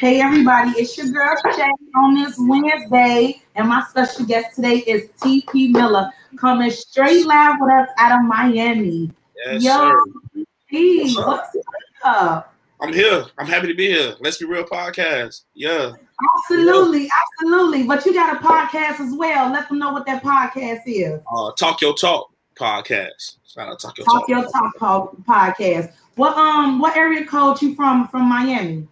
Hey 0.00 0.22
everybody, 0.22 0.70
it's 0.78 0.96
your 0.96 1.08
girl 1.08 1.36
Shay 1.54 1.68
on 1.94 2.14
this 2.14 2.34
Wednesday, 2.38 3.42
and 3.54 3.68
my 3.68 3.84
special 3.90 4.24
guest 4.24 4.56
today 4.56 4.78
is 4.78 5.10
TP 5.20 5.72
Miller, 5.72 6.10
coming 6.38 6.70
straight 6.70 7.26
live 7.26 7.56
with 7.60 7.70
us 7.70 7.88
out 7.98 8.18
of 8.18 8.26
Miami. 8.26 9.10
Yes, 9.44 9.62
Yo, 9.62 9.92
sir. 10.34 10.44
P, 10.70 11.14
what's 11.16 11.54
up? 12.02 12.54
I'm 12.80 12.94
here. 12.94 13.26
I'm 13.36 13.44
happy 13.46 13.66
to 13.66 13.74
be 13.74 13.88
here. 13.88 14.14
Let's 14.20 14.38
be 14.38 14.46
real 14.46 14.64
podcast. 14.64 15.42
Yeah. 15.52 15.92
Absolutely, 16.38 17.06
absolutely. 17.42 17.82
But 17.82 18.06
you 18.06 18.14
got 18.14 18.34
a 18.34 18.38
podcast 18.38 19.00
as 19.00 19.14
well. 19.14 19.52
Let 19.52 19.68
them 19.68 19.78
know 19.78 19.92
what 19.92 20.06
that 20.06 20.22
podcast 20.22 20.80
is. 20.86 21.20
Uh, 21.30 21.52
Talk 21.58 21.82
Your 21.82 21.94
Talk 21.94 22.32
podcast. 22.58 23.36
Shout 23.44 23.68
out 23.68 23.78
Talk 23.78 23.98
Your 23.98 24.06
Talk 24.06 24.20
Talk. 24.20 24.28
Your 24.30 24.42
Talk 24.50 24.76
po- 24.78 25.16
podcast. 25.28 25.92
What 26.14 26.38
um 26.38 26.78
what 26.78 26.96
area 26.96 27.26
code 27.26 27.60
you 27.60 27.74
from 27.74 28.08
from 28.08 28.26
Miami? 28.30 28.88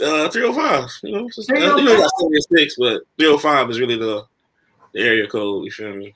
Uh, 0.00 0.28
305. 0.28 0.90
You 1.02 1.12
know, 1.12 1.28
just, 1.28 1.50
uh, 1.50 1.54
305? 1.54 1.78
you 1.78 1.84
know, 1.84 2.00
got 2.00 2.10
76, 2.20 2.76
but 2.78 3.02
305 3.18 3.70
is 3.70 3.80
really 3.80 3.96
the, 3.96 4.24
the 4.92 5.00
area 5.00 5.26
code. 5.26 5.64
You 5.64 5.70
feel 5.70 5.94
me? 5.94 6.14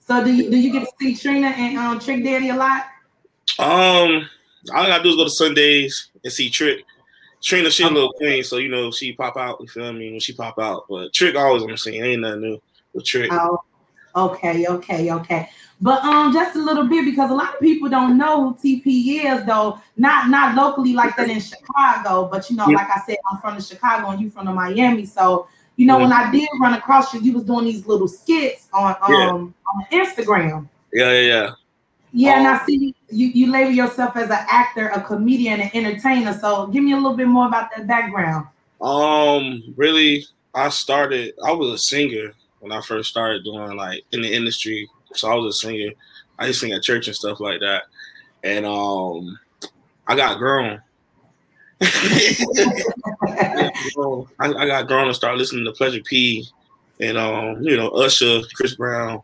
So 0.00 0.24
do 0.24 0.32
you 0.32 0.50
do 0.50 0.56
you 0.56 0.72
get 0.72 0.84
to 0.84 0.92
see 0.98 1.14
Trina 1.14 1.48
and 1.48 1.76
um 1.76 2.00
Trick 2.00 2.24
Daddy 2.24 2.48
a 2.48 2.56
lot? 2.56 2.86
Um, 3.58 4.28
all 4.72 4.82
I 4.82 4.88
gotta 4.88 5.02
do 5.02 5.10
is 5.10 5.16
go 5.16 5.24
to 5.24 5.30
Sundays 5.30 6.08
and 6.24 6.32
see 6.32 6.48
Trick. 6.48 6.84
Trina, 7.42 7.70
she 7.70 7.84
a 7.84 7.88
little 7.88 8.12
queen, 8.12 8.42
so 8.42 8.56
you 8.56 8.68
know 8.68 8.90
she 8.90 9.12
pop 9.12 9.36
out. 9.36 9.58
You 9.60 9.68
feel 9.68 9.92
me 9.92 10.10
when 10.10 10.20
she 10.20 10.32
pop 10.32 10.58
out, 10.58 10.86
but 10.88 11.12
Trick 11.12 11.36
always 11.36 11.62
on 11.62 11.70
the 11.70 11.76
scene. 11.76 12.02
Ain't 12.02 12.22
nothing 12.22 12.40
new 12.40 12.62
with 12.94 13.04
Trick. 13.04 13.30
Oh, 13.32 13.58
okay, 14.16 14.66
okay, 14.66 15.12
okay. 15.12 15.50
But 15.80 16.02
um, 16.02 16.32
just 16.32 16.56
a 16.56 16.58
little 16.58 16.88
bit 16.88 17.04
because 17.04 17.30
a 17.30 17.34
lot 17.34 17.54
of 17.54 17.60
people 17.60 17.88
don't 17.88 18.18
know 18.18 18.50
who 18.50 18.54
TP 18.56 19.24
is, 19.24 19.46
though. 19.46 19.78
Not 19.96 20.28
not 20.28 20.56
locally 20.56 20.92
like 20.92 21.16
that 21.16 21.28
in 21.30 21.40
Chicago, 21.40 22.28
but 22.30 22.50
you 22.50 22.56
know, 22.56 22.66
Yeah. 22.68 22.76
like 22.78 22.88
I 22.90 23.00
said, 23.06 23.16
I'm 23.30 23.38
from 23.40 23.54
the 23.54 23.62
Chicago 23.62 24.08
and 24.10 24.20
you 24.20 24.28
from 24.30 24.46
the 24.46 24.52
Miami. 24.52 25.04
So 25.04 25.46
you 25.76 25.86
know, 25.86 25.98
when 25.98 26.12
I 26.12 26.30
did 26.32 26.48
run 26.60 26.74
across 26.74 27.14
you, 27.14 27.20
you 27.20 27.32
was 27.32 27.44
doing 27.44 27.64
these 27.64 27.86
little 27.86 28.08
skits 28.08 28.66
on 28.72 28.96
um 29.02 29.12
Yeah. 29.12 29.30
on 29.30 29.52
Instagram. 29.92 30.68
Yeah, 30.92 31.12
yeah, 31.12 31.20
yeah. 31.20 31.50
Yeah, 32.12 32.38
and 32.38 32.46
Oh. 32.48 32.50
I 32.54 32.66
see 32.66 32.94
you 33.10 33.26
you 33.28 33.52
label 33.52 33.70
yourself 33.70 34.16
as 34.16 34.30
an 34.30 34.44
actor, 34.50 34.88
a 34.88 35.00
comedian, 35.00 35.60
an 35.60 35.70
entertainer. 35.74 36.32
So 36.40 36.66
give 36.68 36.82
me 36.82 36.92
a 36.92 36.96
little 36.96 37.16
bit 37.16 37.28
more 37.28 37.46
about 37.46 37.70
that 37.76 37.86
background. 37.86 38.46
Um, 38.80 39.62
really, 39.76 40.24
I 40.54 40.70
started. 40.70 41.34
I 41.44 41.52
was 41.52 41.70
a 41.72 41.78
singer 41.78 42.32
when 42.60 42.72
I 42.72 42.80
first 42.80 43.10
started 43.10 43.44
doing 43.44 43.76
like 43.76 44.02
in 44.10 44.22
the 44.22 44.34
industry. 44.34 44.88
So 45.14 45.30
I 45.30 45.34
was 45.34 45.54
a 45.54 45.58
singer. 45.58 45.90
I 46.38 46.46
used 46.46 46.60
to 46.60 46.66
sing 46.66 46.74
at 46.74 46.82
church 46.82 47.06
and 47.06 47.16
stuff 47.16 47.40
like 47.40 47.60
that. 47.60 47.84
And 48.44 48.64
um, 48.66 49.38
I 50.06 50.16
got 50.16 50.38
grown. 50.38 50.80
I, 51.80 53.70
I 54.40 54.66
got 54.66 54.88
grown 54.88 55.06
and 55.06 55.16
started 55.16 55.38
listening 55.38 55.64
to 55.64 55.72
Pleasure 55.72 56.02
P, 56.04 56.46
and 57.00 57.16
um, 57.16 57.62
you 57.62 57.76
know 57.76 57.88
Usher, 57.90 58.40
Chris 58.54 58.74
Brown, 58.74 59.22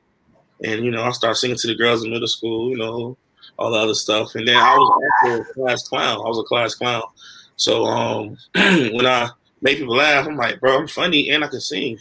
and 0.62 0.84
you 0.84 0.92
know 0.92 1.02
I 1.02 1.10
started 1.10 1.36
singing 1.36 1.56
to 1.56 1.66
the 1.66 1.74
girls 1.74 2.04
in 2.04 2.10
middle 2.10 2.28
school. 2.28 2.70
You 2.70 2.76
know 2.76 3.16
all 3.58 3.70
the 3.70 3.78
other 3.78 3.94
stuff. 3.94 4.34
And 4.34 4.46
then 4.46 4.56
I 4.56 4.76
was 4.76 5.12
also 5.22 5.40
a 5.40 5.44
class 5.54 5.88
clown. 5.88 6.16
I 6.18 6.28
was 6.28 6.38
a 6.38 6.42
class 6.44 6.74
clown. 6.74 7.02
So 7.56 7.84
um, 7.84 8.36
when 8.54 9.06
I 9.06 9.30
make 9.62 9.78
people 9.78 9.96
laugh, 9.96 10.26
I'm 10.26 10.36
like, 10.36 10.60
bro, 10.60 10.78
I'm 10.78 10.88
funny 10.88 11.30
and 11.30 11.44
I 11.44 11.48
can 11.48 11.60
sing. 11.60 11.98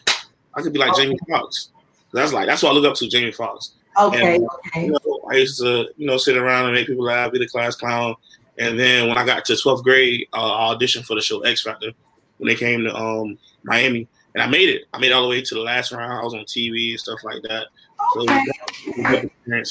I 0.53 0.61
could 0.61 0.73
be 0.73 0.79
like 0.79 0.95
Jamie 0.95 1.17
Foxx. 1.29 1.69
That's 2.13 2.31
like 2.33 2.47
that's 2.47 2.63
what 2.63 2.71
I 2.71 2.73
look 2.73 2.85
up 2.85 2.95
to, 2.97 3.07
Jamie 3.07 3.31
Foxx. 3.31 3.73
Okay, 3.99 4.35
And, 4.35 4.47
okay. 4.67 4.85
You 4.85 4.91
know, 4.91 5.21
I 5.31 5.35
used 5.35 5.59
to, 5.59 5.87
you 5.97 6.07
know, 6.07 6.17
sit 6.17 6.37
around 6.37 6.65
and 6.65 6.73
make 6.73 6.87
people 6.87 7.03
laugh, 7.05 7.31
be 7.31 7.39
the 7.39 7.47
class 7.47 7.75
clown. 7.75 8.15
And 8.57 8.79
then 8.79 9.07
when 9.07 9.17
I 9.17 9.25
got 9.25 9.45
to 9.45 9.53
12th 9.53 9.83
grade, 9.83 10.27
uh, 10.33 10.51
I 10.51 10.75
auditioned 10.75 11.05
for 11.05 11.15
the 11.15 11.21
show 11.21 11.41
X 11.41 11.63
Factor 11.63 11.91
when 12.37 12.47
they 12.47 12.55
came 12.55 12.83
to 12.83 12.95
um, 12.95 13.37
Miami, 13.63 14.07
and 14.33 14.43
I 14.43 14.47
made 14.47 14.69
it. 14.69 14.83
I 14.93 14.99
made 14.99 15.07
it 15.09 15.13
all 15.13 15.23
the 15.23 15.29
way 15.29 15.41
to 15.41 15.55
the 15.55 15.61
last 15.61 15.91
round. 15.91 16.11
I 16.11 16.23
was 16.23 16.33
on 16.33 16.41
TV 16.45 16.91
and 16.91 16.99
stuff 16.99 17.19
like 17.23 17.41
that. 17.43 17.67
So 18.13 18.21
Okay. 18.99 19.29
a. 19.47 19.63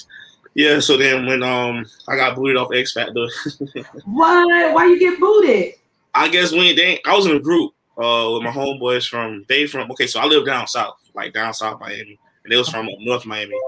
Yeah. 0.55 0.81
So 0.81 0.97
then 0.97 1.27
when 1.27 1.43
um 1.43 1.87
I 2.09 2.17
got 2.17 2.37
booted 2.37 2.56
off 2.56 2.72
X 2.75 2.93
Factor, 2.93 3.12
What? 4.05 4.75
Why 4.75 4.87
you 4.87 4.99
get 4.99 5.19
booted? 5.19 5.75
I 6.15 6.28
guess 6.28 6.53
when 6.53 6.77
they 6.77 7.00
I 7.06 7.17
was 7.17 7.27
in 7.27 7.37
a 7.37 7.41
group 7.41 7.72
uh 7.99 8.31
with 8.34 8.43
my 8.43 8.50
homeboys 8.50 9.06
from 9.06 9.44
they 9.49 9.67
from 9.67 9.91
okay, 9.93 10.06
so 10.06 10.21
I 10.21 10.27
live 10.27 10.47
down 10.47 10.67
south, 10.67 10.97
like 11.15 11.33
down 11.33 11.55
south 11.55 11.81
Miami, 11.81 12.19
and 12.45 12.53
they 12.53 12.57
was 12.57 12.69
from 12.69 12.89
up 12.89 12.95
north 13.01 13.27
Miami. 13.27 13.59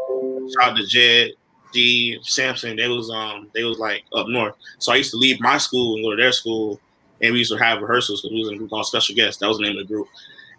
Shout 0.52 0.72
out 0.72 0.76
to 0.76 0.86
Jed, 0.86 1.32
D, 1.72 2.18
Samson. 2.22 2.76
They 2.76 2.88
was 2.88 3.10
um 3.10 3.50
they 3.54 3.64
was 3.64 3.78
like 3.78 4.04
up 4.14 4.28
north. 4.28 4.54
So 4.78 4.92
I 4.92 4.96
used 4.96 5.10
to 5.12 5.16
leave 5.16 5.40
my 5.40 5.58
school 5.58 5.96
and 5.96 6.04
go 6.04 6.10
to 6.10 6.16
their 6.16 6.32
school, 6.32 6.80
and 7.20 7.32
we 7.32 7.40
used 7.40 7.52
to 7.52 7.58
have 7.58 7.80
rehearsals 7.80 8.22
because 8.22 8.32
we 8.32 8.40
was 8.40 8.48
in 8.48 8.54
a 8.54 8.58
group 8.58 8.70
called 8.70 8.86
Special 8.86 9.14
Guests. 9.14 9.40
That 9.40 9.48
was 9.48 9.58
the 9.58 9.64
name 9.64 9.78
of 9.78 9.86
the 9.86 9.92
group. 9.92 10.08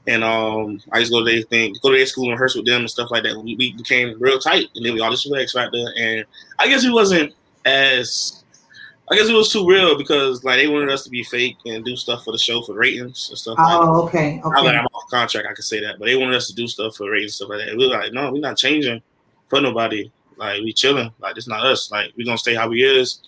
And 0.07 0.23
um, 0.23 0.81
I 0.91 0.99
used 0.99 1.11
to 1.11 1.17
go 1.17 1.25
to 1.25 1.31
their 1.31 1.41
thing, 1.41 1.75
go 1.81 1.89
to 1.89 1.97
their 1.97 2.05
school 2.05 2.25
and 2.25 2.33
rehearse 2.33 2.55
with 2.55 2.67
them 2.67 2.81
and 2.81 2.89
stuff 2.89 3.09
like 3.09 3.23
that. 3.23 3.35
We, 3.37 3.55
we 3.55 3.73
became 3.73 4.15
real 4.19 4.37
tight, 4.37 4.67
and 4.75 4.85
then 4.85 4.93
we 4.93 4.99
auditioned 4.99 5.31
for 5.31 5.37
X 5.37 5.53
Factor. 5.53 5.83
And 5.97 6.25
I 6.59 6.67
guess 6.67 6.83
it 6.83 6.91
wasn't 6.91 7.33
as 7.65 8.43
I 9.11 9.15
guess 9.15 9.29
it 9.29 9.33
was 9.33 9.51
too 9.51 9.67
real 9.67 9.97
because 9.97 10.43
like 10.43 10.57
they 10.57 10.67
wanted 10.67 10.89
us 10.89 11.03
to 11.03 11.09
be 11.11 11.23
fake 11.23 11.57
and 11.65 11.85
do 11.85 11.95
stuff 11.95 12.23
for 12.23 12.31
the 12.31 12.39
show 12.39 12.63
for 12.63 12.73
ratings 12.73 13.29
and 13.29 13.37
stuff. 13.37 13.57
like 13.57 13.67
that. 13.67 13.79
Oh, 13.79 14.05
okay, 14.05 14.41
Now 14.43 14.49
that 14.49 14.65
okay. 14.65 14.77
I'm 14.77 14.85
off 14.85 15.09
contract, 15.11 15.47
I 15.49 15.53
can 15.53 15.63
say 15.63 15.79
that. 15.81 15.99
But 15.99 16.05
they 16.05 16.15
wanted 16.15 16.35
us 16.35 16.47
to 16.47 16.55
do 16.55 16.67
stuff 16.67 16.95
for 16.95 17.11
ratings 17.11 17.39
and 17.39 17.47
stuff 17.47 17.49
like 17.49 17.67
that. 17.67 17.77
We 17.77 17.87
were 17.87 17.93
like, 17.93 18.13
no, 18.13 18.31
we're 18.31 18.39
not 18.39 18.57
changing 18.57 19.01
for 19.47 19.61
nobody. 19.61 20.11
Like 20.37 20.61
we 20.61 20.73
chilling. 20.73 21.11
Like 21.19 21.37
it's 21.37 21.47
not 21.47 21.65
us. 21.65 21.91
Like 21.91 22.13
we're 22.17 22.25
gonna 22.25 22.37
stay 22.37 22.55
how 22.55 22.67
we 22.67 22.83
is, 22.83 23.21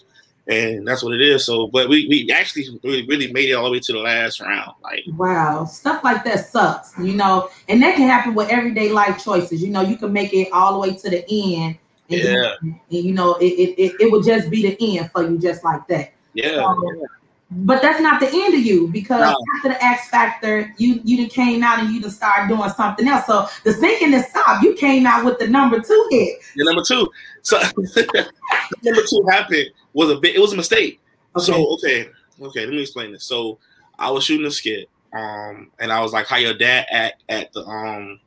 and 0.48 0.88
that's 0.88 1.04
what 1.04 1.14
it 1.14 1.22
is. 1.22 1.46
So, 1.46 1.68
but 1.68 1.90
we 1.90 2.08
we 2.08 2.32
actually 2.34 2.80
really, 2.84 3.06
really 3.08 3.32
made 3.32 3.50
it 3.50 3.54
all 3.54 3.66
the 3.66 3.72
way 3.72 3.80
to 3.80 3.94
the 3.94 4.00
last 4.00 4.42
round. 4.42 4.72
Like 4.84 5.04
Wow, 5.16 5.66
stuff 5.66 6.04
like 6.04 6.24
that 6.26 6.48
sucks, 6.48 6.94
you 6.98 7.14
know, 7.14 7.50
and 7.70 7.82
that 7.84 7.96
can 7.96 8.10
happen 8.10 8.34
with 8.34 8.50
everyday 8.50 8.92
life 8.92 9.24
choices. 9.24 9.62
You 9.62 9.70
know, 9.70 9.82
you 9.82 9.98
can 9.98 10.12
make 10.12 10.34
it 10.34 10.50
all 10.52 10.74
the 10.74 10.80
way 10.80 10.96
to 10.98 11.10
the 11.10 11.24
end, 11.30 11.78
and, 12.10 12.20
Yeah. 12.20 12.54
and 12.62 12.80
you 12.90 13.14
know, 13.14 13.36
it, 13.36 13.46
it, 13.46 13.82
it, 13.82 13.92
it 14.02 14.12
would 14.12 14.24
just 14.26 14.50
be 14.50 14.62
the 14.70 14.98
end 15.00 15.12
for 15.12 15.24
you, 15.24 15.38
just 15.38 15.64
like 15.64 15.88
that. 15.88 16.14
yeah, 16.34 16.56
So, 16.64 17.08
But 17.52 17.82
that's 17.82 18.02
not 18.02 18.20
the 18.20 18.28
end 18.28 18.54
of 18.56 18.60
you 18.62 18.88
because 18.90 19.22
No. 19.22 19.38
after 19.58 19.70
the 19.70 19.84
X 19.84 20.10
Factor, 20.10 20.74
you 20.78 21.00
you 21.06 21.18
done 21.18 21.30
came 21.30 21.64
out 21.64 21.80
and 21.80 21.94
you 21.94 22.02
just 22.02 22.18
started 22.18 22.54
doing 22.54 22.70
something 22.72 23.08
else. 23.08 23.26
So 23.26 23.48
the 23.64 23.72
sinking 23.74 24.14
is 24.14 24.26
stop. 24.28 24.62
You 24.64 24.74
came 24.76 25.06
out 25.08 25.24
with 25.26 25.40
the 25.40 25.48
number 25.48 25.80
two 25.80 26.08
hit. 26.12 26.40
the 26.56 26.64
number 26.66 26.84
two. 26.84 27.08
So 27.44 27.58
number 28.84 29.02
two 29.10 29.26
happened 29.30 29.68
was 29.94 30.10
a 30.10 30.18
bit. 30.20 30.36
It 30.36 30.40
was 30.40 30.54
a 30.54 30.58
mistake. 30.58 31.00
So 31.38 31.74
okay, 31.76 32.10
okay, 32.42 32.62
let 32.66 32.70
me 32.70 32.82
explain 32.82 33.12
this. 33.14 33.24
So 33.24 33.60
I 34.00 34.12
was 34.12 34.24
shooting 34.26 34.46
a 34.46 34.52
skit, 34.52 34.90
um, 35.14 35.72
and 35.80 35.92
I 35.92 36.02
was 36.02 36.12
like, 36.14 36.26
"How 36.28 36.38
your 36.38 36.54
dad 36.58 36.86
act 36.92 37.24
at 37.30 37.54
the 37.54 37.64
um 37.66 38.20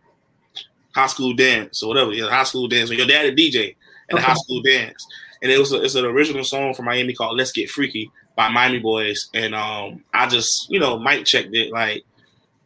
high 0.94 1.06
school 1.06 1.34
dance 1.34 1.82
or 1.82 1.88
whatever, 1.88 2.12
yeah, 2.12 2.28
high 2.28 2.44
school 2.44 2.68
dance. 2.68 2.88
When 2.88 2.98
your 2.98 3.06
dad 3.06 3.26
a 3.26 3.32
DJ 3.34 3.76
at 4.10 4.16
the 4.16 4.22
high 4.22 4.34
school 4.34 4.62
dance, 4.62 5.06
and 5.42 5.50
it 5.50 5.58
was 5.58 5.72
a, 5.72 5.82
it's 5.82 5.94
an 5.94 6.04
original 6.04 6.44
song 6.44 6.74
from 6.74 6.86
Miami 6.86 7.14
called 7.14 7.36
"Let's 7.36 7.52
Get 7.52 7.70
Freaky" 7.70 8.10
by 8.36 8.48
Miami 8.48 8.78
Boys, 8.78 9.28
and 9.34 9.54
um, 9.54 10.04
I 10.12 10.26
just 10.26 10.70
you 10.70 10.80
know 10.80 10.98
mic 10.98 11.24
checked 11.24 11.54
it 11.54 11.72
like, 11.72 12.04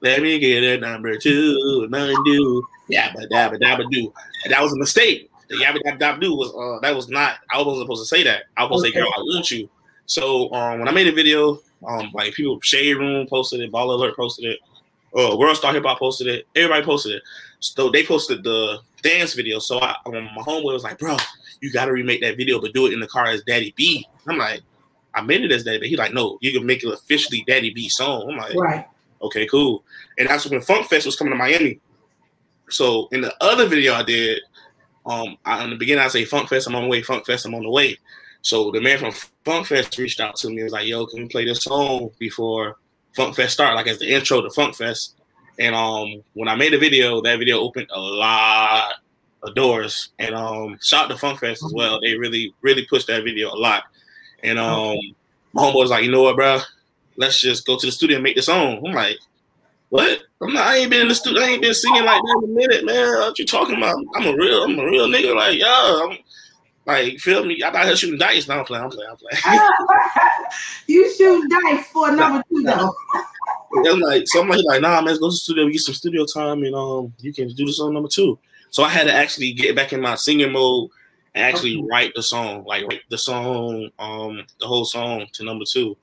"Let 0.00 0.22
me 0.22 0.38
get 0.38 0.64
a 0.64 0.78
number 0.78 1.16
two, 1.16 1.86
nothing 1.90 2.16
do, 2.24 2.62
yabba 2.90 3.30
dabba 3.30 3.60
dabba 3.60 3.90
do," 3.90 4.12
and 4.44 4.52
that 4.52 4.62
was 4.62 4.72
a 4.72 4.78
mistake. 4.78 5.30
The 5.48 5.56
yabba 5.56 5.78
dabba 5.84 6.00
dabba 6.00 6.20
do 6.20 6.34
was 6.34 6.50
uh, 6.50 6.80
that 6.80 6.94
was 6.94 7.08
not. 7.08 7.36
I 7.52 7.58
wasn't 7.58 7.84
supposed 7.84 8.02
to 8.02 8.16
say 8.16 8.22
that. 8.24 8.44
I 8.56 8.64
was 8.64 8.80
supposed 8.80 8.86
to 8.86 8.90
say, 8.92 9.00
"Girl, 9.00 9.12
I 9.14 9.20
want 9.20 9.50
you." 9.50 9.68
So 10.06 10.52
um, 10.52 10.80
when 10.80 10.88
I 10.88 10.92
made 10.92 11.06
a 11.06 11.12
video, 11.12 11.60
um, 11.86 12.10
like 12.14 12.34
people, 12.34 12.58
Shade 12.62 12.96
Room 12.96 13.26
posted 13.26 13.60
it, 13.60 13.70
Ball 13.70 13.90
Alert 13.90 14.16
posted 14.16 14.44
it, 14.44 14.58
uh, 15.16 15.36
World 15.36 15.56
Star 15.56 15.72
Hip 15.72 15.84
Hop 15.84 15.98
posted 15.98 16.26
it, 16.26 16.46
everybody 16.54 16.84
posted 16.84 17.12
it. 17.12 17.22
So 17.64 17.90
they 17.90 18.04
posted 18.04 18.44
the 18.44 18.78
dance 19.02 19.32
video. 19.34 19.58
So 19.58 19.78
I, 19.80 19.96
um, 20.06 20.12
my 20.36 20.42
homeboy 20.42 20.72
was 20.74 20.84
like, 20.84 20.98
"Bro, 20.98 21.16
you 21.60 21.72
got 21.72 21.86
to 21.86 21.92
remake 21.92 22.20
that 22.20 22.36
video, 22.36 22.60
but 22.60 22.74
do 22.74 22.86
it 22.86 22.92
in 22.92 23.00
the 23.00 23.06
car 23.06 23.24
as 23.26 23.42
Daddy 23.44 23.72
B." 23.76 24.06
I'm 24.28 24.36
like, 24.36 24.60
"I 25.14 25.22
made 25.22 25.42
it 25.42 25.50
as 25.52 25.64
Daddy 25.64 25.78
B." 25.78 25.88
He 25.88 25.96
like, 25.96 26.12
"No, 26.12 26.38
you 26.42 26.52
can 26.52 26.66
make 26.66 26.84
it 26.84 26.92
officially 26.92 27.42
Daddy 27.46 27.70
B 27.70 27.88
song." 27.88 28.30
I'm 28.30 28.36
like, 28.36 28.54
Right. 28.54 28.86
okay, 29.22 29.46
cool. 29.46 29.82
And 30.18 30.28
that's 30.28 30.46
when 30.46 30.60
Funk 30.60 30.88
Fest 30.88 31.06
was 31.06 31.16
coming 31.16 31.32
to 31.32 31.38
Miami. 31.38 31.80
So 32.68 33.08
in 33.12 33.22
the 33.22 33.34
other 33.42 33.66
video 33.66 33.94
I 33.94 34.02
did, 34.02 34.40
um, 35.06 35.36
I, 35.44 35.64
in 35.64 35.70
the 35.70 35.76
beginning 35.76 36.04
I 36.04 36.08
say 36.08 36.24
Funk 36.26 36.48
Fest, 36.50 36.66
I'm 36.66 36.74
on 36.74 36.82
the 36.82 36.88
way. 36.88 37.02
Funk 37.02 37.24
Fest, 37.24 37.46
I'm 37.46 37.54
on 37.54 37.62
the 37.62 37.70
way. 37.70 37.98
So 38.42 38.70
the 38.72 38.80
man 38.80 38.98
from 38.98 39.12
Funk 39.44 39.66
Fest 39.66 39.96
reached 39.96 40.20
out 40.20 40.36
to 40.36 40.48
me. 40.48 40.56
and 40.56 40.64
was 40.64 40.72
like, 40.74 40.86
"Yo, 40.86 41.06
can 41.06 41.22
we 41.22 41.28
play 41.28 41.46
this 41.46 41.62
song 41.62 42.10
before 42.18 42.76
Funk 43.16 43.36
Fest 43.36 43.54
start? 43.54 43.74
Like 43.74 43.86
as 43.86 43.98
the 43.98 44.12
intro 44.12 44.42
to 44.42 44.50
Funk 44.50 44.74
Fest." 44.76 45.14
And 45.58 45.74
um, 45.74 46.22
when 46.34 46.48
I 46.48 46.56
made 46.56 46.72
the 46.72 46.78
video, 46.78 47.20
that 47.22 47.38
video 47.38 47.60
opened 47.60 47.88
a 47.90 48.00
lot 48.00 48.94
of 49.42 49.54
doors. 49.54 50.10
And 50.18 50.34
um, 50.34 50.78
shout 50.82 51.04
out 51.04 51.10
to 51.10 51.18
Funk 51.18 51.40
Fest 51.40 51.64
as 51.64 51.72
well. 51.72 52.00
They 52.00 52.16
really, 52.16 52.54
really 52.62 52.86
pushed 52.86 53.06
that 53.06 53.24
video 53.24 53.50
a 53.50 53.56
lot. 53.56 53.84
And 54.42 54.58
um, 54.58 54.98
my 55.52 55.62
homeboy 55.62 55.74
was 55.76 55.90
like, 55.90 56.04
"You 56.04 56.10
know 56.10 56.22
what, 56.22 56.36
bro? 56.36 56.60
Let's 57.16 57.40
just 57.40 57.66
go 57.66 57.78
to 57.78 57.86
the 57.86 57.92
studio 57.92 58.16
and 58.16 58.24
make 58.24 58.36
the 58.36 58.42
song." 58.42 58.82
I'm 58.84 58.92
like, 58.92 59.16
"What? 59.88 60.20
I'm 60.42 60.52
not. 60.52 60.66
I 60.66 60.76
ain't 60.78 60.90
been 60.90 61.02
in 61.02 61.08
the 61.08 61.14
studio. 61.14 61.42
I 61.42 61.46
ain't 61.46 61.62
been 61.62 61.72
singing 61.72 62.04
like 62.04 62.20
that 62.20 62.42
in 62.44 62.50
a 62.50 62.54
minute, 62.54 62.84
man. 62.84 63.08
What 63.20 63.38
you 63.38 63.46
talking 63.46 63.76
about? 63.76 63.96
I'm 64.16 64.26
a 64.26 64.36
real, 64.36 64.64
I'm 64.64 64.78
a 64.78 64.84
real 64.84 65.08
nigga. 65.08 65.34
Like, 65.34 65.58
yeah, 65.58 66.00
I'm 66.02 66.18
like, 66.86 67.18
feel 67.18 67.44
me? 67.44 67.62
I 67.64 67.70
thought 67.70 67.86
her 67.86 67.96
shooting 67.96 68.18
dice. 68.18 68.46
No, 68.46 68.58
I'm 68.58 68.64
playing. 68.66 68.84
I'm 68.84 68.90
playing. 68.90 69.10
I'm 69.10 69.16
playing. 69.16 69.60
you 70.86 71.14
shoot 71.14 71.48
dice 71.48 71.86
for 71.86 72.10
number 72.12 72.44
two 72.50 72.62
though. 72.62 72.94
I'm 73.76 74.00
like, 74.00 74.24
so 74.26 74.40
I'm 74.40 74.48
like, 74.48 74.64
like, 74.64 74.82
nah, 74.82 74.96
man, 74.96 75.06
let's 75.06 75.18
go 75.18 75.28
to 75.28 75.32
the 75.32 75.36
studio, 75.36 75.68
get 75.68 75.80
some 75.80 75.94
studio 75.94 76.24
time, 76.24 76.62
and 76.64 76.74
um, 76.74 77.12
you 77.20 77.32
can 77.32 77.48
do 77.48 77.66
the 77.66 77.72
song 77.72 77.94
number 77.94 78.08
two. 78.08 78.38
So 78.70 78.82
I 78.82 78.88
had 78.88 79.06
to 79.06 79.12
actually 79.12 79.52
get 79.52 79.76
back 79.76 79.92
in 79.92 80.00
my 80.00 80.14
singing 80.16 80.52
mode 80.52 80.90
and 81.34 81.44
actually 81.44 81.76
okay. 81.76 81.86
write 81.90 82.12
the 82.14 82.22
song, 82.22 82.64
like 82.64 82.86
write 82.86 83.02
the 83.08 83.18
song, 83.18 83.90
um, 83.98 84.44
the 84.60 84.66
whole 84.66 84.84
song 84.84 85.26
to 85.32 85.44
number 85.44 85.64
two. 85.70 85.96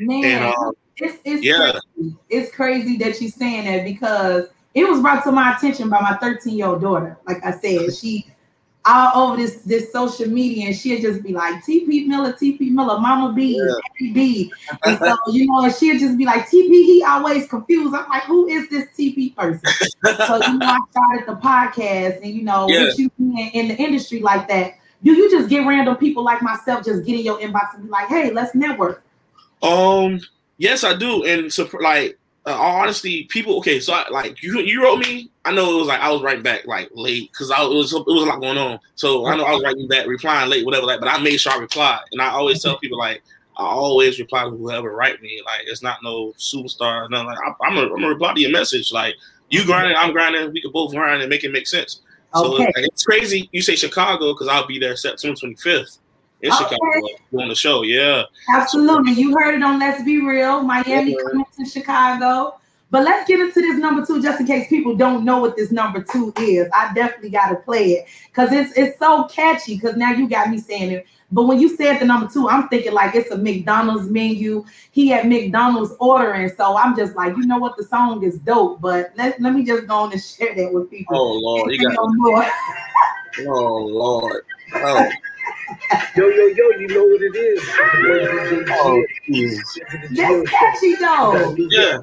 Man, 0.00 0.24
and, 0.24 0.44
um, 0.44 0.72
it's 0.96 1.18
it's 1.24 1.44
yeah. 1.44 1.72
crazy. 1.72 2.16
It's 2.28 2.54
crazy 2.54 2.96
that 2.98 3.20
you're 3.20 3.30
saying 3.30 3.64
that 3.66 3.84
because 3.84 4.48
it 4.74 4.88
was 4.88 5.00
brought 5.00 5.24
to 5.24 5.32
my 5.32 5.54
attention 5.56 5.88
by 5.88 6.00
my 6.00 6.16
13 6.16 6.56
year 6.56 6.66
old 6.66 6.80
daughter. 6.80 7.16
Like 7.26 7.44
I 7.44 7.52
said, 7.52 7.94
she 7.94 8.26
all 8.88 9.28
over 9.28 9.36
this 9.36 9.56
this 9.62 9.92
social 9.92 10.28
media, 10.28 10.66
and 10.66 10.76
she'll 10.76 11.00
just 11.00 11.22
be 11.22 11.32
like 11.32 11.62
TP 11.64 12.06
Miller, 12.06 12.32
TP 12.32 12.70
Miller, 12.70 12.98
Mama 12.98 13.32
B, 13.34 13.60
yeah. 13.60 14.12
B. 14.12 14.52
And 14.84 14.98
so 14.98 15.16
you 15.28 15.46
know, 15.46 15.64
and 15.64 15.74
she'll 15.74 15.98
just 15.98 16.16
be 16.16 16.24
like 16.24 16.48
TP. 16.48 16.68
He 16.68 17.04
always 17.06 17.48
confused. 17.48 17.94
I'm 17.94 18.08
like, 18.08 18.24
who 18.24 18.48
is 18.48 18.68
this 18.70 18.88
TP 18.98 19.36
person? 19.36 19.60
so 20.04 20.36
you 20.46 20.58
know, 20.58 20.66
I 20.66 20.78
started 20.90 21.26
the 21.26 21.36
podcast, 21.42 22.22
and 22.22 22.32
you 22.32 22.42
know, 22.42 22.68
yeah. 22.68 22.84
with 22.84 22.98
you 22.98 23.10
being 23.18 23.50
in 23.52 23.68
the 23.68 23.76
industry 23.76 24.20
like 24.20 24.48
that, 24.48 24.78
do 25.02 25.12
you 25.12 25.30
just 25.30 25.48
get 25.48 25.66
random 25.66 25.96
people 25.96 26.24
like 26.24 26.42
myself 26.42 26.84
just 26.84 27.04
get 27.04 27.18
in 27.18 27.24
your 27.24 27.38
inbox 27.38 27.74
and 27.74 27.84
be 27.84 27.90
like, 27.90 28.08
hey, 28.08 28.32
let's 28.32 28.54
network? 28.54 29.02
Um, 29.62 30.20
yes, 30.56 30.82
I 30.84 30.96
do, 30.96 31.24
and 31.24 31.52
so 31.52 31.68
like 31.80 32.17
uh, 32.46 32.56
honestly, 32.58 33.24
people. 33.24 33.58
Okay, 33.58 33.80
so 33.80 33.92
I, 33.92 34.08
like 34.10 34.42
you, 34.42 34.60
you 34.60 34.82
wrote 34.82 34.98
me. 34.98 35.30
I 35.44 35.52
know 35.52 35.74
it 35.74 35.78
was 35.78 35.88
like 35.88 36.00
I 36.00 36.10
was 36.10 36.22
writing 36.22 36.42
back 36.42 36.66
like 36.66 36.90
late 36.94 37.30
because 37.32 37.50
I 37.50 37.62
it 37.62 37.68
was 37.68 37.92
it 37.92 38.06
was 38.06 38.22
a 38.22 38.26
lot 38.26 38.40
going 38.40 38.58
on. 38.58 38.78
So 38.94 39.26
I 39.26 39.36
know 39.36 39.44
I 39.44 39.52
was 39.52 39.62
writing 39.62 39.88
back, 39.88 40.06
replying 40.06 40.48
late, 40.50 40.64
whatever. 40.64 40.86
Like, 40.86 41.00
but 41.00 41.08
I 41.08 41.18
made 41.18 41.38
sure 41.38 41.52
I 41.52 41.58
replied, 41.58 42.00
and 42.12 42.22
I 42.22 42.30
always 42.30 42.62
tell 42.62 42.78
people 42.78 42.98
like 42.98 43.22
I 43.56 43.64
always 43.64 44.18
reply 44.18 44.44
to 44.44 44.50
whoever 44.50 44.94
write 44.94 45.20
me. 45.20 45.42
Like 45.44 45.62
it's 45.66 45.82
not 45.82 45.98
no 46.02 46.32
superstar. 46.38 47.10
No, 47.10 47.22
like 47.22 47.38
I, 47.38 47.48
am 47.66 47.74
gonna, 47.74 47.82
I'm 47.82 48.00
gonna 48.00 48.08
reply 48.08 48.34
to 48.34 48.40
your 48.40 48.52
message. 48.52 48.92
Like 48.92 49.14
you 49.50 49.64
grinding, 49.64 49.96
I'm 49.96 50.12
grinding. 50.12 50.52
We 50.52 50.62
can 50.62 50.72
both 50.72 50.92
grind 50.92 51.20
and 51.20 51.28
make 51.28 51.44
it 51.44 51.52
make 51.52 51.66
sense. 51.66 52.00
So 52.34 52.54
okay. 52.54 52.64
like, 52.64 52.74
it's 52.76 53.04
crazy. 53.04 53.48
You 53.52 53.62
say 53.62 53.74
Chicago 53.74 54.32
because 54.32 54.48
I'll 54.48 54.66
be 54.66 54.78
there 54.78 54.96
September 54.96 55.38
25th 55.38 55.98
in 56.42 56.52
okay. 56.52 56.64
Chicago 56.64 57.08
doing 57.32 57.48
the 57.48 57.54
show. 57.54 57.82
Yeah, 57.82 58.24
absolutely. 58.54 59.12
You 59.12 59.36
heard 59.36 59.54
it 59.54 59.62
on 59.62 59.78
Let's 59.78 60.02
Be 60.04 60.20
Real. 60.24 60.62
Miami 60.62 61.12
yeah. 61.12 61.30
coming 61.30 61.46
to 61.58 61.64
Chicago. 61.64 62.58
But 62.90 63.04
let's 63.04 63.28
get 63.28 63.38
into 63.38 63.60
this 63.60 63.76
number 63.76 64.04
two, 64.06 64.22
just 64.22 64.40
in 64.40 64.46
case 64.46 64.66
people 64.68 64.96
don't 64.96 65.22
know 65.22 65.40
what 65.40 65.56
this 65.56 65.70
number 65.70 66.02
two 66.02 66.32
is. 66.38 66.68
I 66.72 66.92
definitely 66.94 67.28
got 67.28 67.50
to 67.50 67.56
play 67.56 67.92
it 67.92 68.06
because 68.28 68.50
it's 68.52 68.72
it's 68.78 68.98
so 68.98 69.24
catchy. 69.24 69.74
Because 69.74 69.96
now 69.96 70.12
you 70.12 70.28
got 70.28 70.48
me 70.48 70.58
saying 70.58 70.92
it. 70.92 71.06
But 71.30 71.42
when 71.42 71.60
you 71.60 71.76
said 71.76 71.98
the 71.98 72.06
number 72.06 72.30
two, 72.32 72.48
I'm 72.48 72.68
thinking 72.68 72.94
like 72.94 73.14
it's 73.14 73.30
a 73.30 73.36
McDonald's 73.36 74.08
menu. 74.08 74.64
He 74.92 75.08
had 75.08 75.28
McDonald's 75.28 75.94
ordering, 76.00 76.48
so 76.56 76.78
I'm 76.78 76.96
just 76.96 77.14
like, 77.14 77.36
you 77.36 77.46
know 77.46 77.58
what, 77.58 77.76
the 77.76 77.84
song 77.84 78.22
is 78.22 78.38
dope. 78.38 78.80
But 78.80 79.12
let, 79.16 79.38
let 79.38 79.52
me 79.52 79.64
just 79.64 79.86
go 79.86 79.94
on 79.94 80.12
and 80.12 80.22
share 80.22 80.54
that 80.54 80.72
with 80.72 80.90
people. 80.90 81.14
Oh 81.14 81.32
Lord, 81.34 81.70
you 81.70 81.86
got 81.86 81.96
more. 82.14 82.46
oh 83.40 83.76
Lord. 83.84 84.44
Oh. 84.76 85.10
Yo, 86.16 86.28
yo, 86.28 86.46
yo, 86.46 86.70
you 86.78 86.88
know 86.88 87.04
what 87.04 87.22
it 87.22 87.36
is. 87.36 87.62
Oh, 88.70 89.04
That's 90.12 90.50
catchy 90.50 90.94
though. 90.96 91.56
Yeah. 91.70 91.98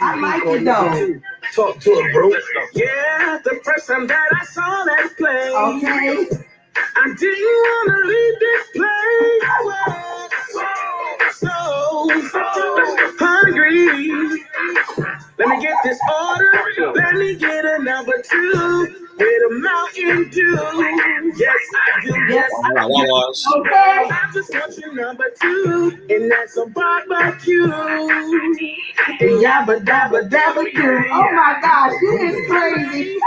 I 0.00 0.18
like 0.18 0.42
it 0.46 0.64
though. 0.64 1.20
Talk 1.54 1.80
to 1.80 1.90
him, 1.90 2.12
bro. 2.12 2.30
Yeah, 2.74 3.38
the 3.44 3.60
first 3.64 3.86
time 3.86 4.06
that 4.06 4.28
I 4.40 4.44
saw 4.44 4.84
that 4.84 5.14
play. 5.16 5.50
Okay. 5.50 6.26
I 6.96 7.14
didn't 7.18 7.42
want 7.42 7.88
to 7.90 7.96
leave 8.08 8.38
this 8.40 8.64
place. 8.76 9.44
So, 11.34 11.54
so 12.30 12.46
hungry. 13.18 14.10
Let 15.40 15.48
me 15.48 15.62
get 15.62 15.74
this 15.82 15.98
order. 16.22 16.52
Let 16.94 17.14
me 17.14 17.34
get 17.34 17.64
a 17.64 17.82
number 17.82 18.12
two 18.30 19.06
with 19.16 19.50
a 19.50 19.54
Mountain 19.54 20.28
Dew. 20.28 21.32
Yes, 21.34 21.56
I 21.74 22.04
do. 22.04 22.12
Yes, 22.28 22.50
I 22.76 22.86
do. 22.86 22.90
Okay. 23.56 23.72
I 23.72 24.30
just 24.34 24.52
want 24.52 24.76
your 24.76 24.92
number 24.94 25.24
two, 25.40 25.98
and 26.10 26.30
that's 26.30 26.58
a 26.58 26.66
barbecue. 26.66 27.68
Yabba 29.40 29.82
dabba 29.82 30.28
dabba 30.28 30.62
do. 30.74 31.04
Oh 31.10 31.32
my 31.32 31.58
gosh, 31.62 31.94
this 32.02 32.34
is 32.34 32.46
crazy. 32.46 33.18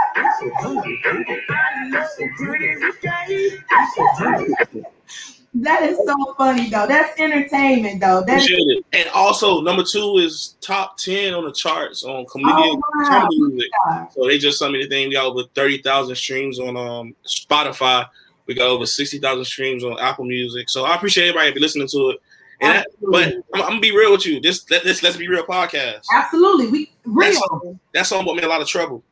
That 5.56 5.84
is 5.84 5.98
so 5.98 6.34
funny 6.36 6.70
though. 6.70 6.88
That's 6.88 7.20
entertainment 7.20 8.02
though. 8.02 8.24
That's. 8.26 8.50
And 8.92 9.10
also 9.14 9.62
number 9.62 9.84
two 9.84 10.18
is 10.18 10.56
top 10.62 10.98
ten 10.98 11.34
on 11.34 11.46
the 11.46 11.52
charts 11.52 12.04
on 12.04 12.26
comedian 12.26 12.58
oh, 12.58 12.82
wow. 12.96 13.28
music. 13.30 13.70
So 14.12 14.26
they 14.26 14.40
just 14.40 14.58
sent 14.58 14.74
me 14.74 14.84
the 14.84 14.90
thing. 14.90 15.10
We 15.10 15.16
got 15.16 15.26
over 15.26 15.44
thirty 15.54 15.80
thousand 15.80 16.16
streams 16.16 16.60
on 16.60 16.76
um 16.76 17.16
Spotify. 17.26 18.08
We 18.48 18.56
got 18.56 18.68
over 18.68 18.88
sixty 18.88 19.20
thousand 19.20 19.46
streams 19.46 19.84
on 19.84 20.00
Apple 20.00 20.26
Music. 20.26 20.70
So 20.70 20.86
I 20.86 20.96
appreciate 20.96 21.30
everybody 21.30 21.60
listening 21.60 21.88
to 21.90 22.10
it. 22.10 22.22
That, 22.62 22.88
but 23.02 23.28
I'm, 23.54 23.62
I'm, 23.62 23.62
gonna 23.62 23.80
be 23.80 23.96
real 23.96 24.12
with 24.12 24.26
you. 24.26 24.40
This 24.40 24.70
let, 24.72 24.84
this 24.84 25.04
let's 25.04 25.18
be 25.18 25.28
real 25.28 25.44
podcast. 25.44 26.06
Absolutely, 26.14 26.68
we 26.70 26.92
real. 27.04 27.32
That 27.32 27.36
song, 27.36 27.80
that 27.94 28.06
song 28.06 28.24
brought 28.24 28.38
me 28.38 28.44
a 28.44 28.48
lot 28.48 28.62
of 28.62 28.68
trouble. 28.68 29.04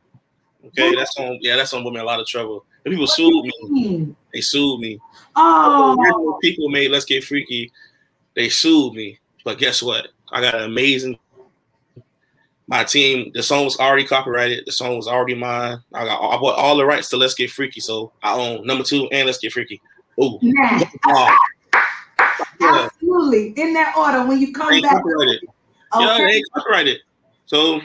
Okay, 0.66 0.94
that 0.94 1.08
song, 1.12 1.38
yeah, 1.40 1.56
that 1.56 1.68
song 1.68 1.82
brought 1.82 1.94
me 1.94 2.00
a 2.00 2.04
lot 2.04 2.18
of 2.18 2.26
trouble. 2.26 2.64
And 2.84 2.92
people 2.92 3.04
what 3.04 3.10
sued 3.10 3.44
me. 3.44 4.16
They 4.32 4.40
sued 4.40 4.80
me. 4.80 4.98
Oh, 5.36 6.38
people 6.42 6.68
made 6.68 6.90
Let's 6.90 7.04
Get 7.04 7.24
Freaky. 7.24 7.72
They 8.34 8.48
sued 8.48 8.94
me, 8.94 9.18
but 9.44 9.58
guess 9.58 9.82
what? 9.82 10.08
I 10.30 10.40
got 10.40 10.54
an 10.54 10.64
amazing. 10.64 11.18
My 12.66 12.84
team, 12.84 13.32
the 13.34 13.42
song 13.42 13.64
was 13.64 13.78
already 13.78 14.06
copyrighted. 14.06 14.64
The 14.64 14.72
song 14.72 14.96
was 14.96 15.08
already 15.08 15.34
mine. 15.34 15.78
I 15.92 16.04
got 16.04 16.20
I 16.20 16.38
bought 16.38 16.58
all 16.58 16.76
the 16.76 16.86
rights 16.86 17.08
to 17.10 17.16
Let's 17.16 17.34
Get 17.34 17.50
Freaky, 17.50 17.80
so 17.80 18.12
I 18.22 18.34
own 18.34 18.66
number 18.66 18.84
two 18.84 19.08
and 19.12 19.26
Let's 19.26 19.38
Get 19.38 19.52
Freaky. 19.52 19.80
Oh, 20.18 20.38
yeah. 20.42 20.80
absolutely 22.60 23.48
in 23.56 23.74
that 23.74 23.94
order. 23.96 24.26
When 24.26 24.38
you 24.38 24.52
come 24.52 24.70
they 24.70 24.80
back, 24.80 24.92
copyrighted. 24.92 25.42
Okay. 25.94 26.04
yeah, 26.04 26.18
they 26.18 26.42
copyrighted. 26.54 26.98
So 27.46 27.80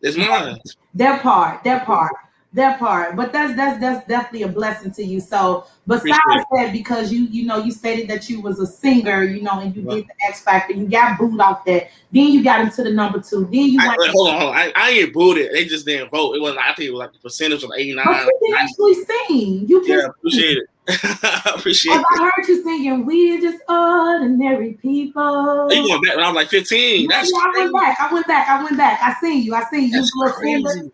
it's 0.00 0.16
mine. 0.16 0.58
That 0.94 1.22
part, 1.22 1.62
that 1.64 1.84
part 1.84 2.12
that 2.56 2.78
part 2.78 3.14
but 3.14 3.32
that's 3.32 3.54
that's 3.54 3.78
that's 3.78 4.06
definitely 4.08 4.42
a 4.42 4.48
blessing 4.48 4.90
to 4.90 5.04
you 5.04 5.20
so 5.20 5.66
besides 5.86 6.16
that 6.52 6.70
because 6.72 7.12
you 7.12 7.26
you 7.26 7.44
know 7.44 7.58
you 7.58 7.70
stated 7.70 8.08
that 8.08 8.30
you 8.30 8.40
was 8.40 8.58
a 8.58 8.66
singer 8.66 9.22
you 9.22 9.42
know 9.42 9.60
and 9.60 9.76
you 9.76 9.82
did 9.82 10.06
the 10.06 10.26
x 10.26 10.40
factor 10.40 10.72
you 10.72 10.88
got 10.88 11.18
booed 11.18 11.38
off 11.38 11.64
that 11.66 11.90
then 12.12 12.28
you 12.28 12.42
got 12.42 12.62
into 12.62 12.82
the 12.82 12.90
number 12.90 13.20
two 13.20 13.44
then 13.44 13.68
you 13.68 13.78
I, 13.80 13.88
went 13.96 14.10
hold 14.10 14.28
on 14.28 14.40
hold 14.40 14.54
on 14.54 14.56
I, 14.56 14.72
I 14.74 14.90
ain't 14.90 15.12
booed 15.12 15.36
it 15.36 15.52
they 15.52 15.66
just 15.66 15.84
didn't 15.84 16.10
vote 16.10 16.34
it 16.34 16.40
was 16.40 16.56
i 16.56 16.72
think 16.72 16.88
it 16.88 16.92
was 16.92 17.00
like 17.00 17.12
the 17.12 17.18
percentage 17.18 17.62
was 17.62 17.72
89 17.76 18.04
you 18.06 18.40
can 18.46 18.54
actually 18.58 18.94
sing 19.04 19.68
you 19.68 19.80
can 19.82 19.98
yeah 19.98 20.06
appreciate 20.06 20.56
it 20.56 20.66
I 20.88 21.54
appreciate 21.56 21.94
it. 21.96 22.04
I 22.08 22.30
heard 22.36 22.46
you 22.46 22.62
singing 22.62 23.04
"We 23.04 23.36
Are 23.36 23.40
Just 23.40 23.58
Ordinary 23.68 24.74
People." 24.74 25.66
You 25.68 25.84
going 25.84 26.00
back 26.00 26.14
when 26.14 26.24
I 26.24 26.28
was 26.28 26.36
like 26.36 26.46
fifteen? 26.46 27.08
That's 27.08 27.28
yeah, 27.28 27.38
I 27.38 27.58
went 27.58 27.74
back. 27.74 28.00
I 28.00 28.12
went 28.14 28.26
back. 28.28 28.48
I 28.48 28.62
went 28.62 28.76
back. 28.76 29.00
I 29.02 29.14
seen 29.20 29.42
you. 29.42 29.56
I 29.56 29.64
seen 29.64 29.88
you. 29.88 29.90
That's 29.90 30.12
you 30.14 30.92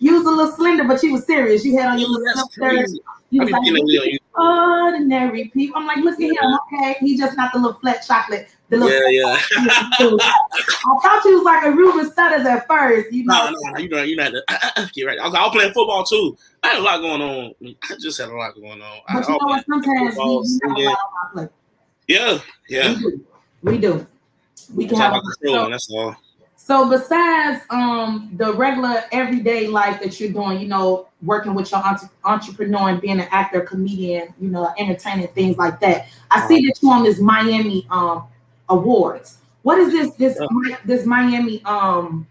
was 0.00 0.22
a 0.22 0.30
little 0.30 0.52
slender, 0.52 0.84
but 0.84 1.02
you 1.02 1.12
was 1.12 1.24
serious. 1.26 1.64
You 1.64 1.78
had 1.78 1.88
on 1.88 1.98
your 1.98 2.08
little 2.08 2.48
shirt. 2.50 2.88
You 3.30 3.42
was 3.42 3.50
like, 3.50 4.20
ordinary 4.36 5.48
people. 5.48 5.80
I'm 5.80 5.86
like, 5.86 5.98
look 5.98 6.14
at 6.14 6.20
him. 6.20 6.58
Okay, 6.72 6.96
he 7.00 7.16
just 7.16 7.36
not 7.36 7.52
the 7.52 7.58
little 7.58 7.78
flat 7.78 8.04
chocolate. 8.06 8.48
The 8.68 8.78
little 8.78 9.10
yeah, 9.10 9.22
yeah. 9.22 9.40
I 9.58 10.98
thought 11.02 11.22
you 11.24 11.36
was 11.36 11.44
like 11.44 11.64
a 11.64 11.70
Ruben 11.70 12.10
Studdard 12.10 12.44
at 12.44 12.66
first. 12.66 13.12
You 13.12 13.24
know, 13.24 13.50
no, 13.50 13.70
no, 13.72 13.78
you 13.78 13.88
know, 13.88 14.02
you 14.02 14.16
know, 14.16 14.30
to, 14.30 14.42
uh, 14.48 14.86
get 14.92 15.04
right. 15.04 15.18
I 15.18 15.26
was, 15.26 15.34
I 15.34 15.42
was 15.42 15.52
playing 15.52 15.72
football 15.72 16.04
too. 16.04 16.36
I 16.62 16.68
had 16.68 16.78
a 16.78 16.82
lot 16.82 17.00
going 17.00 17.22
on. 17.22 17.54
I 17.64 17.94
just 18.00 18.18
had 18.18 18.28
a 18.28 18.34
lot 18.34 18.54
going 18.54 18.80
on. 18.80 18.98
But 19.12 19.28
I, 19.28 19.32
you 19.32 19.38
know 19.38 19.46
what? 19.46 19.66
Sometimes 19.66 20.14
football, 20.14 20.42
we, 20.42 20.58
have 20.62 20.76
a 20.76 20.82
lot 20.82 20.98
on 20.98 21.32
play. 21.32 21.48
Yeah, 22.08 22.38
yeah. 22.68 22.94
We 22.94 23.00
do. 23.00 23.26
We 23.62 23.78
do. 23.78 24.06
We 24.74 24.86
can 24.86 24.98
have 24.98 25.14
a 25.14 25.68
that's 25.68 25.90
all. 25.90 26.16
So 26.70 26.88
besides 26.88 27.64
um, 27.70 28.30
the 28.36 28.54
regular 28.54 29.02
everyday 29.10 29.66
life 29.66 30.00
that 30.00 30.20
you're 30.20 30.30
doing, 30.30 30.60
you 30.60 30.68
know, 30.68 31.08
working 31.20 31.52
with 31.52 31.72
your 31.72 31.84
entre- 31.84 32.08
entrepreneur 32.22 32.90
and 32.90 33.00
being 33.00 33.18
an 33.18 33.26
actor, 33.32 33.62
comedian, 33.62 34.32
you 34.40 34.50
know, 34.50 34.72
entertaining 34.78 35.26
things 35.34 35.58
like 35.58 35.80
that, 35.80 36.06
I 36.30 36.46
see 36.46 36.64
that 36.64 36.78
you're 36.80 36.92
on 36.92 37.02
this 37.02 37.18
Miami 37.18 37.88
um, 37.90 38.28
awards. 38.68 39.38
What 39.62 39.80
is 39.80 39.90
this 39.90 40.14
this 40.14 40.38
this 40.84 41.06
Miami 41.06 41.60
um 41.64 42.24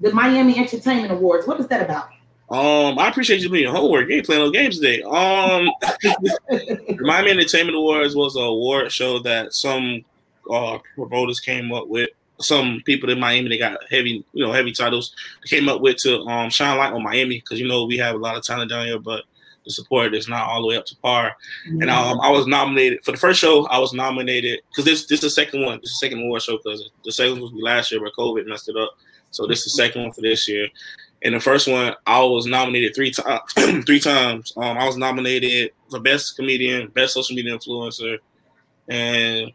the 0.00 0.10
Miami 0.14 0.56
Entertainment 0.56 1.12
Awards? 1.12 1.46
What 1.46 1.60
is 1.60 1.66
that 1.66 1.82
about? 1.82 2.08
Um, 2.48 2.98
I 2.98 3.10
appreciate 3.10 3.42
you 3.42 3.50
doing 3.50 3.66
homework. 3.66 4.08
You 4.08 4.16
ain't 4.16 4.24
playing 4.24 4.40
no 4.40 4.50
games 4.52 4.78
today. 4.78 5.02
Um, 5.02 5.70
the 5.82 6.96
Miami 6.98 7.32
Entertainment 7.32 7.76
Awards 7.76 8.16
was 8.16 8.36
an 8.36 8.42
award 8.42 8.90
show 8.90 9.18
that 9.18 9.52
some 9.52 10.02
uh, 10.50 10.78
promoters 10.96 11.40
came 11.40 11.74
up 11.74 11.88
with 11.88 12.08
some 12.40 12.82
people 12.84 13.10
in 13.10 13.20
Miami 13.20 13.48
they 13.48 13.58
got 13.58 13.78
heavy, 13.90 14.24
you 14.32 14.44
know, 14.44 14.52
heavy 14.52 14.72
titles. 14.72 15.14
They 15.42 15.56
came 15.56 15.68
up 15.68 15.80
with 15.80 15.96
to 15.98 16.20
um, 16.22 16.50
shine 16.50 16.76
light 16.76 16.92
on 16.92 17.02
Miami 17.02 17.40
because 17.40 17.60
you 17.60 17.68
know 17.68 17.84
we 17.84 17.96
have 17.98 18.14
a 18.14 18.18
lot 18.18 18.36
of 18.36 18.44
talent 18.44 18.70
down 18.70 18.86
here, 18.86 18.98
but 18.98 19.24
the 19.64 19.70
support 19.70 20.14
is 20.14 20.28
not 20.28 20.46
all 20.46 20.60
the 20.60 20.68
way 20.68 20.76
up 20.76 20.84
to 20.86 20.96
par. 20.96 21.36
Mm-hmm. 21.68 21.82
And 21.82 21.90
um, 21.90 22.20
I 22.20 22.30
was 22.30 22.46
nominated 22.46 23.04
for 23.04 23.12
the 23.12 23.18
first 23.18 23.40
show. 23.40 23.66
I 23.66 23.78
was 23.78 23.92
nominated 23.92 24.60
because 24.70 24.84
this 24.84 25.06
this 25.06 25.18
is 25.18 25.22
the 25.22 25.30
second 25.30 25.62
one. 25.62 25.80
This 25.80 25.90
is 25.90 26.00
the 26.00 26.06
second 26.06 26.22
award 26.22 26.42
show 26.42 26.58
because 26.58 26.90
the 27.04 27.12
second 27.12 27.40
one 27.40 27.42
was 27.42 27.52
last 27.54 27.90
year, 27.90 28.00
but 28.00 28.12
COVID 28.14 28.46
messed 28.46 28.68
it 28.68 28.76
up. 28.76 28.96
So 29.30 29.46
this 29.46 29.66
is 29.66 29.72
the 29.72 29.82
second 29.82 30.02
one 30.02 30.12
for 30.12 30.20
this 30.20 30.48
year. 30.48 30.68
And 31.22 31.34
the 31.34 31.40
first 31.40 31.66
one, 31.66 31.94
I 32.06 32.22
was 32.22 32.46
nominated 32.46 32.94
three 32.94 33.10
times. 33.10 33.40
three 33.86 34.00
times. 34.00 34.52
Um, 34.56 34.76
I 34.76 34.86
was 34.86 34.98
nominated 34.98 35.70
for 35.90 35.98
best 35.98 36.36
comedian, 36.36 36.88
best 36.88 37.14
social 37.14 37.34
media 37.34 37.56
influencer, 37.56 38.18
and 38.88 39.50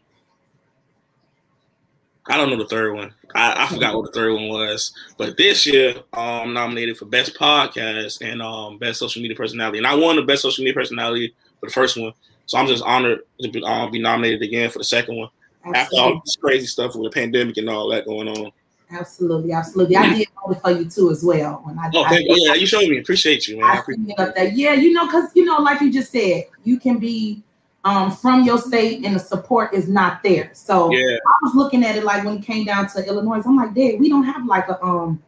I 2.30 2.38
don't 2.38 2.50
know 2.50 2.58
the 2.58 2.68
third 2.68 2.96
one. 2.96 3.14
I, 3.34 3.64
I 3.64 3.68
forgot 3.68 3.96
what 3.96 4.06
the 4.06 4.20
third 4.20 4.34
one 4.34 4.50
was. 4.50 4.94
But 5.18 5.36
this 5.36 5.66
year, 5.66 5.96
um, 6.14 6.24
I'm 6.24 6.54
nominated 6.54 6.98
for 6.98 7.06
best 7.06 7.36
podcast 7.36 8.22
and 8.22 8.42
um, 8.42 8.78
best 8.78 9.00
social 9.00 9.22
media 9.22 9.36
personality. 9.36 9.80
And 9.80 9.88
I 9.88 9.96
won 9.96 10.16
the 10.16 10.22
best 10.22 10.44
social 10.44 10.64
media 10.64 10.76
personality 10.76 11.34
for 11.60 11.66
the 11.66 11.72
first 11.72 11.98
one. 11.98 12.14
So 12.46 12.58
I'm 12.58 12.68
just 12.68 12.84
honored 12.84 13.22
to 13.42 13.50
be, 13.50 13.64
um, 13.64 13.92
be 13.92 14.00
nominated 14.00 14.42
again 14.44 14.70
for 14.70 14.80
the 14.80 14.86
second 14.86 15.18
one. 15.18 15.30
Absolutely. 15.66 15.80
After 15.80 15.96
all 15.98 16.22
this 16.24 16.36
crazy 16.36 16.66
stuff 16.68 16.96
with 16.96 17.12
the 17.12 17.20
pandemic 17.20 17.58
and 17.58 17.70
all 17.70 17.90
that 17.90 18.06
going 18.06 18.28
on. 18.28 18.52
Absolutely, 18.92 19.52
absolutely. 19.52 19.96
I 19.96 20.14
did 20.16 20.28
vote 20.48 20.62
for 20.62 20.72
you 20.72 20.90
too 20.90 21.12
as 21.12 21.24
well. 21.24 21.62
When 21.64 21.78
I, 21.78 21.92
oh, 21.94 22.04
I, 22.04 22.24
yeah, 22.26 22.56
you 22.56 22.66
showed 22.66 22.90
me. 22.90 22.98
Appreciate 22.98 23.48
you, 23.48 23.58
man. 23.58 23.66
I, 23.66 23.74
I 23.76 23.80
appreciate 23.80 24.20
up 24.20 24.34
there. 24.34 24.48
Yeah, 24.48 24.74
you 24.74 24.94
know, 24.94 25.06
because 25.06 25.30
you 25.36 25.46
know, 25.46 25.58
like 25.58 25.80
you 25.82 25.92
just 25.94 26.12
said, 26.12 26.46
you 26.64 26.80
can 26.80 26.98
be 26.98 27.44
um, 27.86 28.12
from 28.12 28.44
your 28.44 28.58
state 28.58 29.06
and 29.06 29.16
the 29.16 29.20
support 29.20 29.74
is 29.74 29.88
not 29.88 30.22
there. 30.24 30.52
So 30.54 30.92
yeah. 30.92 31.18
I 31.26 31.34
was 31.42 31.56
looking 31.56 31.84
at 31.84 31.96
it 31.96 32.04
like 32.04 32.24
when 32.26 32.38
it 32.38 32.44
came 32.44 32.66
down 32.66 32.88
to 32.90 33.08
Illinois, 33.08 33.42
I'm 33.46 33.56
like, 33.56 33.74
Dad, 33.74 34.00
we 34.00 34.10
don't 34.10 34.24
have 34.24 34.46
like 34.46 34.68
a 34.68 34.84
um 34.84 35.22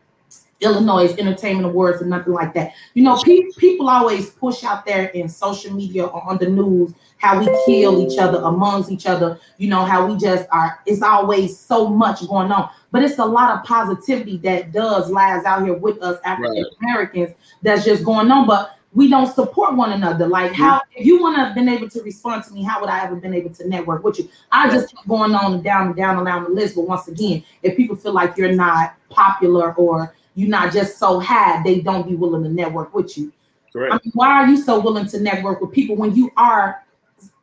Illinois 0.62 1.14
Entertainment 1.18 1.66
Awards 1.66 2.02
or 2.02 2.06
nothing 2.06 2.34
like 2.34 2.54
that. 2.54 2.74
You 2.94 3.04
know, 3.04 3.18
pe- 3.24 3.50
people 3.58 3.90
always 3.90 4.30
push 4.30 4.64
out 4.64 4.86
there 4.86 5.08
in 5.08 5.28
social 5.28 5.74
media 5.74 6.06
or 6.06 6.24
on 6.30 6.38
the 6.38 6.48
news 6.48 6.94
how 7.18 7.40
we 7.40 7.46
kill 7.66 8.02
each 8.02 8.20
other 8.20 8.40
amongst 8.40 8.92
each 8.92 9.06
other. 9.06 9.40
You 9.58 9.70
know, 9.70 9.84
how 9.84 10.06
we 10.06 10.18
just 10.18 10.48
are, 10.52 10.80
it's 10.86 11.02
always 11.02 11.58
so 11.58 11.88
much 11.88 12.28
going 12.28 12.52
on. 12.52 12.70
But 12.92 13.04
it's 13.04 13.20
a 13.20 13.26
lot 13.26 13.58
of 13.58 13.64
positivity 13.64 14.38
that 14.38 14.72
does 14.72 15.10
lies 15.10 15.46
out 15.46 15.64
here 15.64 15.74
with 15.74 16.02
us 16.02 16.20
African 16.24 16.66
Americans 16.82 17.30
right. 17.30 17.38
that's 17.62 17.86
just 17.86 18.04
going 18.04 18.30
on. 18.30 18.48
But 18.48 18.78
we 18.94 19.10
don't 19.10 19.34
support 19.34 19.76
one 19.76 19.94
another. 19.94 20.28
Like 20.28 20.54
how 20.54 20.82
if 20.96 21.06
you 21.06 21.22
want 21.22 21.38
to 21.38 21.46
have 21.46 21.56
been 21.56 21.70
able 21.70 21.90
to 21.90 22.02
respond 22.02 22.44
to 22.46 22.54
me, 22.54 22.64
how 22.64 22.82
would 22.82 22.90
I 22.90 23.04
ever 23.04 23.16
been 23.16 23.34
able 23.34 23.52
to 23.52 23.68
network 23.68 24.04
with 24.04 24.20
you? 24.20 24.30
I 24.52 24.70
just 24.70 24.94
keep 24.94 25.08
going 25.08 25.34
on 25.34 25.54
and 25.54 25.64
down 25.64 25.88
and 25.88 25.96
down 25.96 26.18
and 26.18 26.26
down 26.26 26.44
the 26.44 26.50
list. 26.50 26.76
But 26.76 26.88
once 26.88 27.08
again, 27.08 27.44
if 27.64 27.78
people 27.78 27.96
feel 27.96 28.14
like 28.14 28.38
you're 28.38 28.52
not 28.52 28.96
popular 29.10 29.74
or 29.76 30.14
you're 30.36 30.50
not 30.50 30.74
just 30.74 30.98
so 30.98 31.20
high, 31.20 31.62
they 31.64 31.82
don't 31.82 32.08
be 32.08 32.16
willing 32.16 32.44
to 32.44 32.50
network 32.50 32.94
with 32.94 33.18
you. 33.18 33.32
Correct. 33.72 33.94
I 33.94 34.00
mean, 34.04 34.12
why 34.14 34.28
are 34.28 34.48
you 34.48 34.58
so 34.58 34.80
willing 34.80 35.08
to 35.08 35.20
network 35.20 35.62
with 35.62 35.72
people 35.72 35.96
when 35.96 36.14
you 36.14 36.30
are 36.36 36.84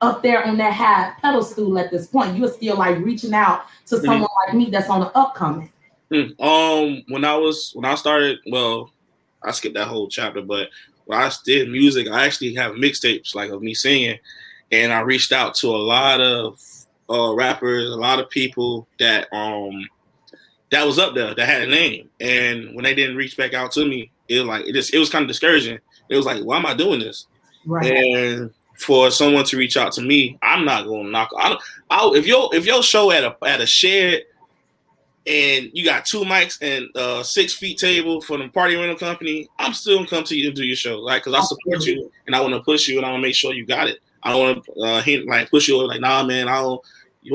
up 0.00 0.22
there 0.22 0.44
on 0.44 0.58
that 0.58 0.74
high 0.74 1.14
pedestal 1.20 1.78
at 1.78 1.90
this 1.90 2.08
point? 2.08 2.36
You're 2.36 2.52
still 2.52 2.76
like 2.76 2.98
reaching 2.98 3.32
out 3.32 3.62
to 3.86 3.96
mm-hmm. 3.96 4.04
someone 4.04 4.30
like 4.46 4.54
me 4.54 4.68
that's 4.70 4.90
on 4.90 5.00
the 5.00 5.16
upcoming. 5.16 5.72
Mm. 6.10 6.40
Um, 6.40 7.04
when 7.08 7.24
I 7.24 7.36
was 7.36 7.72
when 7.74 7.84
I 7.84 7.94
started, 7.94 8.38
well, 8.50 8.90
I 9.42 9.52
skipped 9.52 9.74
that 9.74 9.88
whole 9.88 10.08
chapter, 10.08 10.40
but 10.40 10.68
when 11.08 11.18
I 11.18 11.30
did 11.42 11.70
music, 11.70 12.06
I 12.06 12.26
actually 12.26 12.54
have 12.56 12.74
mixtapes 12.74 13.34
like 13.34 13.50
of 13.50 13.62
me 13.62 13.72
singing, 13.72 14.18
and 14.70 14.92
I 14.92 15.00
reached 15.00 15.32
out 15.32 15.54
to 15.56 15.68
a 15.68 15.76
lot 15.76 16.20
of 16.20 16.60
uh, 17.08 17.34
rappers, 17.34 17.90
a 17.90 17.96
lot 17.96 18.18
of 18.18 18.28
people 18.28 18.86
that 18.98 19.26
um 19.32 19.88
that 20.70 20.84
was 20.84 20.98
up 20.98 21.14
there 21.14 21.34
that 21.34 21.48
had 21.48 21.62
a 21.62 21.66
name, 21.66 22.10
and 22.20 22.74
when 22.74 22.84
they 22.84 22.94
didn't 22.94 23.16
reach 23.16 23.38
back 23.38 23.54
out 23.54 23.72
to 23.72 23.86
me, 23.86 24.10
it 24.28 24.42
like 24.42 24.66
it 24.66 24.74
just 24.74 24.92
it 24.92 24.98
was 24.98 25.08
kind 25.08 25.22
of 25.22 25.28
discouraging. 25.28 25.78
It 26.10 26.16
was 26.16 26.26
like, 26.26 26.42
why 26.44 26.58
am 26.58 26.66
I 26.66 26.74
doing 26.74 27.00
this? 27.00 27.26
Right. 27.64 27.90
And 27.90 28.50
for 28.76 29.10
someone 29.10 29.46
to 29.46 29.56
reach 29.56 29.78
out 29.78 29.92
to 29.92 30.02
me, 30.02 30.38
I'm 30.42 30.66
not 30.66 30.84
going 30.84 31.06
to 31.06 31.10
knock. 31.10 31.30
I, 31.38 31.56
I 31.88 32.10
if 32.14 32.26
your 32.26 32.54
if 32.54 32.66
your 32.66 32.82
show 32.82 33.10
at 33.12 33.24
a 33.24 33.34
at 33.46 33.62
a 33.62 33.66
shed 33.66 34.24
and 35.28 35.70
you 35.74 35.84
got 35.84 36.06
two 36.06 36.22
mics 36.22 36.58
and 36.62 36.88
uh 36.96 37.22
six 37.22 37.54
feet 37.54 37.78
table 37.78 38.20
for 38.20 38.38
the 38.38 38.48
party 38.48 38.76
rental 38.76 38.96
company, 38.96 39.48
I'm 39.58 39.74
still 39.74 39.98
gonna 39.98 40.08
come 40.08 40.24
to 40.24 40.36
you 40.36 40.48
and 40.48 40.56
do 40.56 40.64
your 40.64 40.76
show, 40.76 40.98
like 40.98 41.22
because 41.24 41.38
I 41.38 41.44
support 41.44 41.84
you 41.84 42.10
and 42.26 42.34
I 42.34 42.40
want 42.40 42.54
to 42.54 42.60
push 42.60 42.88
you 42.88 42.96
and 42.96 43.06
I 43.06 43.10
want 43.10 43.20
to 43.22 43.28
make 43.28 43.34
sure 43.34 43.52
you 43.52 43.66
got 43.66 43.88
it. 43.88 43.98
I 44.22 44.30
don't 44.30 44.40
want 44.40 44.64
to 44.64 44.80
uh, 44.80 45.02
hint 45.02 45.26
like 45.26 45.50
push 45.50 45.68
you 45.68 45.76
over, 45.76 45.86
like, 45.86 46.00
nah, 46.00 46.24
man, 46.24 46.48
I 46.48 46.60
don't. 46.60 46.80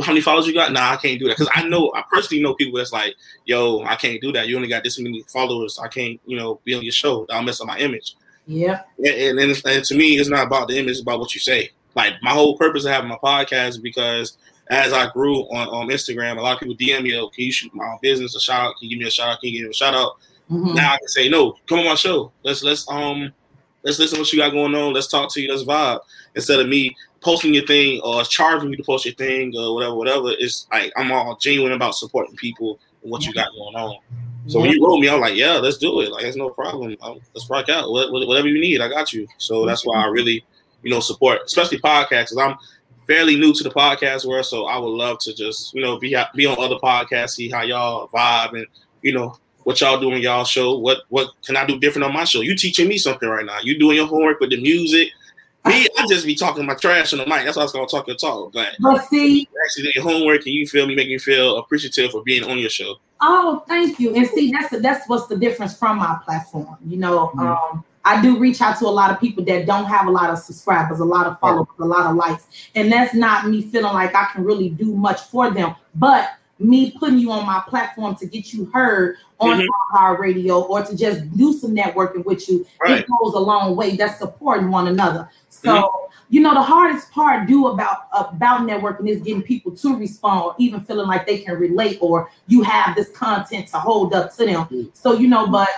How 0.01 0.11
many 0.11 0.21
followers 0.21 0.47
you 0.47 0.55
got? 0.55 0.71
Nah, 0.71 0.93
I 0.93 0.95
can't 0.95 1.19
do 1.19 1.27
that 1.27 1.37
because 1.37 1.51
I 1.53 1.67
know 1.67 1.91
I 1.93 2.03
personally 2.09 2.41
know 2.41 2.55
people 2.55 2.77
that's 2.77 2.91
like, 2.91 3.13
yo, 3.45 3.83
I 3.83 3.95
can't 3.95 4.19
do 4.21 4.31
that. 4.31 4.47
You 4.47 4.55
only 4.55 4.67
got 4.67 4.83
this 4.83 4.99
many 4.99 5.23
followers. 5.27 5.77
I 5.77 5.87
can't, 5.87 6.19
you 6.25 6.35
know, 6.35 6.59
be 6.63 6.73
on 6.73 6.81
your 6.81 6.91
show. 6.91 7.27
I'll 7.29 7.43
mess 7.43 7.61
up 7.61 7.67
my 7.67 7.77
image. 7.77 8.15
Yeah. 8.47 8.81
And, 8.97 9.39
and, 9.39 9.65
and 9.65 9.85
to 9.85 9.95
me, 9.95 10.17
it's 10.17 10.29
not 10.29 10.47
about 10.47 10.67
the 10.67 10.79
image; 10.79 10.93
it's 10.93 11.01
about 11.01 11.19
what 11.19 11.35
you 11.35 11.39
say. 11.39 11.71
Like 11.95 12.13
my 12.23 12.31
whole 12.31 12.57
purpose 12.57 12.85
of 12.85 12.91
having 12.91 13.09
my 13.09 13.17
podcast 13.23 13.69
is 13.69 13.77
because 13.77 14.37
as 14.69 14.93
I 14.93 15.09
grew 15.11 15.41
on, 15.51 15.67
on 15.69 15.87
Instagram, 15.89 16.37
a 16.37 16.41
lot 16.41 16.53
of 16.53 16.59
people 16.59 16.75
DM 16.75 17.03
me, 17.03 17.17
oh, 17.17 17.29
can 17.29 17.45
you 17.45 17.51
shoot 17.51 17.73
my 17.73 17.97
business 18.01 18.35
a 18.35 18.39
shout 18.39 18.61
out? 18.61 18.75
Can 18.77 18.89
you 18.89 18.95
give 18.95 19.03
me 19.03 19.07
a 19.07 19.11
shout 19.11 19.29
out? 19.29 19.39
Can 19.39 19.49
you 19.49 19.59
give 19.59 19.67
me 19.67 19.71
a 19.71 19.73
shout 19.73 19.93
out? 19.93 20.13
Mm-hmm. 20.49 20.75
Now 20.75 20.93
I 20.93 20.97
can 20.97 21.07
say, 21.07 21.29
no, 21.29 21.57
come 21.67 21.79
on 21.79 21.85
my 21.85 21.95
show. 21.95 22.31
Let's 22.43 22.63
let's 22.63 22.89
um 22.89 23.31
let's 23.83 23.99
listen 23.99 24.15
to 24.15 24.21
what 24.21 24.33
you 24.33 24.39
got 24.39 24.51
going 24.51 24.75
on. 24.75 24.93
Let's 24.93 25.07
talk 25.07 25.31
to 25.33 25.41
you. 25.41 25.49
Let's 25.49 25.63
vibe. 25.63 25.99
Instead 26.35 26.59
of 26.59 26.67
me 26.67 26.95
posting 27.23 27.53
your 27.53 27.65
thing 27.65 28.01
or 28.03 28.23
charging 28.23 28.69
you 28.69 28.77
to 28.77 28.83
post 28.83 29.05
your 29.05 29.15
thing 29.15 29.53
or 29.55 29.73
whatever, 29.73 29.95
whatever. 29.95 30.29
It's 30.37 30.67
like 30.71 30.91
I'm 30.97 31.11
all 31.11 31.35
genuine 31.37 31.71
about 31.71 31.95
supporting 31.95 32.35
people 32.35 32.79
and 33.01 33.11
what 33.11 33.25
you 33.25 33.33
got 33.33 33.51
going 33.51 33.75
on. 33.75 33.97
So 34.47 34.59
when 34.59 34.71
you 34.71 34.85
wrote 34.85 34.99
me, 34.99 35.07
I 35.07 35.15
was 35.15 35.21
like, 35.21 35.37
yeah, 35.37 35.53
let's 35.53 35.77
do 35.77 36.01
it. 36.01 36.11
Like, 36.11 36.25
it's 36.25 36.35
no 36.35 36.49
problem. 36.49 36.97
I'll, 37.01 37.21
let's 37.33 37.49
rock 37.49 37.69
out. 37.69 37.89
Whatever 37.89 38.49
you 38.49 38.59
need, 38.59 38.81
I 38.81 38.89
got 38.89 39.13
you. 39.13 39.25
So 39.37 39.65
that's 39.65 39.85
why 39.85 40.03
I 40.03 40.07
really, 40.07 40.43
you 40.81 40.91
know, 40.91 40.99
support, 40.99 41.39
especially 41.45 41.79
podcasts. 41.79 42.37
I'm 42.37 42.57
fairly 43.07 43.35
new 43.35 43.53
to 43.53 43.63
the 43.63 43.69
podcast 43.69 44.25
world, 44.25 44.45
so 44.45 44.65
I 44.65 44.77
would 44.77 44.87
love 44.87 45.19
to 45.19 45.33
just 45.33 45.73
you 45.73 45.81
know 45.81 45.99
be 45.99 46.15
be 46.35 46.45
on 46.45 46.59
other 46.59 46.75
podcasts, 46.75 47.31
see 47.31 47.49
how 47.49 47.61
y'all 47.61 48.07
vibe, 48.09 48.53
and 48.53 48.67
you 49.01 49.13
know 49.13 49.37
what 49.63 49.79
y'all 49.81 49.99
doing 49.99 50.21
y'all 50.21 50.45
show. 50.45 50.77
What 50.77 50.99
what 51.09 51.29
can 51.45 51.57
I 51.57 51.65
do 51.65 51.79
different 51.79 52.05
on 52.05 52.13
my 52.13 52.23
show? 52.23 52.41
You 52.41 52.55
teaching 52.55 52.87
me 52.87 52.97
something 52.97 53.27
right 53.27 53.45
now. 53.45 53.59
You 53.61 53.77
doing 53.79 53.97
your 53.97 54.07
homework 54.07 54.39
with 54.39 54.49
the 54.49 54.61
music. 54.61 55.09
Me, 55.65 55.87
I 55.97 56.05
just 56.09 56.25
be 56.25 56.35
talking 56.35 56.65
my 56.65 56.75
trash 56.75 57.13
on 57.13 57.19
the 57.19 57.25
mic. 57.25 57.45
That's 57.45 57.55
why 57.55 57.61
I 57.61 57.65
was 57.65 57.71
gonna 57.71 57.87
talk 57.87 58.05
your 58.07 58.17
talk. 58.17 58.51
But, 58.51 58.75
but 58.81 59.05
see, 59.05 59.39
you 59.39 59.47
actually 59.63 59.83
do 59.83 59.91
your 59.95 60.03
homework 60.03 60.45
and 60.45 60.53
you 60.53 60.67
feel 60.67 60.85
me, 60.85 60.93
make 60.93 61.07
me 61.07 61.17
feel 61.17 61.57
appreciative 61.57 62.11
for 62.11 62.21
being 62.23 62.43
on 62.43 62.59
your 62.59 62.69
show. 62.69 62.95
Oh, 63.21 63.63
thank 63.69 63.97
you. 63.97 64.13
And 64.13 64.27
see, 64.27 64.51
that's 64.51 64.77
that's 64.81 65.07
what's 65.07 65.27
the 65.27 65.37
difference 65.37 65.77
from 65.77 65.97
my 65.99 66.19
platform. 66.25 66.75
You 66.85 66.97
know, 66.97 67.27
mm-hmm. 67.27 67.39
um, 67.39 67.85
I 68.05 68.21
do 68.21 68.37
reach 68.37 68.61
out 68.61 68.77
to 68.79 68.85
a 68.85 68.89
lot 68.89 69.11
of 69.11 69.19
people 69.19 69.45
that 69.45 69.65
don't 69.65 69.85
have 69.85 70.07
a 70.07 70.11
lot 70.11 70.29
of 70.29 70.39
subscribers, 70.39 70.99
a 70.99 71.05
lot 71.05 71.25
of 71.25 71.39
followers, 71.39 71.67
a 71.79 71.85
lot 71.85 72.05
of 72.05 72.15
likes. 72.15 72.47
And 72.75 72.91
that's 72.91 73.13
not 73.13 73.47
me 73.47 73.61
feeling 73.61 73.93
like 73.93 74.13
I 74.13 74.25
can 74.33 74.43
really 74.43 74.69
do 74.69 74.93
much 74.95 75.21
for 75.21 75.51
them, 75.51 75.75
but 75.95 76.31
me 76.59 76.91
putting 76.91 77.19
you 77.19 77.31
on 77.31 77.45
my 77.45 77.63
platform 77.67 78.15
to 78.15 78.25
get 78.25 78.53
you 78.53 78.65
heard 78.65 79.17
on 79.39 79.59
mm-hmm. 79.59 79.97
our 79.97 80.19
radio 80.19 80.61
or 80.61 80.83
to 80.83 80.95
just 80.95 81.35
do 81.35 81.53
some 81.53 81.75
networking 81.75 82.23
with 82.25 82.47
you, 82.47 82.65
right. 82.81 82.99
it 82.99 83.07
goes 83.07 83.33
a 83.33 83.39
long 83.39 83.75
way. 83.75 83.95
That's 83.95 84.19
supporting 84.19 84.69
one 84.69 84.87
another. 84.87 85.29
So, 85.49 85.69
mm-hmm. 85.69 86.13
you 86.29 86.41
know, 86.41 86.53
the 86.53 86.61
hardest 86.61 87.11
part 87.11 87.47
do 87.47 87.67
about 87.67 88.07
about 88.13 88.61
networking 88.61 89.09
is 89.09 89.21
getting 89.21 89.41
people 89.41 89.75
to 89.77 89.97
respond, 89.97 90.43
or 90.43 90.55
even 90.57 90.81
feeling 90.81 91.07
like 91.07 91.25
they 91.25 91.39
can 91.39 91.57
relate, 91.57 91.97
or 92.01 92.29
you 92.47 92.63
have 92.63 92.95
this 92.95 93.09
content 93.09 93.67
to 93.69 93.77
hold 93.77 94.13
up 94.13 94.33
to 94.35 94.45
them. 94.45 94.63
Mm-hmm. 94.65 94.83
So, 94.93 95.13
you 95.13 95.27
know, 95.27 95.47
but 95.47 95.69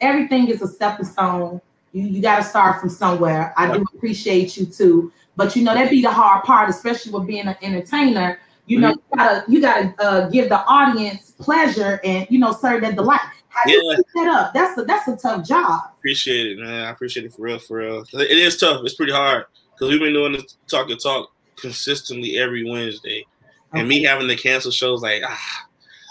everything 0.00 0.48
is 0.48 0.62
a 0.62 0.68
stepping 0.68 1.06
stone 1.06 1.60
you 1.92 2.02
you 2.02 2.22
got 2.22 2.36
to 2.36 2.42
start 2.42 2.80
from 2.80 2.90
somewhere. 2.90 3.52
I 3.56 3.76
do 3.76 3.84
appreciate 3.94 4.56
you 4.56 4.66
too, 4.66 5.12
but 5.36 5.56
you 5.56 5.62
know 5.62 5.74
that 5.74 5.90
be 5.90 6.02
the 6.02 6.10
hard 6.10 6.44
part, 6.44 6.68
especially 6.68 7.12
with 7.12 7.26
being 7.26 7.46
an 7.46 7.56
entertainer. 7.62 8.38
You 8.66 8.80
know, 8.80 8.92
mm-hmm. 8.92 9.00
you 9.12 9.16
gotta 9.16 9.44
you 9.48 9.60
gotta 9.60 9.94
uh, 10.02 10.28
give 10.28 10.48
the 10.48 10.58
audience 10.66 11.30
pleasure 11.30 12.00
and 12.04 12.26
you 12.30 12.38
know 12.38 12.52
serve 12.52 12.82
that 12.82 12.96
delight. 12.96 13.20
How 13.48 13.62
yeah. 13.70 13.76
you 13.76 14.04
that 14.14 14.28
up? 14.28 14.54
That's 14.54 14.78
a 14.78 14.84
that's 14.84 15.08
a 15.08 15.16
tough 15.16 15.46
job. 15.46 15.92
Appreciate 15.98 16.46
it, 16.46 16.58
man. 16.58 16.84
I 16.84 16.90
appreciate 16.90 17.24
it 17.24 17.32
for 17.32 17.42
real, 17.42 17.58
for 17.58 17.78
real. 17.78 18.04
It 18.12 18.30
is 18.30 18.58
tough. 18.58 18.82
It's 18.84 18.94
pretty 18.94 19.12
hard 19.12 19.46
because 19.72 19.90
we've 19.90 20.00
been 20.00 20.12
doing 20.12 20.32
this 20.32 20.56
talk 20.66 20.90
and 20.90 21.00
talk 21.00 21.32
consistently 21.56 22.38
every 22.38 22.68
Wednesday, 22.70 23.24
okay. 23.70 23.80
and 23.80 23.88
me 23.88 24.02
having 24.02 24.28
to 24.28 24.36
cancel 24.36 24.70
shows 24.70 25.02
like 25.02 25.22
ah, 25.24 25.66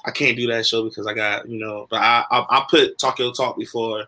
I 0.05 0.11
can't 0.11 0.35
do 0.35 0.47
that 0.47 0.65
show 0.65 0.83
because 0.83 1.05
I 1.05 1.13
got 1.13 1.47
you 1.47 1.59
know. 1.59 1.87
But 1.89 2.01
I 2.01 2.25
I, 2.31 2.45
I 2.49 2.65
put 2.69 2.97
talk 2.97 3.19
your 3.19 3.33
talk 3.33 3.57
before 3.57 4.05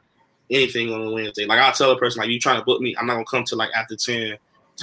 anything 0.49 0.93
on 0.93 1.07
a 1.07 1.11
Wednesday. 1.11 1.45
Like 1.45 1.59
I'll 1.59 1.73
tell 1.73 1.91
a 1.91 1.97
person 1.97 2.21
like 2.21 2.29
you 2.29 2.39
trying 2.39 2.59
to 2.59 2.65
book 2.65 2.81
me, 2.81 2.95
I'm 2.97 3.05
not 3.05 3.13
gonna 3.13 3.25
come 3.25 3.43
to 3.45 3.55
like 3.55 3.71
after 3.75 3.95
10 3.95 4.15
to 4.15 4.37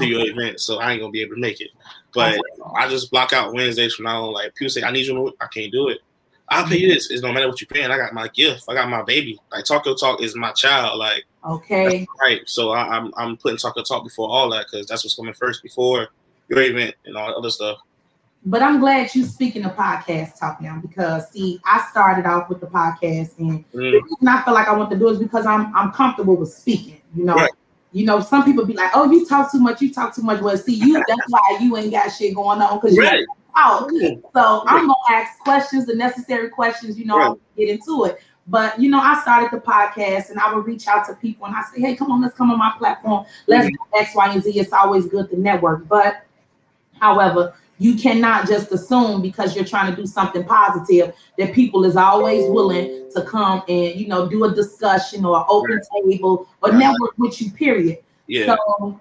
okay. 0.05 0.07
your 0.07 0.27
event, 0.27 0.61
so 0.61 0.79
I 0.79 0.93
ain't 0.93 1.01
gonna 1.01 1.11
be 1.11 1.23
able 1.23 1.35
to 1.35 1.41
make 1.41 1.61
it. 1.61 1.71
But 2.15 2.41
I 2.77 2.89
just 2.89 3.11
block 3.11 3.33
out 3.33 3.53
Wednesdays 3.53 3.95
from 3.95 4.05
now 4.05 4.27
on. 4.27 4.33
Like 4.33 4.55
people 4.55 4.71
say, 4.71 4.83
I 4.83 4.91
need 4.91 5.07
you 5.07 5.35
I 5.41 5.47
can't 5.47 5.73
do 5.73 5.89
it. 5.89 5.99
I'll 6.49 6.67
pay 6.67 6.79
you 6.79 6.93
this. 6.93 7.11
It's 7.11 7.23
no 7.23 7.33
matter 7.33 7.49
what 7.49 7.61
you're 7.61 7.67
paying. 7.67 7.91
I 7.91 7.97
got 7.97 8.13
my 8.13 8.29
gift. 8.29 8.65
I 8.69 8.75
got 8.75 8.89
my 8.89 9.03
baby. 9.03 9.39
Like 9.51 9.65
Taco 9.65 9.95
Talk 9.95 10.23
is 10.23 10.37
my 10.37 10.53
child. 10.53 10.99
Like 10.99 11.25
okay, 11.45 12.07
right. 12.21 12.43
So 12.47 12.71
I, 12.71 12.97
am 12.97 13.07
I'm, 13.07 13.13
I'm 13.17 13.37
putting 13.37 13.59
Taco 13.59 13.83
Talk 13.83 14.05
before 14.05 14.29
all 14.29 14.49
that 14.51 14.67
because 14.71 14.87
that's 14.87 15.05
what's 15.05 15.17
coming 15.17 15.35
first 15.35 15.63
before 15.63 16.09
your 16.49 16.63
event 16.63 16.95
and 17.05 17.17
all 17.17 17.29
that 17.29 17.37
other 17.37 17.51
stuff. 17.51 17.79
But 18.49 18.63
I'm 18.63 18.79
glad 18.79 19.13
you 19.13 19.25
speaking 19.25 19.63
the 19.63 19.71
podcast 19.71 20.39
talk 20.39 20.61
now 20.61 20.79
because 20.81 21.29
see, 21.31 21.61
I 21.65 21.85
started 21.91 22.27
off 22.27 22.49
with 22.49 22.61
the 22.61 22.69
podcast 22.69 23.37
and 23.39 23.69
mm. 23.71 23.73
the 23.73 24.01
reason 24.01 24.29
I 24.29 24.41
feel 24.45 24.55
like 24.55 24.69
I 24.69 24.77
want 24.77 24.89
to 24.93 24.97
do 24.97 25.09
is 25.09 25.19
because 25.19 25.47
I'm 25.47 25.75
I'm 25.75 25.91
comfortable 25.91 26.37
with 26.37 26.53
speaking, 26.53 27.01
you 27.15 27.25
know. 27.25 27.35
Right. 27.35 27.51
you 27.91 28.07
know, 28.07 28.21
some 28.21 28.45
people 28.45 28.65
be 28.65 28.75
like, 28.75 28.93
"Oh, 28.95 29.11
you 29.11 29.27
talk 29.27 29.51
too 29.51 29.59
much. 29.59 29.83
You 29.83 29.93
talk 29.93 30.15
too 30.15 30.23
much." 30.23 30.41
Well, 30.41 30.57
see, 30.57 30.75
you 30.75 30.93
that's 30.95 31.23
why 31.29 31.59
you 31.61 31.77
ain't 31.77 31.91
got 31.91 32.11
shit 32.11 32.37
going 32.37 32.63
on 32.63 32.79
because 32.79 32.97
Right. 32.97 33.19
you 33.19 33.27
talk. 33.57 33.91
So 34.33 34.63
I'm 34.67 34.87
gonna 34.87 34.95
ask 35.11 35.41
questions, 35.41 35.87
the 35.87 35.97
necessary 35.97 36.49
questions. 36.49 36.97
You 36.97 37.07
know, 37.07 37.19
Right. 37.19 37.39
Get 37.57 37.69
into 37.69 38.05
it. 38.05 38.21
But 38.47 38.79
you 38.79 38.91
know, 38.91 39.01
I 39.01 39.21
started 39.23 39.51
the 39.51 39.61
podcast, 39.61 40.31
and 40.31 40.39
I 40.39 40.55
would 40.55 40.65
reach 40.67 40.87
out 40.87 41.05
to 41.09 41.15
people, 41.15 41.47
and 41.47 41.57
I 41.57 41.63
say, 41.75 41.81
"Hey, 41.81 41.97
come 41.97 42.13
on, 42.13 42.23
let's 42.23 42.37
come 42.37 42.53
on 42.53 42.59
my 42.59 42.73
platform. 42.79 43.25
Let's 43.49 43.67
do 43.67 43.77
X, 43.99 44.15
Y, 44.15 44.33
and 44.33 44.41
Z." 44.41 44.53
It's 44.53 44.73
always 44.73 45.07
good 45.07 45.31
to 45.31 45.41
network, 45.41 45.89
but 45.89 46.23
however. 47.01 47.53
You 47.79 47.95
cannot 47.97 48.47
just 48.49 48.73
assume 48.73 49.21
because 49.21 49.55
you're 49.55 49.65
trying 49.65 49.95
to 49.95 49.97
do 50.01 50.07
something 50.07 50.45
positive 50.45 51.15
that 51.39 51.53
people 51.53 51.85
is 51.85 51.95
always 51.97 52.49
willing 52.51 53.11
to 53.15 53.23
come 53.23 53.63
and 53.69 53.95
you 53.95 54.09
know 54.09 54.29
do 54.29 54.45
a 54.45 54.55
discussion 54.55 55.25
or 55.25 55.45
open 55.49 55.81
table 56.05 56.49
or 56.63 56.71
Right. 56.71 56.79
network 56.79 57.13
with 57.19 57.41
you. 57.41 57.51
Period. 57.51 57.99
Yeah. 58.29 58.57
So, 58.57 59.01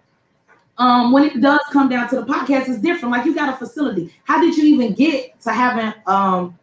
um, 0.77 1.11
when 1.13 1.23
it 1.23 1.39
does 1.41 1.61
come 1.71 1.87
down 1.89 2.09
to 2.09 2.17
the 2.17 2.25
podcast, 2.25 2.67
it's 2.67 2.79
different. 2.79 3.13
Like 3.13 3.25
you 3.25 3.33
got 3.33 3.47
a 3.53 3.57
facility. 3.57 4.13
How 4.25 4.41
did 4.41 4.57
you 4.57 4.65
even 4.65 4.93
get 4.93 5.39
to 5.41 5.51
having 5.51 5.93
um 6.05 6.57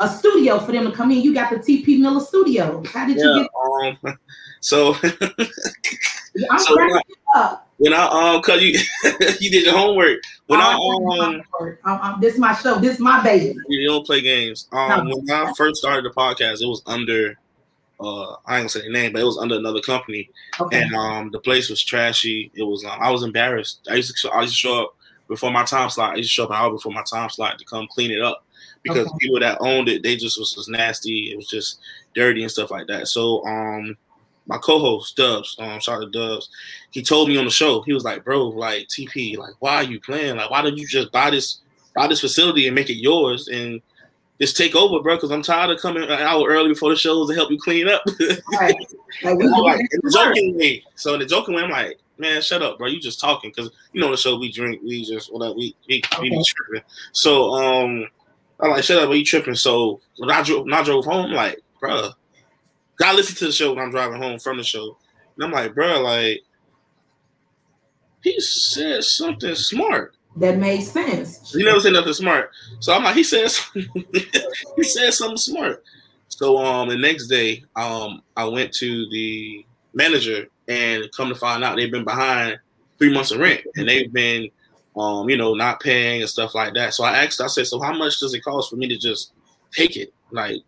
a 0.00 0.08
studio 0.08 0.58
for 0.58 0.72
them 0.72 0.84
to 0.84 0.92
come 0.92 1.12
in? 1.12 1.20
You 1.20 1.32
got 1.32 1.50
the 1.50 1.58
TP 1.58 2.00
Miller 2.00 2.20
studio. 2.20 2.82
How 2.92 3.06
did 3.06 3.18
you 3.18 3.46
yeah. 3.78 3.96
Um. 4.08 4.18
So 4.60 4.94
get? 4.94 5.20
I'm 6.50 6.58
So, 6.60 6.74
cracking 6.76 7.16
up. 7.34 7.68
When 7.82 7.92
I 7.92 8.34
um, 8.34 8.42
cause 8.42 8.62
you 8.62 8.78
you 9.40 9.50
did 9.50 9.64
your 9.66 9.76
homework. 9.76 10.18
When 10.46 10.60
I 10.60 10.74
um, 10.74 11.42
um, 11.84 12.00
um, 12.00 12.20
this 12.20 12.34
is 12.34 12.40
my 12.40 12.54
show. 12.54 12.78
This 12.78 12.94
is 12.94 13.00
my 13.00 13.22
baby. 13.22 13.56
you 13.68 13.88
don't 13.88 14.06
play 14.06 14.20
games. 14.20 14.68
Um, 14.72 15.08
No. 15.08 15.16
when 15.16 15.30
I 15.30 15.52
first 15.56 15.76
started 15.76 16.04
the 16.04 16.10
podcast, 16.10 16.62
it 16.62 16.66
was 16.68 16.82
under. 16.86 17.36
Uh, 18.00 18.32
I 18.46 18.56
ain't 18.58 18.62
gonna 18.62 18.68
say 18.68 18.82
the 18.82 18.90
name, 18.90 19.12
but 19.12 19.20
it 19.20 19.24
was 19.24 19.38
under 19.38 19.56
another 19.56 19.80
company, 19.80 20.28
Okay. 20.60 20.82
and 20.82 20.94
um, 20.94 21.30
the 21.30 21.38
place 21.38 21.70
was 21.70 21.82
trashy. 21.84 22.50
It 22.54 22.62
was. 22.62 22.84
Um, 22.84 22.98
I 23.00 23.10
was 23.10 23.22
embarrassed. 23.22 23.86
I 23.90 23.94
used 23.94 24.16
to. 24.22 24.30
I 24.30 24.42
used 24.42 24.54
to 24.54 24.58
show 24.58 24.82
up 24.84 24.96
before 25.28 25.50
my 25.52 25.64
time 25.64 25.88
slot. 25.90 26.14
I 26.14 26.16
used 26.16 26.30
to 26.30 26.34
show 26.34 26.44
up 26.44 26.50
an 26.50 26.56
hour 26.56 26.70
before 26.70 26.92
my 26.92 27.04
time 27.08 27.30
slot 27.30 27.58
to 27.58 27.64
come 27.64 27.86
clean 27.90 28.10
it 28.10 28.20
up 28.20 28.44
because 28.82 29.06
Okay. 29.06 29.16
people 29.20 29.40
that 29.40 29.58
owned 29.60 29.88
it, 29.88 30.02
they 30.02 30.16
just 30.16 30.38
was, 30.38 30.56
was 30.56 30.68
nasty. 30.68 31.30
It 31.32 31.36
was 31.36 31.46
just 31.48 31.78
dirty 32.14 32.42
and 32.42 32.50
stuff 32.50 32.70
like 32.70 32.86
that. 32.88 33.06
So 33.08 33.44
um, 33.46 33.96
my 34.46 34.58
co-host 34.58 35.16
Dubs, 35.16 35.56
um, 35.58 35.80
shout 35.80 36.00
to 36.00 36.10
Dubs, 36.10 36.48
he 36.90 37.02
told 37.02 37.28
me 37.28 37.36
on 37.36 37.44
the 37.44 37.50
show, 37.50 37.82
he 37.82 37.92
was 37.92 38.04
like, 38.04 38.24
"Bro, 38.24 38.48
like 38.48 38.88
TP, 38.88 39.36
like 39.36 39.54
why 39.60 39.76
are 39.76 39.82
you 39.84 40.00
playing? 40.00 40.36
Like 40.36 40.50
why 40.50 40.62
don't 40.62 40.76
you 40.76 40.86
just 40.86 41.12
buy 41.12 41.30
this 41.30 41.60
buy 41.94 42.06
this 42.06 42.20
facility 42.20 42.66
and 42.66 42.74
make 42.74 42.90
it 42.90 42.94
yours 42.94 43.48
and 43.48 43.80
just 44.40 44.56
take 44.56 44.74
over, 44.74 45.02
bro? 45.02 45.16
Because 45.16 45.30
I'm 45.30 45.42
tired 45.42 45.70
of 45.70 45.80
coming 45.80 46.02
an 46.02 46.10
hour 46.10 46.48
early 46.48 46.70
before 46.70 46.90
the 46.90 46.96
shows 46.96 47.28
to 47.28 47.34
help 47.34 47.50
you 47.50 47.58
clean 47.58 47.88
up." 47.88 48.02
Right. 48.52 48.74
Like, 49.22 49.36
we 49.36 49.46
like, 49.46 49.78
get 49.78 49.90
in 49.92 50.00
the 50.02 50.10
joking 50.10 50.56
way. 50.56 50.82
So 50.94 51.12
in 51.12 51.20
the 51.20 51.26
joking 51.26 51.54
way, 51.54 51.62
I'm 51.62 51.70
like, 51.70 51.98
man, 52.16 52.40
shut 52.40 52.62
up, 52.62 52.78
bro. 52.78 52.88
You 52.88 52.98
just 52.98 53.20
talking 53.20 53.52
because 53.54 53.70
you 53.92 54.00
know 54.00 54.10
the 54.10 54.16
show 54.16 54.38
we 54.38 54.50
drink, 54.50 54.80
we 54.82 55.04
just 55.04 55.32
whatever 55.32 55.54
we 55.54 55.76
we, 55.86 56.02
we 56.20 56.30
be 56.30 56.44
tripping. 56.44 56.82
So 57.12 57.52
um, 57.52 58.08
I'm 58.60 58.70
like, 58.70 58.84
shut 58.84 59.02
up, 59.02 59.08
bro. 59.08 59.14
You 59.14 59.24
tripping? 59.24 59.54
So 59.54 60.00
when 60.16 60.30
I 60.30 60.42
drove, 60.42 60.64
when 60.64 60.72
I 60.72 60.82
drove 60.82 61.04
home, 61.04 61.26
I'm 61.26 61.32
like, 61.32 61.58
bro, 61.78 62.10
I 63.02 63.14
listen 63.14 63.36
to 63.36 63.46
the 63.46 63.52
show 63.52 63.72
when 63.72 63.82
I'm 63.82 63.90
driving 63.90 64.20
home 64.20 64.38
from 64.38 64.58
the 64.58 64.64
show, 64.64 64.96
and 65.36 65.44
I'm 65.44 65.52
like, 65.52 65.74
bro, 65.74 66.00
like 66.00 66.40
he 68.22 68.38
said 68.40 69.02
something 69.04 69.54
smart. 69.54 70.14
That 70.36 70.58
made 70.58 70.82
sense. 70.82 71.52
He 71.52 71.62
never 71.62 71.80
said 71.80 71.92
nothing 71.92 72.12
smart. 72.12 72.50
So 72.80 72.94
I'm 72.94 73.04
like, 73.04 73.16
he 73.16 73.24
said 73.24 73.50
something, 73.50 73.92
he 74.76 74.82
said 74.82 75.12
something 75.12 75.36
smart. 75.36 75.84
So 76.28 76.58
um 76.58 76.88
the 76.88 76.96
next 76.96 77.26
day, 77.26 77.64
um 77.76 78.22
I 78.36 78.44
went 78.44 78.72
to 78.74 79.08
the 79.10 79.66
manager 79.94 80.46
and 80.68 81.10
come 81.12 81.28
to 81.28 81.34
find 81.34 81.62
out 81.62 81.76
they've 81.76 81.90
been 81.90 82.04
behind 82.04 82.58
three 82.98 83.12
months 83.12 83.32
of 83.32 83.40
rent 83.40 83.62
and 83.76 83.88
they've 83.88 84.12
been 84.12 84.48
um, 84.96 85.28
you 85.28 85.36
know, 85.36 85.54
not 85.54 85.80
paying 85.80 86.20
and 86.20 86.30
stuff 86.30 86.54
like 86.54 86.74
that. 86.74 86.94
So 86.94 87.04
I 87.04 87.24
asked, 87.24 87.40
I 87.40 87.46
said, 87.46 87.66
so 87.66 87.80
how 87.80 87.92
much 87.92 88.20
does 88.20 88.34
it 88.34 88.44
cost 88.44 88.70
for 88.70 88.76
me 88.76 88.88
to 88.88 88.98
just 88.98 89.32
take 89.72 89.96
it? 89.96 90.12
Like, 90.30 90.62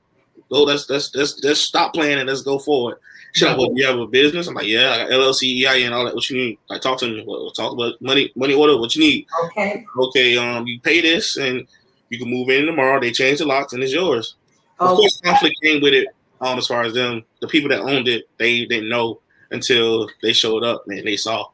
go, 0.54 0.62
let's 0.62 0.88
let's 0.88 1.14
let's 1.14 1.42
let's 1.44 1.60
stop 1.60 1.92
playing 1.94 2.18
and 2.18 2.28
let's 2.28 2.42
go 2.42 2.58
forward. 2.58 2.98
She's 3.32 3.48
like, 3.48 3.58
well, 3.58 3.72
you 3.74 3.84
have 3.84 3.98
a 3.98 4.06
business? 4.06 4.46
I'm 4.46 4.54
like, 4.54 4.68
yeah, 4.68 4.92
I 4.92 4.98
got 4.98 5.10
LLC, 5.10 5.66
EIN, 5.66 5.92
all 5.92 6.04
that. 6.04 6.14
What 6.14 6.30
you 6.30 6.36
need? 6.36 6.58
Like, 6.70 6.80
talk 6.82 6.98
to 7.00 7.08
me. 7.08 7.24
Well, 7.26 7.50
talk 7.50 7.72
about 7.72 8.00
money, 8.00 8.32
money 8.36 8.54
order. 8.54 8.78
What 8.78 8.94
you 8.94 9.02
need? 9.02 9.26
Okay. 9.46 9.84
okay, 9.98 10.36
um, 10.36 10.66
you 10.68 10.80
pay 10.80 11.00
this 11.00 11.36
and 11.36 11.66
you 12.10 12.18
can 12.18 12.30
move 12.30 12.48
in 12.50 12.64
tomorrow. 12.66 13.00
They 13.00 13.10
change 13.10 13.40
the 13.40 13.44
locks 13.46 13.72
and 13.72 13.82
it's 13.82 13.92
yours. 13.92 14.36
Of 14.78 14.90
Oh, 14.90 14.96
course, 14.96 15.20
conflict 15.20 15.56
came 15.62 15.82
with 15.82 15.94
it. 15.94 16.06
Um, 16.40 16.58
as 16.58 16.68
far 16.68 16.82
as 16.82 16.94
them, 16.94 17.24
the 17.40 17.48
people 17.48 17.68
that 17.70 17.80
owned 17.80 18.06
it, 18.06 18.28
they 18.38 18.66
didn't 18.66 18.88
know 18.88 19.20
until 19.50 20.08
they 20.22 20.32
showed 20.32 20.62
up 20.62 20.84
and 20.86 21.04
they 21.04 21.16
saw, 21.16 21.48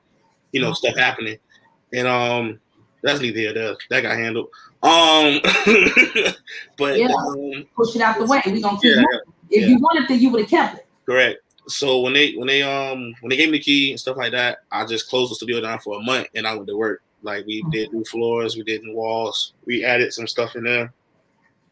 you 0.52 0.60
know, 0.60 0.74
stuff 0.74 0.96
happening. 0.96 1.38
And 1.94 2.06
um, 2.06 2.60
that's 3.02 3.20
neither 3.20 3.38
here 3.38 3.54
there. 3.54 3.76
That 3.88 4.02
got 4.02 4.18
handled. 4.18 4.48
Um, 4.82 5.40
but 6.78 6.98
Yeah. 6.98 7.08
um, 7.08 7.66
push 7.76 7.94
it 7.96 8.02
out 8.02 8.18
the 8.18 8.24
way. 8.26 8.40
We 8.46 8.60
gonna 8.62 8.78
keep 8.80 8.96
yeah. 8.96 9.02
If 9.50 9.62
yeah. 9.62 9.68
you 9.68 9.78
wanted 9.78 10.08
to, 10.08 10.14
you 10.14 10.30
would 10.30 10.42
have 10.42 10.50
kept 10.50 10.78
it. 10.78 10.86
correct. 11.06 11.40
So 11.68 12.00
when 12.00 12.14
they 12.14 12.32
when 12.34 12.48
they 12.48 12.62
um 12.62 13.14
when 13.20 13.30
they 13.30 13.36
gave 13.36 13.50
me 13.50 13.58
the 13.58 13.64
key 13.64 13.90
and 13.90 14.00
stuff 14.00 14.16
like 14.16 14.32
that, 14.32 14.58
I 14.72 14.84
just 14.86 15.08
closed 15.08 15.30
the 15.30 15.34
studio 15.36 15.60
down 15.60 15.78
for 15.80 15.98
a 15.98 16.02
month 16.02 16.28
and 16.34 16.46
I 16.46 16.54
went 16.54 16.66
to 16.68 16.76
work. 16.76 17.02
Like 17.22 17.46
we 17.46 17.62
did 17.70 17.92
new 17.92 18.04
floors, 18.04 18.56
we 18.56 18.62
did 18.62 18.82
new 18.82 18.94
walls, 18.96 19.52
we 19.66 19.84
added 19.84 20.12
some 20.12 20.26
stuff 20.26 20.56
in 20.56 20.64
there, 20.64 20.92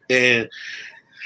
and 0.09 0.47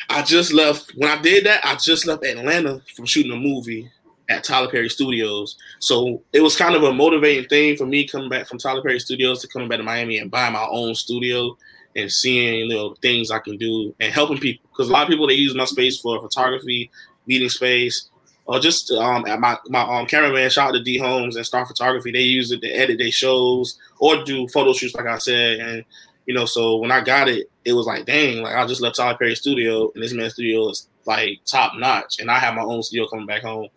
I 0.10 0.22
just 0.24 0.54
left. 0.54 0.92
When 0.96 1.10
I 1.12 1.22
did 1.22 1.46
that, 1.46 1.66
I 1.66 1.76
just 1.76 2.08
left 2.08 2.26
Atlanta 2.26 2.82
from 2.96 3.06
shooting 3.06 3.34
a 3.34 3.36
movie 3.36 3.92
at 4.30 4.44
Tyler 4.46 4.70
Perry 4.72 4.90
Studios. 4.90 5.58
So 5.80 6.22
it 6.32 6.42
was 6.42 6.56
kind 6.56 6.74
of 6.76 6.84
a 6.84 6.94
motivating 6.94 7.50
thing 7.50 7.76
for 7.76 7.86
me 7.86 8.08
coming 8.08 8.30
back 8.30 8.48
from 8.48 8.58
Tyler 8.58 8.82
Perry 8.82 9.00
Studios 9.00 9.42
to 9.42 9.48
coming 9.50 9.68
back 9.68 9.80
to 9.80 9.84
Miami 9.84 10.20
and 10.20 10.32
buying 10.32 10.54
my 10.54 10.66
own 10.72 10.96
studio 10.96 11.58
and 11.96 12.12
seeing 12.12 12.70
know 12.70 12.96
things 13.02 13.32
I 13.32 13.40
can 13.40 13.58
do 13.58 13.96
and 14.00 14.14
helping 14.14 14.40
people. 14.40 14.68
Because 14.72 14.90
a 14.90 14.94
lot 14.94 15.04
of 15.04 15.10
people 15.10 15.28
they 15.28 15.34
use 15.34 15.56
my 15.56 15.66
space 15.66 16.00
for 16.00 16.22
photography, 16.22 16.90
meeting 17.28 17.50
space, 17.50 18.10
or 18.46 18.60
just 18.60 18.92
um 18.92 19.26
at 19.26 19.40
my 19.40 19.58
my 19.70 19.82
um 19.82 20.06
cameraman 20.06 20.50
shout 20.50 20.70
out 20.70 20.72
to 20.74 20.84
D 20.84 20.98
Homes 20.98 21.36
and 21.36 21.46
Star 21.46 21.66
Photography. 21.66 22.12
They 22.12 22.22
use 22.22 22.52
it 22.52 22.62
to 22.62 22.70
edit 22.70 22.98
their 22.98 23.12
shows 23.12 23.78
or 24.00 24.24
do 24.24 24.48
photo 24.50 24.74
shoots, 24.74 24.96
like 24.96 25.08
I 25.08 25.18
said. 25.18 25.60
And 25.60 25.86
you 26.26 26.34
know, 26.34 26.46
so 26.46 26.78
when 26.78 26.92
I 26.92 27.02
got 27.02 27.28
it, 27.28 27.50
it 27.66 27.74
was 27.74 27.86
like, 27.86 28.06
dang, 28.06 28.42
like 28.44 28.56
I 28.56 28.66
just 28.66 28.82
left 28.82 28.96
Tyler 28.96 29.18
Perry 29.18 29.36
Studio, 29.36 29.92
and 29.94 30.04
this 30.04 30.14
man's 30.14 30.34
studio 30.34 30.70
is 30.70 30.88
like 31.06 31.40
top 31.46 31.74
notch, 31.76 32.20
and 32.20 32.32
I 32.32 32.40
have 32.40 32.56
my 32.56 32.64
own 32.64 32.84
studio 32.84 33.08
coming 33.08 33.26
back 33.26 33.42
home. 33.44 33.68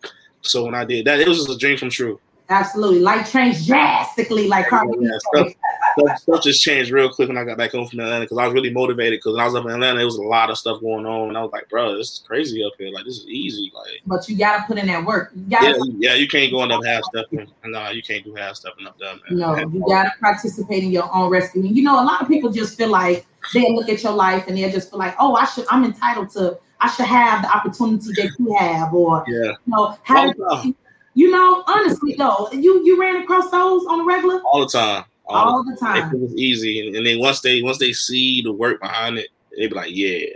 So 0.41 0.65
when 0.65 0.75
I 0.75 0.85
did 0.85 1.05
that, 1.05 1.19
it 1.19 1.27
was 1.27 1.37
just 1.37 1.49
a 1.49 1.57
dream 1.57 1.77
come 1.77 1.89
true. 1.89 2.19
Absolutely. 2.49 2.99
Life 2.99 3.31
changed 3.31 3.67
drastically, 3.67 4.47
like 4.47 4.67
Cardi 4.67 4.91
B 4.97 4.97
Yeah, 5.01 5.17
said. 5.33 5.53
stuff, 5.97 6.19
stuff 6.19 6.43
just 6.43 6.63
changed 6.63 6.91
real 6.91 7.09
quick 7.11 7.27
when 7.27 7.37
I 7.37 7.43
got 7.43 7.57
back 7.57 7.71
home 7.71 7.87
from 7.87 7.99
Atlanta 7.99 8.23
because 8.23 8.37
I 8.37 8.45
was 8.45 8.53
really 8.53 8.69
motivated. 8.69 9.19
Because 9.19 9.33
when 9.33 9.41
I 9.41 9.45
was 9.45 9.55
up 9.55 9.65
in 9.65 9.71
Atlanta, 9.71 9.97
there 9.97 10.05
was 10.05 10.15
a 10.15 10.21
lot 10.23 10.49
of 10.49 10.57
stuff 10.57 10.79
going 10.79 11.05
on, 11.05 11.29
and 11.29 11.37
I 11.37 11.41
was 11.41 11.51
like, 11.51 11.69
bro, 11.69 11.97
this 11.97 12.13
is 12.13 12.23
crazy 12.25 12.63
up 12.63 12.73
here. 12.77 12.89
Like 12.89 13.05
this 13.05 13.17
is 13.17 13.27
easy. 13.27 13.71
Like 13.75 14.01
But 14.05 14.29
you 14.29 14.37
gotta 14.37 14.63
put 14.65 14.77
in 14.77 14.87
that 14.87 15.05
work. 15.05 15.31
You 15.35 15.43
gotta 15.49 15.67
yeah, 15.67 16.11
yeah, 16.11 16.15
you 16.15 16.27
can't 16.27 16.51
go 16.51 16.61
on 16.61 16.71
up 16.71 16.85
half 16.85 17.03
stepping. 17.05 17.51
No, 17.65 17.89
you 17.89 18.01
can't 18.01 18.23
do 18.23 18.33
half 18.35 18.55
stepping 18.55 18.87
up 18.87 18.97
there, 18.97 19.13
man. 19.13 19.21
No, 19.39 19.57
you 19.57 19.83
gotta 19.87 20.11
participate 20.21 20.83
in 20.83 20.91
your 20.91 21.13
own 21.13 21.29
rescue. 21.29 21.61
And 21.65 21.75
you 21.75 21.83
know, 21.83 22.01
a 22.01 22.05
lot 22.05 22.21
of 22.21 22.27
people 22.29 22.49
just 22.49 22.77
feel 22.77 22.89
like 22.89 23.25
they 23.53 23.69
look 23.73 23.89
at 23.89 24.03
your 24.03 24.13
life 24.13 24.47
and 24.47 24.57
they 24.57 24.69
just 24.71 24.89
feel 24.89 24.99
like, 24.99 25.15
oh, 25.19 25.35
I 25.35 25.45
should, 25.45 25.65
I'm 25.69 25.83
entitled 25.83 26.29
to, 26.31 26.57
I 26.79 26.89
should 26.91 27.05
have 27.05 27.41
the 27.41 27.55
opportunity 27.55 28.11
that 28.13 28.31
you 28.37 28.55
have, 28.57 28.93
or 28.93 29.23
Yeah. 29.27 29.51
you 29.51 29.55
know, 29.67 29.97
the 30.07 30.73
you 31.17 31.31
know, 31.31 31.63
honestly 31.65 32.13
though, 32.15 32.47
you 32.51 32.85
you 32.85 33.01
ran 33.01 33.15
across 33.23 33.49
those 33.49 33.87
on 33.87 33.97
the 33.97 34.03
regular 34.05 34.39
all 34.41 34.59
the 34.59 34.67
time. 34.67 35.03
All 35.25 35.55
all 35.55 35.63
the 35.63 35.71
the 35.71 35.77
time. 35.79 36.13
It 36.13 36.19
was 36.19 36.35
easy, 36.35 36.85
and, 36.85 36.95
and 36.95 37.03
then 37.03 37.17
once 37.17 37.41
they 37.41 37.63
once 37.63 37.79
they 37.79 37.91
see 37.91 38.43
the 38.43 38.53
work 38.53 38.79
behind 38.79 39.17
it, 39.17 39.29
they 39.57 39.65
be 39.65 39.73
like, 39.73 39.89
yeah, 39.95 40.27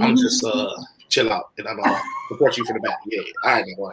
I'm 0.00 0.16
Mhm. 0.16 0.22
just 0.22 0.42
uh 0.42 0.74
chill 1.10 1.30
out, 1.30 1.50
and 1.58 1.68
I'm 1.68 1.76
gonna 1.76 2.00
support 2.28 2.56
you 2.56 2.64
from 2.64 2.76
the 2.76 2.80
back. 2.80 2.96
Yeah, 3.04 3.20
all 3.44 3.52
right, 3.52 3.64
boy. 3.76 3.92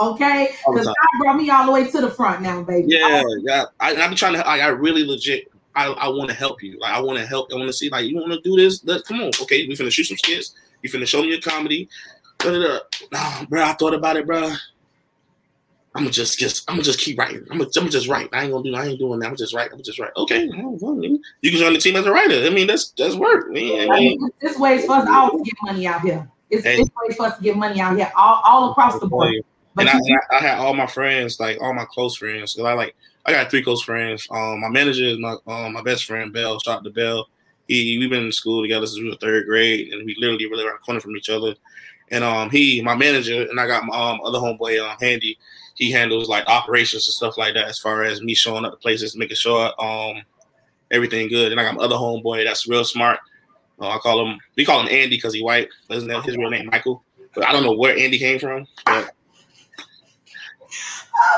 okay, 0.00 0.54
because. 0.66 0.86
God 0.86 0.94
brought 1.18 1.36
me 1.36 1.48
all 1.48 1.64
the 1.64 1.72
way 1.72 1.90
to 1.90 2.00
the 2.02 2.10
front 2.10 2.42
now, 2.42 2.62
baby. 2.62 2.88
Yeah, 2.88 3.22
yeah. 3.40 3.64
I, 3.80 3.96
I 3.96 4.08
be 4.08 4.14
trying 4.14 4.34
to. 4.34 4.46
I, 4.46 4.58
I 4.58 4.66
really 4.66 5.06
legit. 5.06 5.50
I, 5.74 5.86
I 5.86 6.08
want 6.08 6.28
to 6.28 6.36
help 6.36 6.62
you. 6.62 6.78
Like 6.78 6.92
I 6.92 7.00
want 7.00 7.18
to 7.18 7.24
help. 7.24 7.50
I 7.50 7.54
want 7.56 7.68
to 7.68 7.72
see. 7.72 7.88
Like 7.88 8.04
you 8.04 8.16
want 8.16 8.32
to 8.32 8.40
do 8.42 8.56
this. 8.56 8.84
Let, 8.84 9.06
come 9.06 9.22
on. 9.22 9.30
Okay, 9.40 9.66
we 9.66 9.74
finna 9.76 9.90
shoot 9.90 10.04
some 10.04 10.18
skits. 10.18 10.54
You 10.82 10.90
finna 10.90 11.06
show 11.06 11.22
me 11.22 11.28
your 11.28 11.40
comedy. 11.40 11.88
Da, 12.38 12.50
da, 12.50 12.58
da. 12.58 12.78
Nah, 13.12 13.44
bro. 13.46 13.62
I 13.62 13.72
thought 13.72 13.94
about 13.94 14.18
it, 14.18 14.26
bro. 14.26 14.52
I'm 15.94 16.02
gonna 16.04 16.10
just, 16.10 16.38
just, 16.38 16.68
I'm 16.70 16.76
gonna 16.76 16.84
just 16.84 17.00
keep 17.00 17.18
writing. 17.18 17.42
I'm 17.50 17.58
gonna, 17.58 17.64
I'm 17.76 17.82
gonna 17.82 17.90
just 17.90 18.08
write. 18.08 18.28
I 18.32 18.44
ain't 18.44 18.52
gonna 18.52 18.64
do. 18.64 18.74
I 18.74 18.86
ain't 18.86 18.98
doing 18.98 19.18
that. 19.20 19.28
I'm 19.28 19.36
just 19.36 19.52
write. 19.54 19.70
I'm 19.72 19.82
just 19.82 19.98
write. 19.98 20.10
Okay, 20.16 20.48
well, 20.48 20.78
well, 20.80 20.94
man, 20.94 21.20
you 21.42 21.50
can 21.50 21.60
join 21.60 21.72
the 21.74 21.78
team 21.78 21.96
as 21.96 22.06
a 22.06 22.12
writer. 22.12 22.46
I 22.46 22.50
mean, 22.50 22.66
that's 22.66 22.90
that's 22.96 23.14
work. 23.14 23.50
Man. 23.50 23.90
I 23.90 23.94
I 23.94 23.98
mean, 24.00 24.20
mean, 24.22 24.30
this 24.40 24.58
ways 24.58 24.86
for 24.86 24.92
us 24.92 25.08
all 25.08 25.36
to 25.36 25.44
get 25.44 25.54
money 25.62 25.86
out 25.86 26.00
here. 26.00 26.26
It's 26.50 26.64
Hey. 26.64 26.76
this 26.76 26.88
ways 27.06 27.16
for 27.16 27.26
us 27.26 27.36
to 27.36 27.42
get 27.42 27.56
money 27.56 27.80
out 27.80 27.96
here, 27.96 28.10
all, 28.16 28.40
all 28.44 28.70
across 28.70 28.98
the 29.00 29.06
board. 29.06 29.34
But 29.74 29.82
and 29.86 29.90
I, 29.90 29.94
you- 29.94 30.02
and 30.06 30.20
I, 30.30 30.36
I 30.36 30.40
had 30.40 30.58
all 30.58 30.74
my 30.74 30.86
friends, 30.86 31.38
like 31.40 31.58
all 31.60 31.72
my 31.74 31.84
close 31.86 32.16
friends. 32.16 32.54
'cause 32.54 32.64
I 32.64 32.72
like 32.74 32.94
I 33.26 33.32
got 33.32 33.50
three 33.50 33.62
close 33.62 33.82
friends. 33.82 34.26
Um, 34.30 34.60
my 34.60 34.68
manager 34.68 35.04
is 35.04 35.18
my 35.18 35.36
um, 35.46 35.74
my 35.74 35.82
best 35.82 36.04
friend 36.06 36.32
Bell. 36.32 36.58
Shout 36.60 36.78
out 36.78 36.84
to 36.84 36.90
Bell. 36.90 37.28
He 37.68 37.98
we've 37.98 38.10
been 38.10 38.24
in 38.24 38.32
school 38.32 38.62
together 38.62 38.86
since 38.86 38.98
we 39.00 39.08
were 39.10 39.16
third 39.16 39.46
grade, 39.46 39.92
and 39.92 40.04
we 40.06 40.16
literally 40.18 40.46
really 40.46 40.64
around 40.64 40.76
the 40.80 40.84
corner 40.84 41.00
from 41.00 41.16
each 41.16 41.28
other. 41.30 41.54
And 42.10 42.24
um, 42.24 42.50
he 42.50 42.82
my 42.82 42.94
manager, 42.94 43.46
and 43.48 43.58
I 43.60 43.66
got 43.66 43.84
my 43.84 43.94
um, 43.96 44.20
other 44.24 44.38
homeboy 44.38 44.78
um, 44.82 44.96
Handy. 45.00 45.38
He 45.74 45.90
handles 45.90 46.28
like 46.28 46.46
operations 46.46 47.06
and 47.06 47.14
stuff 47.14 47.38
like 47.38 47.54
that. 47.54 47.68
As 47.68 47.78
far 47.78 48.02
as 48.02 48.22
me 48.22 48.34
showing 48.34 48.64
up 48.64 48.72
to 48.72 48.78
places, 48.78 49.16
making 49.16 49.36
sure 49.36 49.72
um 49.82 50.22
everything 50.90 51.28
good. 51.28 51.52
And 51.52 51.60
I 51.60 51.64
got 51.64 51.74
my 51.74 51.84
other 51.84 51.96
homeboy 51.96 52.44
that's 52.44 52.68
real 52.68 52.84
smart. 52.84 53.18
Uh, 53.80 53.88
I 53.88 53.98
call 53.98 54.26
him 54.26 54.38
we 54.56 54.64
call 54.64 54.80
him 54.80 54.88
Andy 54.88 55.16
because 55.16 55.34
he 55.34 55.42
white. 55.42 55.68
Isn't 55.90 56.08
that 56.08 56.24
his 56.24 56.36
real 56.36 56.50
name 56.50 56.66
Michael? 56.66 57.02
But 57.34 57.48
I 57.48 57.52
don't 57.52 57.62
know 57.62 57.72
where 57.72 57.96
Andy 57.96 58.18
came 58.18 58.38
from. 58.38 58.66
But 58.84 59.14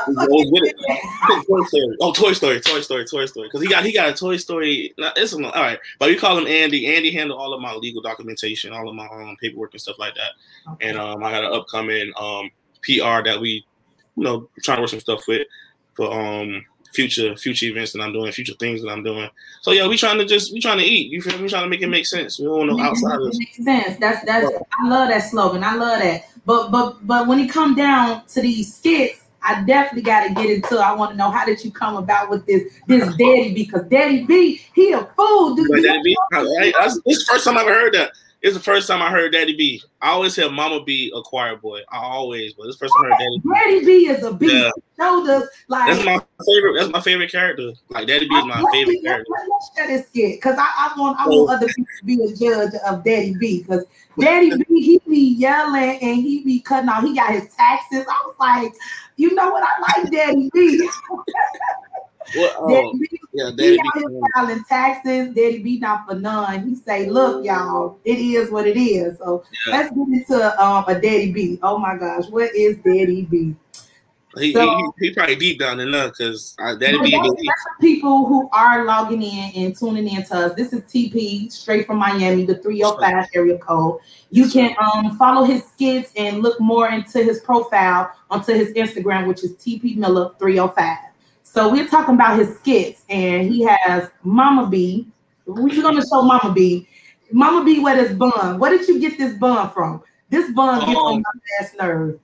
Toy 0.05 1.63
Story. 1.63 1.97
Oh, 2.01 2.11
Toy 2.11 2.33
Story, 2.33 2.59
Toy 2.59 2.81
Story, 2.81 3.05
Toy 3.05 3.25
Story. 3.25 3.47
Because 3.47 3.61
he 3.61 3.67
got 3.67 3.85
he 3.85 3.91
got 3.91 4.09
a 4.09 4.13
Toy 4.13 4.37
Story. 4.37 4.93
It's 4.97 5.33
all 5.33 5.41
right, 5.41 5.79
but 5.99 6.09
we 6.09 6.15
call 6.15 6.37
him 6.37 6.47
Andy. 6.47 6.95
Andy 6.95 7.11
handled 7.11 7.39
all 7.39 7.53
of 7.53 7.61
my 7.61 7.73
legal 7.73 8.01
documentation, 8.01 8.73
all 8.73 8.87
of 8.87 8.95
my 8.95 9.07
um, 9.07 9.35
paperwork 9.41 9.73
and 9.73 9.81
stuff 9.81 9.97
like 9.99 10.15
that. 10.15 10.31
Okay. 10.73 10.89
And 10.89 10.97
um, 10.97 11.23
I 11.23 11.31
got 11.31 11.43
an 11.43 11.53
upcoming 11.53 12.11
um, 12.17 12.49
PR 12.83 13.23
that 13.23 13.39
we, 13.39 13.65
you 14.15 14.23
know, 14.23 14.49
trying 14.63 14.77
to 14.77 14.81
work 14.81 14.89
some 14.89 14.99
stuff 14.99 15.27
with 15.27 15.47
for 15.93 16.11
um 16.11 16.65
future 16.93 17.35
future 17.35 17.67
events 17.67 17.93
that 17.93 18.01
I'm 18.01 18.13
doing, 18.13 18.31
future 18.31 18.53
things 18.59 18.81
that 18.81 18.89
I'm 18.89 19.03
doing. 19.03 19.29
So 19.61 19.71
yeah, 19.71 19.87
we 19.87 19.97
trying 19.97 20.17
to 20.17 20.25
just 20.25 20.53
we 20.53 20.61
trying 20.61 20.79
to 20.79 20.83
eat. 20.83 21.11
You 21.11 21.21
feel 21.21 21.37
me? 21.37 21.43
We 21.43 21.49
trying 21.49 21.63
to 21.63 21.69
make 21.69 21.81
it 21.81 21.87
make 21.87 22.05
sense. 22.05 22.39
We 22.39 22.45
don't 22.45 22.67
know 22.67 22.79
outsiders. 22.79 23.37
Makes 23.37 23.63
sense. 23.63 23.99
That's 23.99 24.25
that's. 24.25 24.47
I 24.79 24.87
love 24.87 25.09
that 25.09 25.19
slogan. 25.19 25.63
I 25.63 25.75
love 25.75 25.99
that. 25.99 26.25
But 26.45 26.71
but 26.71 27.05
but 27.05 27.27
when 27.27 27.39
it 27.39 27.49
come 27.49 27.75
down 27.75 28.25
to 28.27 28.41
these 28.41 28.75
skits 28.75 29.25
I 29.45 29.61
definitely 29.63 30.01
got 30.01 30.27
to 30.27 30.33
get 30.33 30.49
into. 30.49 30.77
I 30.77 30.93
want 30.93 31.11
to 31.11 31.17
know 31.17 31.29
how 31.29 31.45
did 31.45 31.63
you 31.63 31.71
come 31.71 31.97
about 31.97 32.29
with 32.29 32.45
this 32.45 32.63
this 32.87 33.03
Daddy 33.17 33.53
B? 33.53 33.65
Because 33.65 33.83
Daddy 33.83 34.25
B, 34.25 34.61
he 34.73 34.91
a 34.91 35.05
fool. 35.15 35.55
Dude. 35.55 35.83
Daddy 35.83 36.01
B, 36.03 36.17
this 36.31 36.95
is 36.95 37.01
the 37.03 37.25
first 37.29 37.45
time 37.45 37.57
I've 37.57 37.67
heard 37.67 37.93
that. 37.93 38.11
It's 38.45 38.53
the 38.53 38.61
first 38.61 38.87
time 38.87 39.01
I 39.01 39.09
heard 39.09 39.31
Daddy 39.31 39.55
B. 39.55 39.81
I 40.03 40.11
always 40.11 40.35
hear 40.35 40.51
Mama 40.51 40.83
B 40.83 41.11
a 41.15 41.21
choir 41.23 41.55
boy. 41.55 41.79
I 41.91 41.97
always, 41.97 42.53
but 42.53 42.67
it's 42.67 42.77
the 42.77 42.85
first 42.85 42.93
time 42.95 43.11
I 43.11 43.15
heard 43.15 43.17
Daddy 43.17 43.39
B. 43.39 43.49
Daddy 43.51 43.85
B 43.85 43.91
is 44.07 44.23
a 44.23 44.33
beast. 44.35 44.53
Yeah. 44.53 44.71
Showed 44.99 45.27
us 45.27 45.49
like 45.67 45.91
that's 45.91 46.05
my 46.05 46.21
favorite. 46.45 46.77
That's 46.77 46.91
my 46.91 47.01
favorite 47.01 47.31
character. 47.31 47.71
Like 47.89 48.05
Daddy 48.05 48.29
B 48.29 48.35
is 48.35 48.45
my 48.45 48.63
favorite 48.71 49.01
character. 49.03 49.33
Let's 49.49 49.71
share 49.75 49.87
this 49.87 50.07
skit 50.09 50.37
because 50.37 50.59
I, 50.59 50.61
I, 50.61 50.93
want 50.95 51.19
I 51.19 51.27
want 51.27 51.49
oh. 51.49 51.53
other 51.55 51.65
people 51.65 51.85
to 51.99 52.05
be 52.05 52.21
a 52.21 52.35
judge 52.35 52.73
of 52.85 53.03
Daddy 53.03 53.33
B 53.39 53.63
because 53.63 53.83
Daddy 54.19 54.51
B 54.51 54.63
he 54.79 55.01
be 55.09 55.33
yelling 55.39 55.97
and 55.99 56.17
he 56.17 56.43
be 56.43 56.59
cutting 56.59 56.87
out. 56.87 57.03
He 57.03 57.15
got 57.15 57.31
his 57.31 57.51
taxes. 57.55 58.05
I 58.07 58.27
was 58.27 58.35
like, 58.39 58.73
you 59.15 59.33
know 59.33 59.49
what? 59.49 59.63
I 59.63 60.01
like 60.01 60.11
Daddy 60.11 60.51
B. 60.53 60.87
Well, 62.35 62.67
Daddy 62.69 62.87
um, 62.87 62.99
B, 62.99 63.21
yeah, 63.33 63.51
Daddy 63.55 63.71
he 63.71 64.05
B. 64.07 64.21
filing 64.35 64.63
taxes. 64.67 65.33
Daddy 65.33 65.59
B 65.59 65.79
not 65.79 66.07
for 66.07 66.15
none. 66.15 66.67
He 66.67 66.75
say, 66.75 67.09
"Look, 67.09 67.45
y'all, 67.45 67.99
it 68.05 68.19
is 68.19 68.49
what 68.51 68.67
it 68.67 68.77
is." 68.77 69.17
So 69.19 69.43
yeah. 69.67 69.77
let's 69.77 69.89
get 69.95 70.07
into 70.07 70.63
um, 70.63 70.85
a 70.87 70.95
Daddy 70.95 71.31
B. 71.31 71.59
Oh 71.61 71.77
my 71.77 71.97
gosh, 71.97 72.27
what 72.29 72.53
is 72.55 72.77
Daddy 72.77 73.23
B? 73.23 73.55
He, 74.37 74.51
so, 74.51 74.93
he, 74.99 75.07
he, 75.07 75.13
probably 75.13 75.37
deep 75.37 75.59
down 75.59 75.79
in 75.79 75.91
love 75.91 76.11
because 76.17 76.55
that'd 76.57 77.01
be 77.01 77.17
people 77.79 78.25
who 78.25 78.49
are 78.51 78.83
logging 78.83 79.21
in 79.21 79.51
and 79.55 79.77
tuning 79.77 80.09
in 80.09 80.25
to 80.25 80.35
us. 80.35 80.55
This 80.55 80.73
is 80.73 80.81
TP 80.81 81.49
straight 81.49 81.87
from 81.87 81.97
Miami, 81.97 82.45
the 82.45 82.55
305 82.55 83.27
area 83.33 83.57
code. 83.57 84.01
You 84.31 84.49
can 84.49 84.75
um, 84.77 85.17
follow 85.17 85.45
his 85.45 85.63
skits 85.63 86.11
and 86.17 86.41
look 86.41 86.59
more 86.59 86.89
into 86.89 87.23
his 87.23 87.39
profile 87.39 88.11
onto 88.29 88.53
his 88.53 88.73
Instagram, 88.73 89.25
which 89.27 89.43
is 89.43 89.53
TP 89.53 89.95
Miller 89.95 90.33
305. 90.37 90.97
So 91.55 91.71
we're 91.71 91.87
talking 91.87 92.15
about 92.15 92.37
his 92.37 92.53
skits, 92.57 93.03
and 93.09 93.49
he 93.49 93.63
has 93.63 94.09
Mama 94.23 94.67
B. 94.67 95.07
We're 95.45 95.81
gonna 95.81 96.05
show 96.05 96.21
Mama 96.21 96.51
B. 96.53 96.85
Mama 97.31 97.63
B, 97.63 97.79
where 97.79 97.95
this 97.95 98.11
bun? 98.11 98.59
Where 98.59 98.77
did 98.77 98.85
you 98.89 98.99
get 98.99 99.17
this 99.17 99.37
bun 99.37 99.71
from? 99.71 100.03
This 100.29 100.51
bun 100.51 100.81
gets 100.81 100.99
on 100.99 101.13
oh. 101.13 101.15
my 101.15 101.21
ass 101.61 101.71
nerve. 101.79 102.19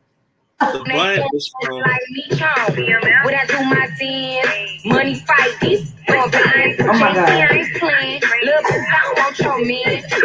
The 0.59 0.83
bun 0.85 1.29
is 1.33 1.53
from. 1.61 1.77
What 1.77 1.89
I 3.33 3.45
do 3.47 3.63
my 3.63 3.89
dance, 3.97 4.85
money 4.85 5.15
fight 5.15 5.57
Oh 6.09 6.93
my 6.99 7.13
god. 7.13 7.29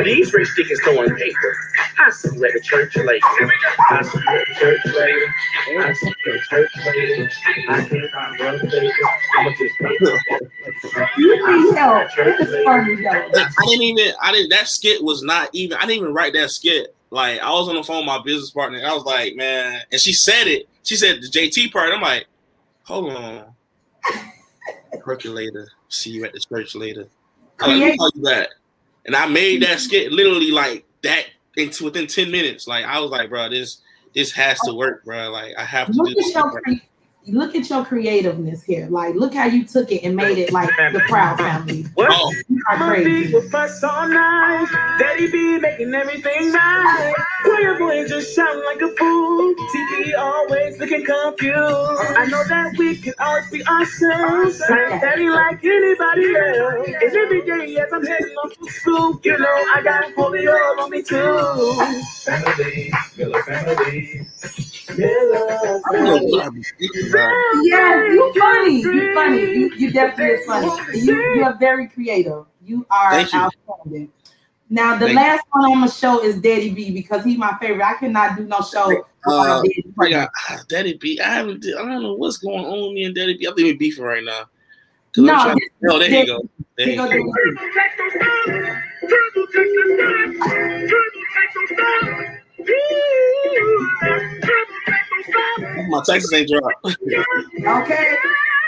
These 0.05 0.33
rich 0.33 0.49
niggas 0.59 0.83
throwing 0.85 1.15
paper. 1.17 1.57
I 1.99 2.11
see 2.11 2.37
you 2.37 2.45
at 2.45 2.53
the 2.53 2.61
church 2.61 2.97
lady. 2.97 3.21
I 3.23 4.03
see 4.03 4.19
you 4.19 4.29
at 4.29 4.47
the 4.47 4.55
church 4.55 4.81
lady. 4.95 5.27
I 5.79 5.93
see 5.93 6.07
you 6.07 6.33
at 6.33 6.39
the 6.39 6.41
church 6.49 6.71
lady. 6.87 7.29
I 7.69 7.85
can't 7.85 8.11
find 8.13 8.39
brother 8.39 8.59
baby. 8.71 8.93
I'ma 9.39 9.51
just 9.51 9.75
You 11.17 11.47
need 11.47 11.77
help. 11.77 12.09
It's 12.19 12.65
funny 12.65 12.97
though. 12.97 13.11
I 13.11 13.67
didn't 13.67 13.83
even. 13.83 14.15
I 14.23 14.33
didn't. 14.33 14.51
That 14.51 14.69
skit 14.69 15.03
was 15.03 15.23
not 15.23 15.49
even. 15.53 15.77
I 15.79 15.83
didn't 15.83 16.03
even 16.03 16.15
write 16.15 16.33
that 16.35 16.51
skit. 16.51 16.95
Like 17.11 17.41
I 17.41 17.51
was 17.51 17.69
on 17.69 17.77
the 17.77 17.83
phone 17.83 17.99
with 17.99 18.07
my 18.07 18.23
business 18.23 18.51
partner. 18.51 18.81
I 18.85 18.93
was 18.93 19.05
like, 19.05 19.37
man, 19.37 19.83
and 19.91 20.01
she 20.01 20.13
said 20.13 20.47
it. 20.47 20.69
She 20.83 20.97
said 20.97 21.23
the 21.23 21.29
JT 21.29 21.73
part. 21.73 21.93
I'm 21.93 22.01
like, 22.01 22.27
hold 22.85 23.13
on. 23.13 23.47
Percolator. 25.01 25.69
See 25.89 26.11
you 26.11 26.25
at 26.25 26.33
the 26.33 26.41
church 26.41 26.75
later. 26.75 27.09
I 27.61 27.67
like, 27.69 27.97
tell 27.97 28.11
you 28.15 28.23
that. 28.23 28.51
And 29.07 29.15
I 29.15 29.27
made 29.27 29.63
that 29.63 29.81
skit 29.81 30.13
literally 30.13 30.51
like 30.51 30.85
that 31.03 31.27
into 31.57 31.85
within 31.85 32.07
10 32.07 32.31
minutes. 32.31 32.67
Like 32.67 32.85
I 32.85 33.01
was 33.01 33.11
like, 33.11 33.31
bro, 33.31 33.49
this 33.49 33.79
this 34.15 34.33
has 34.33 34.59
to 34.61 34.75
work, 34.75 35.05
bro. 35.05 35.31
Like 35.31 35.55
I 35.57 35.65
have 35.65 35.89
to 35.89 35.93
look 35.93 36.09
do 36.09 36.15
this. 36.15 36.37
Your, 37.27 37.39
look 37.41 37.57
at 37.57 37.69
your 37.69 37.85
creativeness 37.85 38.63
here. 38.63 38.87
Like, 38.89 39.17
look 39.17 39.35
how 39.35 39.47
you 39.47 39.65
took 39.65 39.91
it 39.91 40.05
and 40.05 40.15
made 40.15 40.39
it 40.39 40.53
like 40.53 40.69
the 40.93 41.03
Proud 41.09 41.39
Family. 41.39 41.83
What? 41.95 42.09
Oh. 42.13 42.33
You 42.49 42.63
are 42.71 42.77
crazy. 42.77 43.35
With 43.35 43.53
us 43.53 43.83
all 43.83 44.09
night. 44.09 44.67
Daddy 44.99 45.31
be 45.31 45.59
making 45.59 45.93
everything 45.93 46.53
right. 46.53 47.15
Choir 47.43 47.79
boy 47.79 48.07
just 48.07 48.35
shouting 48.35 48.63
like 48.65 48.81
a 48.81 48.95
fool. 48.95 49.55
TV 49.55 50.17
always 50.17 50.79
looking 50.79 51.05
confused. 51.05 51.57
I 51.57 52.27
know 52.27 52.45
that 52.45 52.77
we 52.79 52.97
can 52.97 53.15
always 53.19 53.51
be 53.51 53.67
ourselves. 53.67 54.63
Daddy 54.69 55.29
like 55.29 55.65
anybody 55.65 56.37
else. 56.37 56.87
And 56.87 57.17
every 57.17 57.43
day 57.43 57.77
as 57.77 57.93
I'm 57.93 58.07
heading 58.07 58.35
off 58.37 58.57
to 58.57 58.71
school, 58.71 59.21
you 59.25 59.37
know 59.37 59.65
I 59.75 59.81
got 59.83 60.13
holy 60.15 60.47
all 60.47 60.81
on 60.81 60.91
me 60.91 61.03
too. 61.03 61.75
Family, 62.25 62.93
Miller 63.17 63.43
family. 63.43 63.77
Family. 63.77 64.27
Yes, 67.63 68.15
you're 68.15 68.35
funny. 68.35 68.81
You're 68.81 69.15
funny. 69.15 69.41
You, 69.41 69.75
you 69.77 69.91
definitely 69.93 70.45
funny. 70.47 70.71
You 71.01 71.35
you 71.35 71.45
are 71.45 71.57
very 71.59 71.89
creative. 71.89 72.45
You 72.65 72.87
are 72.91 73.13
outstanding. 73.15 74.11
Now 74.69 74.97
the 74.97 75.07
Thank 75.07 75.17
last 75.17 75.43
you. 75.45 75.61
one 75.61 75.73
I'm 75.73 75.79
gonna 75.79 75.91
show 75.91 76.25
is 76.25 76.41
Daddy 76.41 76.71
B 76.75 76.91
because 76.91 77.25
he's 77.25 77.39
my 77.39 77.57
favorite. 77.61 77.85
I 77.85 77.95
cannot 77.95 78.37
do 78.37 78.45
no 78.45 78.61
show. 78.61 79.05
Uh, 79.25 79.63
yeah, 80.03 80.27
Daddy 80.69 80.95
B. 80.95 81.21
I 81.21 81.29
haven't. 81.29 81.65
I 81.67 81.83
don't 81.83 82.03
know 82.03 82.15
what's 82.15 82.39
going 82.39 82.65
on 82.65 82.83
with 82.83 82.93
me 82.93 83.05
and 83.05 83.15
Daddy 83.15 83.37
B. 83.37 83.47
I 83.47 83.53
think 83.53 83.67
we're 83.67 83.77
beefing 83.77 84.05
right 84.05 84.25
now. 84.25 84.47
No, 85.19 85.33
trying, 85.33 85.61
no, 85.81 85.99
there 85.99 86.11
you 86.11 86.27
go. 86.27 86.49
There 86.77 86.91
you 86.91 86.97
go. 86.97 87.09
My 95.89 96.03
taxes 96.07 96.33
ain't 96.33 96.49
dropped. 96.49 96.85
okay. 96.87 98.17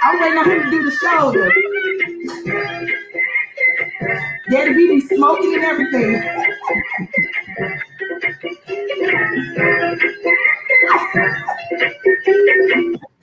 I'm 0.03 0.21
waiting 0.21 0.39
on 0.39 0.51
him 0.51 0.63
to 0.65 0.71
do 0.71 0.85
the 0.85 0.91
shoulder. 0.97 1.51
Daddy 4.51 4.75
B 4.75 4.89
be 4.89 5.01
smoking 5.01 5.55
and 5.55 5.65
everything. 5.65 6.13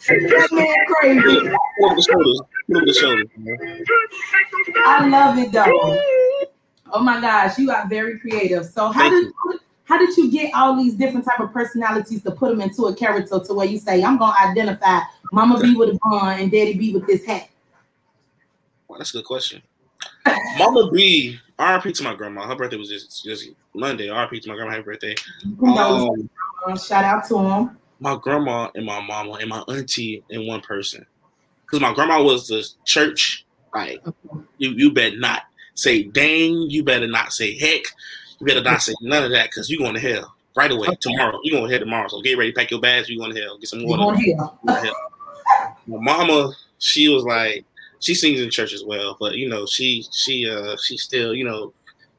that 0.07 0.49
man 0.51 0.75
crazy. 0.87 1.49
Over 1.81 1.95
the 1.95 2.01
shoulders. 2.01 2.41
Over 2.75 2.85
the 2.85 2.93
shoulders. 2.93 3.29
I 4.85 5.07
love 5.07 5.37
it 5.37 5.51
though. 5.51 5.99
Oh 6.91 7.01
my 7.01 7.19
gosh, 7.21 7.57
you 7.57 7.71
are 7.71 7.87
very 7.87 8.19
creative. 8.19 8.65
So 8.65 8.89
how 8.89 9.09
did 9.09 9.33
how 9.85 9.97
did 9.99 10.15
you 10.17 10.31
get 10.31 10.53
all 10.53 10.75
these 10.75 10.95
different 10.95 11.25
type 11.25 11.39
of 11.39 11.53
personalities 11.53 12.23
to 12.23 12.31
put 12.31 12.49
them 12.49 12.61
into 12.61 12.85
a 12.85 12.95
character 12.95 13.39
to 13.39 13.53
where 13.53 13.67
you 13.67 13.77
say 13.77 14.03
I'm 14.03 14.17
gonna 14.17 14.35
identify 14.39 14.99
Mama 15.31 15.59
B 15.59 15.75
with 15.75 15.89
a 15.89 15.99
bun 16.03 16.39
and 16.39 16.51
Daddy 16.51 16.73
B 16.73 16.93
with 16.93 17.07
this 17.07 17.23
hat? 17.23 17.49
Well, 18.87 18.99
that's 18.99 19.13
a 19.13 19.17
good 19.17 19.25
question. 19.25 19.61
Mama 20.57 20.89
B, 20.91 21.39
RP 21.59 21.93
to 21.95 22.03
my 22.03 22.15
grandma. 22.15 22.47
Her 22.47 22.55
birthday 22.55 22.77
was 22.77 22.89
just, 22.89 23.23
just 23.23 23.49
Monday. 23.73 24.07
RP 24.07 24.41
to 24.41 24.49
my 24.49 24.55
grandma. 24.55 24.71
Happy 24.71 24.83
birthday. 24.83 25.15
Um, 25.63 26.77
shout 26.77 27.03
out 27.03 27.27
to 27.27 27.37
him. 27.37 27.77
My 27.99 28.17
grandma 28.21 28.69
and 28.75 28.85
my 28.85 28.99
mama 29.01 29.33
and 29.33 29.49
my 29.49 29.59
auntie 29.67 30.23
in 30.29 30.47
one 30.47 30.61
person. 30.61 31.05
Because 31.65 31.79
my 31.79 31.93
grandma 31.93 32.21
was 32.21 32.47
the 32.47 32.67
church. 32.85 33.45
Like 33.73 34.01
you, 34.57 34.71
you 34.71 34.91
better 34.91 35.17
not 35.17 35.43
say 35.75 36.03
dang. 36.03 36.53
You 36.69 36.83
better 36.83 37.07
not 37.07 37.33
say 37.33 37.57
heck. 37.57 37.83
You 38.39 38.47
better 38.47 38.61
not 38.61 38.81
say 38.81 38.93
none 39.01 39.23
of 39.23 39.31
that 39.31 39.49
because 39.49 39.69
you're 39.69 39.79
going 39.79 39.93
to 39.93 39.99
hell 39.99 40.35
right 40.55 40.71
away 40.71 40.87
okay. 40.87 40.97
tomorrow. 41.01 41.39
You're 41.43 41.59
going 41.59 41.69
to 41.69 41.75
hell 41.75 41.85
tomorrow. 41.85 42.07
So 42.07 42.21
get 42.21 42.37
ready, 42.37 42.51
pack 42.51 42.71
your 42.71 42.81
bags. 42.81 43.09
You're 43.09 43.19
going 43.19 43.35
to 43.35 43.41
hell. 43.41 43.57
Get 43.57 43.69
some 43.69 43.85
water. 43.85 44.19
You're 44.21 44.37
going 44.37 44.59
to 44.67 44.73
hell. 44.73 44.95
My 45.87 45.99
mama, 45.99 46.51
she 46.79 47.07
was 47.09 47.23
like, 47.23 47.65
she 47.99 48.13
sings 48.13 48.39
in 48.39 48.49
church 48.49 48.73
as 48.73 48.83
well, 48.83 49.17
but 49.19 49.35
you 49.35 49.49
know, 49.49 49.65
she 49.65 50.05
she 50.11 50.49
uh 50.49 50.75
she 50.83 50.97
still, 50.97 51.33
you 51.33 51.43
know, 51.45 51.73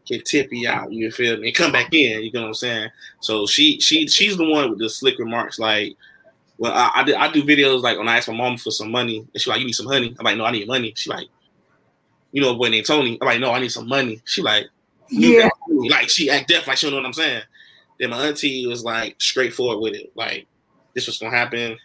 can 0.07 0.21
tippy 0.23 0.67
out, 0.67 0.93
you 0.93 1.11
feel 1.11 1.37
me, 1.37 1.49
and 1.49 1.57
come 1.57 1.71
back 1.71 1.93
in, 1.93 2.23
you 2.23 2.33
know 2.33 2.43
what 2.43 2.49
I'm 2.49 2.55
saying? 2.55 2.91
So 3.21 3.47
she 3.47 3.79
she 3.81 4.09
she's 4.09 4.37
the 4.37 4.49
one 4.49 4.71
with 4.71 4.79
the 4.79 4.89
slick 4.89 5.19
remarks 5.19 5.59
like 5.59 5.97
Well, 6.59 6.73
I, 6.73 6.91
I, 6.95 7.05
do, 7.05 7.15
I 7.15 7.31
do 7.31 7.43
videos 7.45 7.83
like 7.83 7.99
when 7.99 8.09
I 8.09 8.17
ask 8.17 8.29
my 8.29 8.35
mom 8.35 8.57
for 8.57 8.71
some 8.71 8.91
money, 8.91 9.19
and 9.19 9.41
she 9.41 9.51
like, 9.51 9.61
"You 9.61 9.67
need 9.67 9.75
some 9.75 9.87
honey." 9.87 10.17
I'm 10.19 10.25
like, 10.25 10.39
"No, 10.39 10.45
I 10.45 10.51
need 10.53 10.67
money." 10.67 10.93
She 10.97 11.11
like, 11.11 11.29
"You 12.33 12.41
know 12.41 12.55
a 12.55 12.57
boy 12.57 12.69
named 12.69 12.87
Tony?" 12.87 13.19
I'm 13.21 13.27
like, 13.27 13.41
"No, 13.41 13.53
I 13.53 13.61
need 13.61 13.73
some 13.73 13.89
money." 13.89 14.23
She 14.25 14.43
like, 14.43 14.67
Yeah. 15.09 15.49
like 15.69 16.09
she 16.09 16.31
act 16.31 16.49
deaf, 16.49 16.67
like 16.67 16.79
she 16.79 16.87
don't 16.87 16.95
know 16.95 17.01
what 17.01 17.07
I'm 17.07 17.13
saying. 17.13 17.43
Then 17.99 18.11
my 18.11 18.27
auntie 18.27 18.67
was 18.67 18.85
like 18.85 19.21
straightforward 19.21 19.81
with 19.81 19.95
it, 19.95 20.13
like 20.15 20.47
this 20.95 21.07
was 21.07 21.19
gonna 21.19 21.37
happen. 21.37 21.77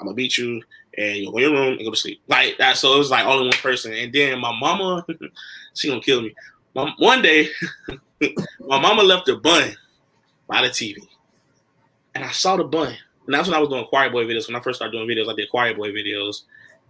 I'm 0.00 0.06
gonna 0.06 0.14
beat 0.14 0.38
you, 0.38 0.62
and 0.96 1.16
you 1.16 1.30
go 1.30 1.36
in 1.36 1.42
your 1.42 1.52
room 1.52 1.72
and 1.74 1.84
go 1.84 1.90
to 1.90 1.96
sleep. 1.96 2.20
Like 2.28 2.56
that. 2.58 2.76
So 2.76 2.94
it 2.94 2.98
was 2.98 3.10
like 3.10 3.26
only 3.26 3.44
one 3.44 3.52
person. 3.52 3.92
And 3.92 4.12
then 4.12 4.38
my 4.38 4.56
mama, 4.58 5.04
she 5.74 5.88
gonna 5.88 6.00
kill 6.00 6.22
me. 6.22 6.34
My, 6.74 6.92
one 6.98 7.20
day, 7.20 7.48
my 8.60 8.80
mama 8.80 9.02
left 9.02 9.28
a 9.28 9.36
bun 9.36 9.76
by 10.48 10.62
the 10.62 10.68
TV, 10.68 10.96
and 12.14 12.24
I 12.24 12.30
saw 12.30 12.56
the 12.56 12.64
bun. 12.64 12.96
And 13.26 13.34
that's 13.34 13.48
when 13.48 13.56
I 13.56 13.60
was 13.60 13.68
doing 13.68 13.84
Choir 13.84 14.10
Boy 14.10 14.24
videos. 14.24 14.48
When 14.48 14.56
I 14.56 14.60
first 14.60 14.78
started 14.78 14.92
doing 14.92 15.08
videos, 15.08 15.30
I 15.30 15.36
did 15.36 15.50
Choir 15.50 15.74
Boy 15.74 15.90
videos, 15.90 16.42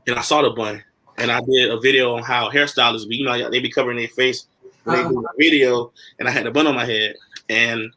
and 0.07 0.17
I 0.17 0.23
saw 0.23 0.43
the 0.43 0.51
bun. 0.51 0.83
And 1.19 1.31
I 1.31 1.41
did 1.41 1.71
a 1.71 1.79
video 1.79 2.17
on 2.17 2.23
how 2.23 2.49
hairstylists 2.49 3.07
be, 3.07 3.17
you 3.17 3.27
know, 3.27 3.51
they 3.51 3.61
be 3.61 3.71
covering 3.71 3.99
their 3.99 4.09
face 4.09 4.47
when 4.85 4.97
they 4.97 5.09
do 5.09 5.21
a 5.21 5.31
video, 5.39 5.93
and 6.19 6.29
I 6.29 6.31
had 6.31 6.47
the 6.47 6.51
bun 6.51 6.67
on 6.67 6.75
my 6.75 6.85
head, 6.85 7.17
and 7.49 7.93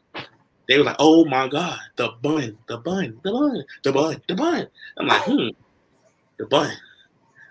they 0.68 0.78
were 0.78 0.84
like, 0.84 0.96
"Oh 0.98 1.24
my 1.24 1.48
god, 1.48 1.78
the 1.96 2.10
bun, 2.22 2.58
the 2.68 2.78
bun, 2.78 3.18
the 3.22 3.32
bun, 3.32 3.64
the 3.82 3.92
bun, 3.92 4.22
the 4.28 4.34
bun." 4.34 4.68
I'm 4.98 5.06
like, 5.06 5.22
"Hmm, 5.22 5.48
the 6.38 6.46
bun." 6.46 6.72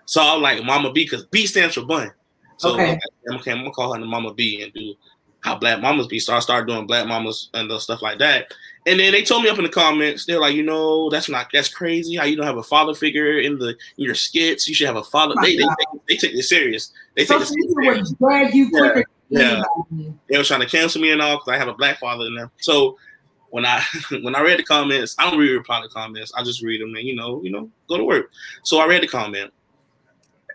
So 0.06 0.22
I'm 0.22 0.42
like, 0.42 0.62
"Mama 0.64 0.92
B," 0.92 1.04
because 1.04 1.24
B 1.26 1.46
stands 1.46 1.74
for 1.74 1.84
bun. 1.84 2.12
So 2.58 2.74
Okay. 2.74 2.98
I'm, 3.28 3.36
okay, 3.36 3.52
I'm 3.52 3.58
gonna 3.58 3.70
call 3.72 3.94
her 3.94 4.00
the 4.00 4.06
Mama 4.06 4.32
B 4.34 4.62
and 4.62 4.72
do 4.72 4.94
how 5.40 5.56
Black 5.56 5.80
Mamas 5.80 6.06
be. 6.06 6.18
So 6.18 6.34
I 6.34 6.38
started 6.38 6.66
doing 6.66 6.86
Black 6.86 7.06
Mamas 7.06 7.50
and 7.52 7.70
stuff 7.80 8.00
like 8.00 8.18
that. 8.18 8.52
And 8.86 8.98
then 8.98 9.12
they 9.12 9.22
told 9.22 9.42
me 9.42 9.50
up 9.50 9.58
in 9.58 9.64
the 9.64 9.70
comments, 9.70 10.24
they're 10.24 10.40
like, 10.40 10.54
you 10.54 10.62
know, 10.62 11.10
that's 11.10 11.28
not 11.28 11.48
that's 11.52 11.68
crazy. 11.68 12.16
How 12.16 12.24
you 12.24 12.36
don't 12.36 12.46
have 12.46 12.56
a 12.56 12.62
father 12.62 12.94
figure 12.94 13.38
in 13.38 13.58
the 13.58 13.68
in 13.68 14.04
your 14.04 14.14
skits? 14.14 14.66
You 14.66 14.74
should 14.74 14.86
have 14.86 14.96
a 14.96 15.02
father. 15.04 15.34
They 15.42 15.56
they, 15.56 15.62
they, 15.62 15.98
they 16.08 16.16
take 16.16 16.32
this 16.32 16.48
serious. 16.48 16.92
They 17.14 17.24
take 17.24 17.38
this 17.40 17.48
Social 17.48 17.74
serious. 17.82 18.08
would 18.08 18.18
drag 18.18 18.54
you 18.54 18.70
quicker 18.70 19.04
Yeah. 19.40 19.62
They 20.28 20.38
were 20.38 20.44
trying 20.44 20.60
to 20.60 20.66
cancel 20.66 21.00
me 21.02 21.10
and 21.10 21.20
all 21.20 21.36
because 21.36 21.48
I 21.48 21.58
have 21.58 21.68
a 21.68 21.74
black 21.74 21.98
father 21.98 22.26
in 22.26 22.34
them. 22.34 22.50
So 22.60 22.96
when 23.50 23.64
I 23.64 23.82
when 24.22 24.34
I 24.34 24.42
read 24.42 24.58
the 24.58 24.64
comments, 24.64 25.14
I 25.18 25.28
don't 25.30 25.38
really 25.38 25.54
reply 25.54 25.80
to 25.82 25.88
comments. 25.88 26.32
I 26.36 26.42
just 26.42 26.62
read 26.62 26.80
them 26.80 26.94
and 26.94 27.06
you 27.06 27.14
know, 27.14 27.42
you 27.42 27.50
know, 27.50 27.70
go 27.88 27.96
to 27.96 28.04
work. 28.04 28.30
So 28.62 28.78
I 28.78 28.86
read 28.86 29.02
the 29.02 29.08
comment, 29.08 29.52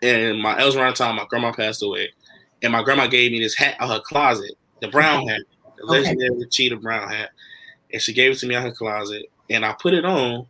and 0.01 0.41
my 0.41 0.59
it 0.61 0.65
was 0.65 0.75
around 0.75 0.91
the 0.91 1.03
time 1.03 1.15
my 1.15 1.25
grandma 1.29 1.51
passed 1.51 1.83
away, 1.83 2.09
and 2.61 2.71
my 2.71 2.83
grandma 2.83 3.07
gave 3.07 3.31
me 3.31 3.39
this 3.39 3.55
hat 3.55 3.75
out 3.79 3.89
of 3.89 3.97
her 3.97 4.01
closet, 4.01 4.51
the 4.81 4.87
brown 4.89 5.27
hat, 5.27 5.41
the 5.77 5.83
Okay. 5.83 5.93
legendary 5.93 6.45
cheetah 6.49 6.77
brown 6.77 7.09
hat, 7.09 7.29
and 7.93 8.01
she 8.01 8.13
gave 8.13 8.31
it 8.31 8.37
to 8.39 8.47
me 8.47 8.55
out 8.55 8.65
of 8.65 8.71
her 8.71 8.75
closet, 8.75 9.25
and 9.49 9.65
I 9.65 9.73
put 9.73 9.93
it 9.93 10.05
on. 10.05 10.45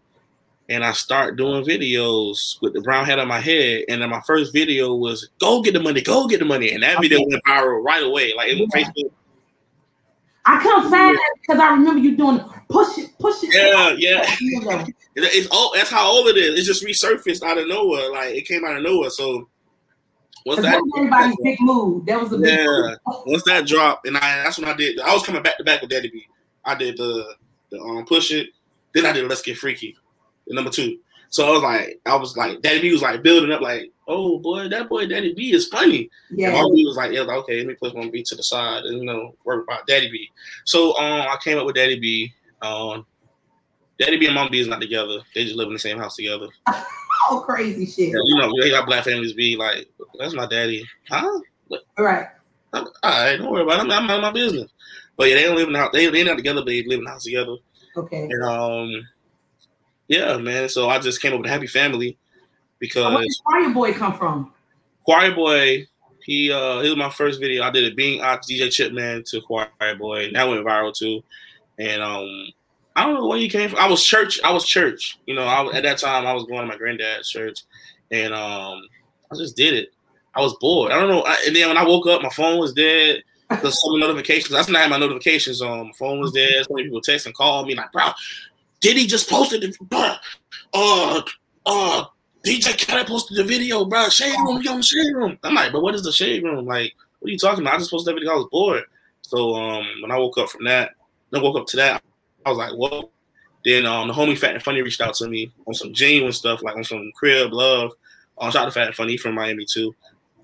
And 0.69 0.83
I 0.85 0.91
start 0.91 1.35
doing 1.35 1.63
videos 1.65 2.61
with 2.61 2.73
the 2.73 2.81
brown 2.81 3.05
hat 3.05 3.17
on 3.19 3.27
my 3.27 3.39
head. 3.39 3.85
And 3.89 4.01
then 4.01 4.09
my 4.09 4.21
first 4.21 4.53
video 4.53 4.93
was 4.93 5.27
"Go 5.39 5.61
get 5.61 5.73
the 5.73 5.79
money, 5.79 6.01
go 6.01 6.27
get 6.27 6.39
the 6.39 6.45
money," 6.45 6.71
and 6.71 6.83
that 6.83 7.01
video 7.01 7.19
Okay. 7.19 7.27
went 7.31 7.43
viral 7.45 7.83
right 7.83 8.03
away. 8.03 8.33
Like 8.35 8.49
it 8.49 8.59
was 8.59 8.69
Yeah. 8.75 8.83
Facebook 8.83 9.11
I 10.45 10.61
couldn't 10.63 10.89
find 10.89 11.15
that 11.15 11.35
because 11.41 11.61
I 11.61 11.71
remember 11.71 11.99
you 11.99 12.15
doing 12.17 12.39
push 12.69 12.97
it, 12.97 13.11
push 13.19 13.43
it. 13.43 13.53
Yeah, 13.53 13.93
yeah. 13.97 14.85
It's 15.15 15.47
all 15.51 15.71
that's 15.75 15.89
how 15.91 16.09
old 16.09 16.27
it 16.27 16.37
is. 16.37 16.59
It 16.59 16.63
just 16.63 16.83
resurfaced 16.83 17.43
out 17.43 17.57
of 17.57 17.67
nowhere. 17.67 18.11
Like 18.11 18.35
it 18.35 18.47
came 18.47 18.65
out 18.65 18.77
of 18.77 18.81
nowhere. 18.83 19.09
So 19.11 19.47
once 20.45 20.61
that 20.61 20.81
everybody's 20.97 21.35
big 21.43 21.57
move. 21.61 22.05
That 22.05 22.21
was 22.21 22.31
a 22.31 22.37
big 22.37 22.57
yeah, 22.57 22.65
move. 22.65 22.97
once 23.27 23.43
that 23.43 23.67
dropped, 23.67 24.07
and 24.07 24.17
I 24.17 24.43
that's 24.43 24.57
when 24.57 24.67
I 24.69 24.73
did. 24.73 24.99
I 24.99 25.13
was 25.13 25.23
coming 25.23 25.43
back 25.43 25.57
to 25.57 25.63
back 25.63 25.81
with 25.81 25.91
Daddy 25.91 26.09
B. 26.09 26.25
I 26.65 26.73
did 26.75 26.97
the 26.97 27.35
the 27.71 27.79
um 27.79 28.05
push 28.05 28.31
it. 28.31 28.47
Then 28.93 29.05
I 29.05 29.11
did 29.11 29.27
Let's 29.29 29.43
Get 29.43 29.57
Freaky, 29.57 29.95
number 30.55 30.71
two. 30.71 30.97
So 31.29 31.47
I 31.47 31.51
was 31.51 31.61
like, 31.61 32.01
I 32.05 32.15
was 32.15 32.35
like, 32.35 32.61
Daddy 32.61 32.81
B 32.81 32.91
was 32.91 33.03
like 33.03 33.21
building 33.21 33.51
up, 33.51 33.61
like, 33.61 33.91
oh 34.07 34.39
boy, 34.39 34.67
that 34.69 34.89
boy 34.89 35.05
Daddy 35.05 35.33
B 35.33 35.53
is 35.53 35.67
funny. 35.67 36.09
Yeah. 36.31 36.51
Mom 36.51 36.73
B 36.73 36.85
was 36.85 36.97
like, 36.97 37.11
yeah, 37.11 37.21
okay, 37.21 37.57
let 37.57 37.67
me 37.67 37.75
put 37.75 37.95
one 37.95 38.09
B 38.09 38.23
to 38.23 38.35
the 38.35 38.43
side 38.43 38.83
and 38.85 38.97
you 38.97 39.05
know 39.05 39.35
work 39.45 39.63
about 39.63 39.85
Daddy 39.85 40.09
B. 40.11 40.29
So 40.65 40.97
um, 40.97 41.21
I 41.21 41.37
came 41.43 41.57
up 41.57 41.65
with 41.65 41.75
Daddy 41.75 41.99
B. 41.99 42.33
Um, 42.61 43.05
Daddy 43.99 44.17
B 44.17 44.25
and 44.25 44.35
Mom 44.35 44.49
B 44.49 44.59
is 44.59 44.67
not 44.67 44.81
together. 44.81 45.19
They 45.35 45.43
just 45.43 45.55
live 45.55 45.67
in 45.67 45.73
the 45.73 45.79
same 45.79 45.97
house 45.97 46.15
together. 46.15 46.47
Oh, 47.29 47.41
crazy 47.41 47.85
shit. 47.85 48.09
Yeah, 48.09 48.21
you 48.23 48.37
know, 48.37 48.51
they 48.59 48.71
got 48.71 48.87
black 48.87 49.03
families 49.03 49.33
be 49.33 49.55
like, 49.55 49.87
that's 50.17 50.33
my 50.33 50.47
daddy, 50.47 50.83
huh? 51.09 51.39
All 51.69 52.03
right. 52.03 52.27
I'm, 52.73 52.85
all 52.85 52.93
right, 53.03 53.37
don't 53.37 53.51
worry 53.51 53.63
about 53.63 53.85
it. 53.85 53.91
I'm, 53.91 54.09
I'm 54.09 54.21
my 54.21 54.31
business. 54.31 54.71
But 55.15 55.29
yeah, 55.29 55.35
they 55.35 55.43
don't 55.43 55.55
live 55.55 55.67
in 55.67 55.73
the 55.73 55.79
house. 55.79 55.91
They 55.93 56.09
they 56.09 56.23
not 56.23 56.37
together, 56.37 56.61
but 56.61 56.67
they 56.67 56.83
live 56.83 56.99
in 56.99 57.05
the 57.05 57.11
house 57.11 57.25
together. 57.25 57.57
Okay. 57.97 58.23
And 58.23 58.43
um, 58.43 59.07
yeah, 60.09 60.37
man. 60.37 60.67
So 60.67 60.89
I 60.89 60.99
just 60.99 61.21
came 61.21 61.33
up 61.33 61.39
with 61.39 61.47
a 61.47 61.53
happy 61.53 61.67
family 61.67 62.17
So 62.87 63.03
where 63.03 63.21
did 63.21 63.27
because 63.27 63.41
Choir 63.45 63.69
Boy 63.73 63.93
come 63.93 64.17
from? 64.17 64.51
Choir 65.05 65.33
Boy, 65.33 65.87
he 66.25 66.51
uh, 66.51 66.81
he 66.81 66.89
was 66.89 66.97
my 66.97 67.09
first 67.09 67.39
video. 67.39 67.63
I 67.63 67.69
did 67.69 67.83
it 67.83 67.95
being 67.95 68.21
out 68.21 68.41
DJ 68.43 68.71
Chipman 68.71 69.23
to 69.27 69.41
Choir 69.41 69.69
Boy, 69.97 70.25
and 70.25 70.35
that 70.35 70.47
went 70.47 70.65
viral 70.65 70.93
too. 70.93 71.23
And 71.77 72.01
um, 72.01 72.47
I 72.95 73.05
don't 73.05 73.15
know 73.15 73.27
where 73.27 73.37
you 73.37 73.49
came 73.49 73.69
from. 73.69 73.79
I 73.79 73.87
was 73.87 74.03
church. 74.03 74.39
I 74.43 74.51
was 74.51 74.65
church. 74.65 75.19
You 75.27 75.35
know, 75.35 75.43
I 75.43 75.75
at 75.75 75.83
that 75.83 75.99
time 75.99 76.25
I 76.25 76.33
was 76.33 76.45
going 76.45 76.61
to 76.61 76.67
my 76.67 76.75
granddad's 76.75 77.29
church, 77.29 77.63
and 78.11 78.33
um, 78.33 78.81
I 79.31 79.35
just 79.35 79.55
did 79.55 79.75
it. 79.75 79.93
I 80.35 80.41
was 80.41 80.55
bored. 80.59 80.91
I 80.91 80.99
don't 80.99 81.09
know. 81.09 81.21
I, 81.21 81.37
and 81.45 81.55
then 81.55 81.67
when 81.67 81.77
I 81.77 81.85
woke 81.85 82.07
up, 82.07 82.21
my 82.21 82.29
phone 82.29 82.59
was 82.59 82.73
dead. 82.73 83.23
There's 83.49 83.81
so 83.81 83.89
many 83.89 84.01
notifications. 84.01 84.51
That's 84.51 84.67
when 84.67 84.75
I 84.75 84.81
had 84.81 84.91
my 84.91 84.99
notifications 84.99 85.61
on. 85.61 85.87
My 85.87 85.93
phone 85.93 86.19
was 86.19 86.31
dead. 86.31 86.65
So 86.65 86.73
many 86.75 86.85
people 86.85 87.01
text 87.01 87.25
and 87.25 87.35
call 87.35 87.65
me 87.65 87.73
like, 87.73 87.91
bro, 87.91 88.09
did 88.81 88.97
he 88.97 89.07
just 89.07 89.29
posted 89.29 89.61
the 89.61 89.75
bro? 89.85 90.15
Uh, 90.73 91.21
uh, 91.65 92.05
DJ 92.45 92.87
Khaled 92.87 93.07
posted 93.07 93.37
the 93.37 93.43
video, 93.43 93.85
bro. 93.85 94.09
Shade 94.09 94.35
room, 94.45 94.65
on 94.67 94.81
shade 94.81 95.13
room. 95.13 95.37
I'm 95.43 95.53
like, 95.53 95.71
but 95.71 95.81
what 95.81 95.95
is 95.95 96.03
the 96.03 96.11
shade 96.11 96.43
room? 96.43 96.65
Like, 96.65 96.93
what 97.19 97.29
are 97.29 97.31
you 97.31 97.37
talking 97.37 97.63
about? 97.63 97.75
I 97.75 97.77
just 97.77 97.91
posted 97.91 98.13
that 98.13 98.19
video. 98.19 98.33
I 98.33 98.35
was 98.35 98.47
bored. 98.51 98.83
So 99.21 99.55
um, 99.55 99.85
when 100.01 100.11
I 100.11 100.17
woke 100.17 100.37
up 100.37 100.49
from 100.49 100.65
that, 100.65 100.91
I 101.33 101.39
woke 101.39 101.57
up 101.57 101.67
to 101.67 101.77
that, 101.77 102.01
I 102.45 102.49
was 102.49 102.57
like, 102.57 102.71
whoa. 102.71 103.11
Then 103.65 103.85
um, 103.85 104.07
the 104.07 104.13
homie 104.13 104.37
Fat 104.37 104.55
and 104.55 104.63
Funny 104.63 104.81
reached 104.81 105.01
out 105.01 105.13
to 105.15 105.27
me 105.27 105.51
on 105.67 105.73
some 105.73 105.93
genuine 105.93 106.31
stuff, 106.31 106.63
like 106.63 106.75
on 106.75 106.83
some 106.83 107.11
crib 107.15 107.51
love. 107.51 107.91
Um, 108.37 108.51
shout 108.51 108.63
out 108.63 108.65
to 108.65 108.71
Fat 108.71 108.87
and 108.87 108.95
Funny 108.95 109.17
from 109.17 109.35
Miami 109.35 109.65
too. 109.65 109.93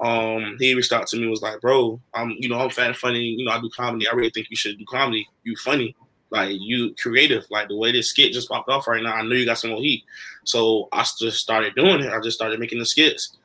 Um, 0.01 0.57
he 0.59 0.73
reached 0.73 0.91
out 0.91 1.07
to 1.07 1.17
me 1.17 1.27
was 1.27 1.41
like, 1.41 1.61
bro, 1.61 1.99
I'm 2.13 2.31
you 2.39 2.49
know 2.49 2.59
I'm 2.59 2.69
fat 2.69 2.87
and 2.87 2.97
funny. 2.97 3.21
You 3.21 3.45
know 3.45 3.51
I 3.51 3.61
do 3.61 3.69
comedy. 3.75 4.07
I 4.07 4.13
really 4.13 4.29
think 4.29 4.47
you 4.49 4.57
should 4.57 4.77
do 4.77 4.85
comedy. 4.89 5.27
You 5.43 5.55
funny, 5.55 5.95
like 6.31 6.55
you 6.59 6.95
creative. 6.95 7.45
Like 7.49 7.67
the 7.67 7.77
way 7.77 7.91
this 7.91 8.09
skit 8.09 8.33
just 8.33 8.49
popped 8.49 8.69
off 8.69 8.87
right 8.87 9.01
now. 9.01 9.13
I 9.13 9.21
know 9.21 9.35
you 9.35 9.45
got 9.45 9.57
some 9.57 9.71
more 9.71 9.79
heat. 9.79 10.03
So 10.43 10.89
I 10.91 11.05
just 11.19 11.39
started 11.39 11.75
doing 11.75 12.01
it. 12.01 12.11
I 12.11 12.19
just 12.19 12.35
started 12.35 12.59
making 12.59 12.79
the 12.79 12.85
skits, 12.85 13.37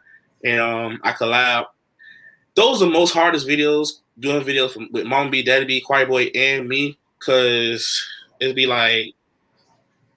and 0.45 0.61
um, 0.61 1.01
I 1.03 1.13
collab. 1.13 1.67
Those 2.55 2.83
are 2.83 2.87
the 2.87 2.91
most 2.93 3.13
hardest 3.13 3.47
videos. 3.47 4.01
Doing 4.19 4.45
videos 4.45 4.73
from, 4.73 4.89
with 4.93 5.07
Mom 5.07 5.31
B, 5.31 5.43
Daddy 5.43 5.65
B, 5.65 5.81
Choir 5.81 6.05
Boy, 6.05 6.25
and 6.35 6.69
me, 6.69 6.99
cause 7.21 8.07
it'd 8.39 8.55
be 8.55 8.67
like 8.67 9.15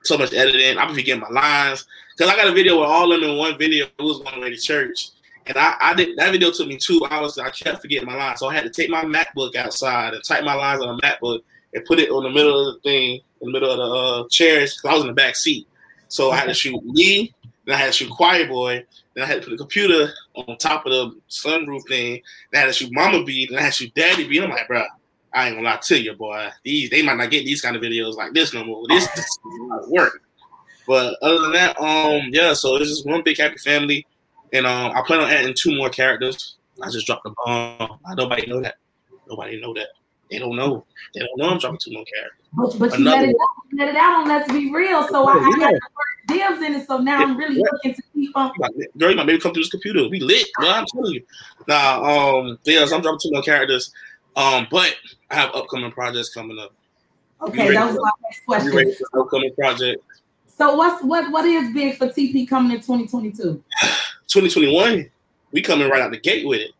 so 0.04 0.18
much 0.18 0.34
editing. 0.34 0.78
I 0.78 0.86
be 0.88 0.96
forgetting 0.96 1.22
my 1.22 1.30
lines. 1.30 1.86
Cause 2.18 2.28
I 2.28 2.36
got 2.36 2.48
a 2.48 2.52
video 2.52 2.80
with 2.80 2.90
all 2.90 3.12
of 3.12 3.22
them 3.22 3.30
in 3.30 3.38
one 3.38 3.58
video. 3.58 3.86
It 3.86 4.04
was 4.04 4.22
on 4.22 4.42
the 4.42 4.50
to 4.50 4.58
church. 4.58 5.10
And 5.46 5.58
I, 5.58 5.76
I 5.82 5.94
did 5.94 6.18
that 6.18 6.32
video 6.32 6.52
took 6.52 6.68
me 6.68 6.78
two 6.78 7.06
hours. 7.10 7.38
I 7.38 7.50
kept 7.50 7.82
forgetting 7.82 8.08
my 8.08 8.16
lines. 8.16 8.40
So 8.40 8.48
I 8.48 8.54
had 8.54 8.64
to 8.64 8.70
take 8.70 8.90
my 8.90 9.04
MacBook 9.04 9.56
outside 9.56 10.14
and 10.14 10.24
type 10.24 10.44
my 10.44 10.54
lines 10.54 10.82
on 10.82 10.96
a 10.96 11.02
MacBook 11.02 11.42
and 11.74 11.86
put 11.86 12.00
it 12.00 12.10
on 12.10 12.24
the 12.24 12.30
middle 12.30 12.68
of 12.68 12.76
the 12.76 12.80
thing, 12.82 13.22
in 13.42 13.48
the 13.48 13.52
middle 13.52 13.72
of 13.72 13.78
the 13.78 13.84
uh, 13.84 14.28
chairs, 14.30 14.76
because 14.76 14.90
I 14.90 14.94
was 14.94 15.02
in 15.02 15.08
the 15.08 15.14
back 15.14 15.36
seat. 15.36 15.68
So 16.08 16.32
I 16.32 16.38
had 16.38 16.46
to 16.46 16.54
shoot 16.54 16.84
me, 16.84 17.34
then 17.66 17.76
I 17.76 17.78
had 17.78 17.88
to 17.88 17.92
shoot 17.94 18.12
Choir 18.12 18.48
Boy, 18.48 18.86
then 19.14 19.24
I 19.24 19.28
had 19.28 19.42
to 19.42 19.42
put 19.42 19.52
the 19.52 19.58
computer 19.58 20.14
on 20.36 20.58
top 20.58 20.86
of 20.86 20.92
the 20.92 21.20
sunroof 21.30 21.88
thing, 21.88 22.22
then 22.52 22.60
I 22.60 22.66
had 22.66 22.68
to 22.68 22.74
shoot 22.74 22.92
Mama 22.92 23.24
B, 23.24 23.48
then 23.50 23.60
I 23.60 23.64
had 23.64 23.74
to 23.74 23.84
shoot 23.84 23.94
Daddy 23.96 24.28
B. 24.28 24.38
And 24.38 24.46
I'm 24.46 24.52
like, 24.52 24.68
bro, 24.68 24.84
I 25.34 25.48
ain't 25.48 25.56
gonna 25.56 25.68
lie 25.68 25.80
to 25.82 26.00
you, 26.00 26.14
boy. 26.14 26.50
These 26.64 26.90
they 26.90 27.02
might 27.02 27.18
not 27.18 27.32
get 27.32 27.46
these 27.46 27.62
kind 27.62 27.76
of 27.76 27.82
videos 27.82 28.16
like 28.16 28.34
this 28.34 28.54
no 28.54 28.64
more. 28.64 28.86
This, 28.88 29.08
this 29.10 29.20
is 29.26 29.40
a 29.46 29.64
lot 29.64 29.84
of 29.84 29.90
work. 29.90 30.22
But 30.86 31.18
other 31.22 31.40
than 31.40 31.54
that, 31.54 31.80
um, 31.80 32.30
yeah. 32.32 32.54
So 32.54 32.76
it's 32.76 32.90
just 32.90 33.08
one 33.08 33.24
big 33.24 33.38
happy 33.38 33.58
family, 33.58 34.06
and 34.52 34.66
um, 34.66 34.92
I 34.96 35.02
plan 35.02 35.22
on 35.22 35.30
adding 35.30 35.56
two 35.58 35.76
more 35.76 35.90
characters. 35.90 36.58
I 36.82 36.90
just 36.90 37.08
dropped 37.08 37.24
the 37.24 37.34
bomb. 37.46 38.00
Nobody 38.16 38.48
know 38.48 38.62
that. 38.62 38.76
Nobody 39.28 39.60
know 39.60 39.74
that. 39.74 39.88
They 40.34 40.40
don't 40.40 40.56
know. 40.56 40.84
They 41.14 41.20
don't 41.20 41.38
know 41.38 41.50
I'm 41.52 41.60
dropping 41.60 41.78
two 41.78 41.92
more 41.94 42.04
characters. 42.06 42.40
But, 42.54 42.80
but 42.90 42.98
you 42.98 43.06
let 43.06 43.22
it, 43.22 43.30
out, 43.30 43.36
you 43.72 43.78
let 43.78 43.90
it 43.90 43.96
out 43.96 44.22
on 44.24 44.28
Let's 44.28 44.52
Be 44.52 44.74
Real. 44.74 45.08
So 45.10 45.28
I, 45.28 45.34
I 45.34 45.52
got 45.52 45.60
Yeah. 45.60 45.68
the 45.70 45.80
first 45.80 46.28
dibs 46.58 46.62
in 46.66 46.74
it. 46.74 46.88
So 46.88 46.98
now 46.98 47.22
I'm 47.22 47.38
really 47.38 47.58
Yeah. 47.58 47.66
looking 47.72 47.94
to 47.94 48.02
keep 48.16 48.36
on. 48.36 48.52
Girl, 48.98 49.12
you 49.12 49.16
might 49.16 49.28
maybe 49.28 49.40
come 49.40 49.54
through 49.54 49.62
this 49.62 49.70
computer. 49.70 50.10
We 50.10 50.20
lit, 50.22 50.48
bro. 50.58 50.70
I'm 50.70 50.86
telling 50.88 51.14
you. 51.14 51.24
Now, 51.68 52.04
um, 52.04 52.58
yeah, 52.64 52.84
so 52.86 52.96
I'm 52.96 53.04
dropping 53.04 53.20
two 53.22 53.32
more 53.32 53.44
characters. 53.44 53.94
Um, 54.36 54.66
but 54.72 54.96
I 55.30 55.36
have 55.36 55.54
upcoming 55.54 55.92
projects 55.92 56.34
coming 56.34 56.58
up. 56.58 56.74
Okay, 57.44 57.72
that 57.72 57.86
was 57.86 57.96
my 58.02 58.10
next 58.24 58.44
question. 58.44 58.96
upcoming 59.14 59.54
project? 59.54 60.04
So 60.48 60.76
what's 60.76 61.04
what 61.04 61.32
what 61.32 61.46
is 61.46 61.72
big 61.76 62.00
for 62.00 62.08
TP 62.08 62.50
coming 62.50 62.72
in 62.72 62.78
2022? 62.80 63.64
2021. 64.28 65.12
We 65.52 65.62
coming 65.62 65.88
right 65.88 66.02
out 66.02 66.10
the 66.10 66.20
gate 66.20 66.48
with 66.48 66.62
it. 66.62 66.72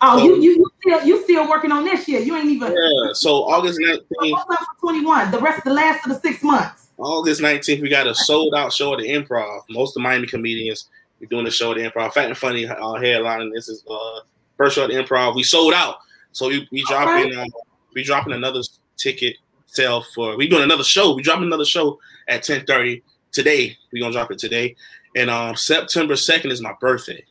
Oh, 0.00 0.18
So- 0.18 0.24
you 0.24 0.42
you 0.42 0.66
still 0.86 1.06
you 1.06 1.22
still 1.24 1.48
working 1.48 1.72
on 1.72 1.84
this 1.84 2.08
year. 2.08 2.20
You 2.20 2.36
ain't 2.36 2.46
even 2.46 2.72
Yeah. 2.72 3.12
So 3.12 3.44
August 3.44 3.78
19th. 3.80 4.32
what's 4.32 4.50
up 4.50 4.66
for 4.80 4.92
21? 4.92 5.30
The 5.30 5.38
rest 5.38 5.58
of 5.58 5.64
the 5.64 5.72
last 5.72 6.06
of 6.06 6.12
the 6.12 6.20
six 6.20 6.42
months. 6.42 6.88
August 6.98 7.40
19th, 7.40 7.82
we 7.82 7.88
got 7.90 8.06
a 8.06 8.14
sold 8.14 8.54
out 8.54 8.72
show 8.72 8.94
at 8.94 9.00
the 9.00 9.08
improv. 9.08 9.60
Most 9.68 9.96
of 9.96 10.02
Miami 10.02 10.26
comedians 10.26 10.88
we're 11.20 11.26
doing 11.26 11.44
the 11.44 11.50
show 11.50 11.72
at 11.72 11.78
the 11.78 11.90
improv. 11.90 12.12
Fat 12.12 12.26
and 12.26 12.36
funny 12.38 12.66
uh, 12.66 12.94
headline. 12.94 13.50
This 13.52 13.68
is 13.68 13.84
uh 13.88 14.20
first 14.56 14.76
show 14.76 14.84
at 14.84 14.90
the 14.90 14.96
improv. 14.96 15.34
We 15.34 15.42
sold 15.42 15.74
out. 15.74 15.96
So 16.32 16.48
we, 16.48 16.68
we 16.70 16.84
dropping 16.84 17.34
uh, 17.34 17.46
we 17.94 18.02
dropping 18.02 18.32
another 18.34 18.60
ticket 18.96 19.36
sale 19.66 20.04
for 20.14 20.36
we 20.36 20.48
doing 20.48 20.62
another 20.62 20.84
show. 20.84 21.14
We 21.14 21.22
dropping 21.22 21.44
another 21.44 21.64
show 21.64 21.98
at 22.28 22.42
10:30 22.42 23.02
today. 23.32 23.76
we 23.92 24.00
gonna 24.00 24.12
drop 24.12 24.30
it 24.30 24.38
today. 24.38 24.76
And 25.14 25.30
um 25.30 25.56
September 25.56 26.14
2nd 26.14 26.50
is 26.50 26.60
my 26.62 26.74
birthday. 26.80 27.24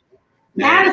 What 0.53 0.87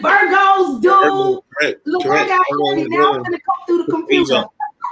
Virgos 0.00 0.82
do. 0.82 1.42
Correct. 1.58 1.86
Look, 1.86 2.02
correct. 2.04 2.30
I 2.30 2.36
got 2.36 2.46
ready. 2.70 2.88
Now 2.88 3.14
I'm 3.14 3.22
gonna 3.22 3.38
come 3.40 3.66
through 3.66 3.84
the 3.84 3.92
computer. 3.92 4.44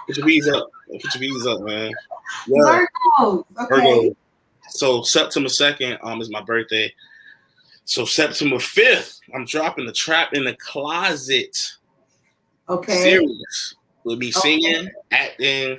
Put 0.07 0.17
your 0.17 0.27
bees 0.27 0.49
up. 0.49 0.71
Put 0.91 1.15
your 1.15 1.21
bees 1.21 1.47
up, 1.47 1.61
man. 1.63 1.93
Yeah. 2.47 2.87
Virgos. 3.19 3.45
Okay. 3.61 3.75
Virgo. 3.75 4.17
So 4.69 5.03
September 5.03 5.49
2nd 5.49 5.99
um 6.05 6.21
is 6.21 6.31
my 6.31 6.43
birthday. 6.43 6.93
So 7.85 8.05
September 8.05 8.57
5th, 8.57 9.19
I'm 9.35 9.45
dropping 9.45 9.87
the 9.87 9.93
trap 9.93 10.33
in 10.33 10.45
the 10.45 10.55
closet. 10.55 11.57
Okay. 12.69 12.95
Series 12.95 13.75
will 14.05 14.17
be 14.17 14.31
singing, 14.31 14.87
okay. 14.87 14.93
acting. 15.11 15.79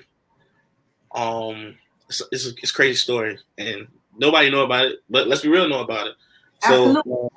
Um, 1.13 1.77
it's, 2.09 2.21
it's, 2.31 2.47
a, 2.47 2.49
it's 2.57 2.71
a 2.71 2.73
crazy 2.73 2.95
story, 2.95 3.39
and 3.57 3.87
nobody 4.17 4.49
know 4.49 4.65
about 4.65 4.87
it, 4.87 4.99
but 5.09 5.27
let's 5.27 5.41
be 5.41 5.49
real, 5.49 5.69
know 5.69 5.81
about 5.81 6.07
it. 6.07 6.15
So, 6.63 6.97
Absolutely. 6.97 7.29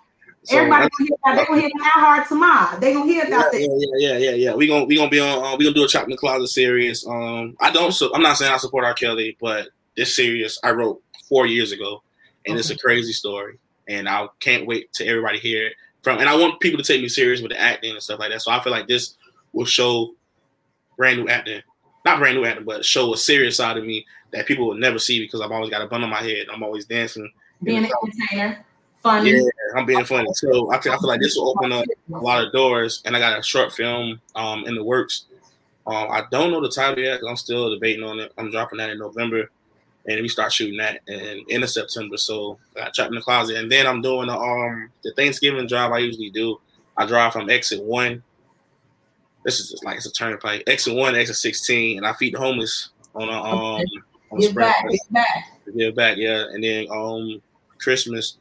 So 0.45 0.59
Everybody 0.59 0.89
gonna 0.99 1.09
hear 1.09 1.17
that. 1.25 1.37
They 1.37 1.45
gonna 1.47 1.61
hear 1.61 1.71
that 1.75 1.91
hard 1.95 2.29
tomorrow. 2.29 2.79
They 2.79 2.93
gonna 2.93 3.11
hear 3.11 3.31
that. 3.31 3.51
Yeah, 3.55 3.67
yeah, 3.71 3.89
yeah, 3.97 4.19
yeah, 4.19 4.31
yeah. 4.33 4.55
We 4.55 4.67
gonna 4.67 4.85
we 4.85 4.97
gonna 4.97 5.09
be 5.09 5.19
on. 5.19 5.43
Uh, 5.43 5.57
we 5.57 5.65
gonna 5.65 5.75
do 5.75 5.85
a 5.85 5.89
trap 5.89 6.05
in 6.05 6.11
the 6.11 6.19
closet 6.19 6.49
series. 6.49 7.07
Um, 7.07 7.57
I 7.61 7.71
don't. 7.71 7.93
So 7.93 8.15
I'm 8.15 8.21
not 8.21 8.37
saying 8.37 8.53
I 8.53 8.59
support 8.59 8.85
R. 8.85 8.93
Kelly, 8.93 9.39
but 9.41 9.69
this 9.97 10.15
series 10.15 10.59
I 10.63 10.73
wrote 10.73 11.03
four 11.31 11.47
years 11.47 11.73
ago, 11.73 12.03
and 12.45 12.53
okay. 12.53 12.61
it's 12.61 12.69
a 12.69 12.77
crazy 12.77 13.15
story. 13.15 13.59
And 13.89 14.07
I 14.07 14.27
can't 14.41 14.67
wait 14.67 14.93
to 14.95 15.07
everybody 15.07 15.39
hear 15.39 15.69
it 15.69 15.75
from. 16.03 16.19
And 16.19 16.29
I 16.29 16.37
want 16.37 16.61
people 16.61 16.79
to 16.79 16.85
take 16.85 17.01
me 17.01 17.09
serious 17.09 17.41
with 17.41 17.53
the 17.53 17.61
acting 17.61 17.93
and 17.93 18.03
stuff 18.03 18.19
like 18.19 18.31
that. 18.31 18.43
So 18.43 18.51
I 18.51 18.63
feel 18.63 18.73
like 18.73 18.87
this 18.87 19.15
will 19.55 19.65
show 19.65 20.15
brand 20.99 21.21
new 21.21 21.29
acting, 21.29 21.63
not 22.05 22.19
brand 22.19 22.37
new 22.37 22.45
acting, 22.45 22.67
but 22.67 22.85
show 22.85 23.15
a 23.15 23.17
serious 23.17 23.57
side 23.57 23.79
of 23.79 23.85
me 23.85 24.05
that 24.33 24.47
people 24.47 24.67
will 24.67 24.75
never 24.75 24.99
see 24.99 25.21
because 25.21 25.41
I've 25.41 25.53
always 25.53 25.71
got 25.71 25.81
a 25.81 25.87
bun 25.87 26.05
on 26.05 26.11
my 26.11 26.23
head. 26.23 26.47
I'm 26.53 26.63
always 26.63 26.85
dancing. 26.85 27.31
Being 27.63 27.85
an 27.85 27.91
entertainer 28.03 28.65
funny. 29.05 29.31
Yeah, 29.31 29.43
I'm 29.77 29.87
being 29.87 30.05
funny. 30.05 30.29
So 30.35 30.73
I, 30.73 30.79
I 30.79 30.81
feel 30.81 30.99
like 31.03 31.21
this 31.21 31.37
will 31.37 31.51
open 31.51 31.71
up 31.71 31.85
a 32.13 32.19
lot 32.19 32.45
of 32.45 32.53
doors. 32.53 33.03
And 33.05 33.17
I 33.17 33.21
got 33.21 33.39
a 33.39 33.43
short 33.43 33.73
film 33.73 34.21
um, 34.35 34.67
in 34.67 34.75
the 34.75 34.83
works. 34.83 35.27
Um, 35.87 36.09
I 36.11 36.25
don't 36.33 36.51
know 36.51 36.61
the 36.61 36.71
title 36.71 36.99
yet 36.99 37.21
because 37.21 37.29
I'm 37.29 37.37
still 37.37 37.71
debating 37.71 38.03
on 38.03 38.19
it. 38.19 38.33
I'm 38.39 38.51
dropping 38.51 38.79
that 38.79 38.91
in 38.91 38.99
November, 38.99 39.51
and 40.07 40.23
we 40.23 40.29
start 40.29 40.51
shooting 40.51 40.79
that 40.79 41.01
in 41.07 41.45
end 41.51 41.63
of 41.63 41.71
September. 41.71 42.17
So 42.17 42.59
I 42.75 42.85
got 42.85 42.95
trapped 42.95 43.11
in 43.11 43.17
the 43.17 43.21
closet, 43.21 43.57
and 43.57 43.71
then 43.71 43.87
I'm 43.87 44.01
doing 44.01 44.29
the 44.29 44.37
um 44.37 44.89
the 45.05 45.13
Thanksgiving 45.13 45.67
drive 45.67 45.93
I 45.93 45.99
usually 45.99 46.31
do. 46.31 46.59
I 46.97 47.05
drive 47.05 47.35
from 47.35 47.51
exit 47.51 47.83
one. 47.83 48.23
This 49.45 49.61
is 49.61 49.71
just 49.71 49.85
like 49.85 49.99
it's 49.99 50.07
a 50.07 50.13
turnpike. 50.13 50.63
Exit 50.67 50.97
one, 50.97 51.15
exit 51.15 51.37
sixteen, 51.37 51.99
and 51.99 52.07
I 52.07 52.15
feed 52.15 52.33
the 52.33 52.39
homeless 52.39 52.89
on 53.15 53.29
a 53.29 53.33
um. 53.33 53.81
Okay. 53.83 53.85
On 54.31 54.41
give 54.41 54.55
back, 54.55 54.89
give 54.89 55.01
back. 55.11 55.45
Give 55.77 55.95
back, 55.95 56.17
yeah. 56.17 56.47
And 56.51 56.65
then 56.65 56.87
um 56.91 57.43
Christmas, 57.79 58.39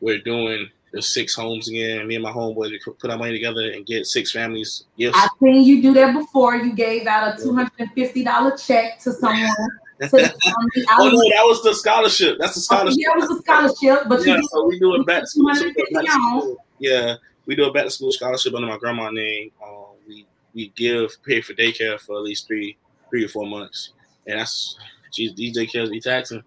we're 0.00 0.20
doing 0.20 0.68
the 0.92 1.02
six 1.02 1.34
homes 1.34 1.68
again. 1.68 2.06
Me 2.06 2.16
and 2.16 2.24
my 2.24 2.32
homeboy 2.32 2.70
we 2.70 2.78
put 2.78 3.10
our 3.10 3.18
money 3.18 3.32
together 3.32 3.70
and 3.72 3.86
get 3.86 4.06
six 4.06 4.32
families 4.32 4.84
gifts. 4.98 5.18
I've 5.18 5.30
seen 5.40 5.62
you 5.62 5.82
do 5.82 5.94
that 5.94 6.14
before. 6.14 6.56
You 6.56 6.72
gave 6.74 7.06
out 7.06 7.38
a 7.38 7.42
two 7.42 7.54
hundred 7.54 7.72
and 7.78 7.90
fifty 7.92 8.24
dollar 8.24 8.56
check 8.56 8.98
to 9.00 9.12
someone. 9.12 9.48
to 10.00 10.08
oh 10.08 11.10
no, 11.10 11.30
that 11.30 11.44
was 11.44 11.62
the 11.62 11.74
scholarship. 11.74 12.38
That's 12.40 12.54
the 12.54 12.60
scholarship. 12.60 12.98
Oh, 12.98 13.14
yeah, 13.16 13.24
it 13.24 13.28
was 13.28 13.38
a 13.38 13.42
scholarship, 13.42 14.08
but 14.08 14.26
yeah, 14.26 14.40
so 14.50 14.66
we 14.66 14.78
do 14.78 14.94
it 14.94 15.06
back 15.06 15.22
to 15.22 15.26
school. 15.26 16.56
Yeah, 16.78 17.16
we 17.46 17.54
do 17.54 17.64
a 17.64 17.72
back 17.72 17.84
to 17.84 17.90
school 17.90 18.12
scholarship 18.12 18.54
under 18.54 18.66
my 18.66 18.78
grandma's 18.78 19.12
name. 19.12 19.50
Um, 19.62 19.84
we 20.08 20.26
we 20.54 20.72
give 20.74 21.10
pay 21.24 21.40
for 21.42 21.52
daycare 21.52 22.00
for 22.00 22.16
at 22.16 22.22
least 22.22 22.46
three 22.46 22.78
three 23.10 23.24
or 23.24 23.28
four 23.28 23.46
months, 23.46 23.90
and 24.26 24.40
that's 24.40 24.78
geez, 25.12 25.34
these 25.34 25.56
daycares 25.56 25.90
be 25.90 26.00
taxing. 26.00 26.42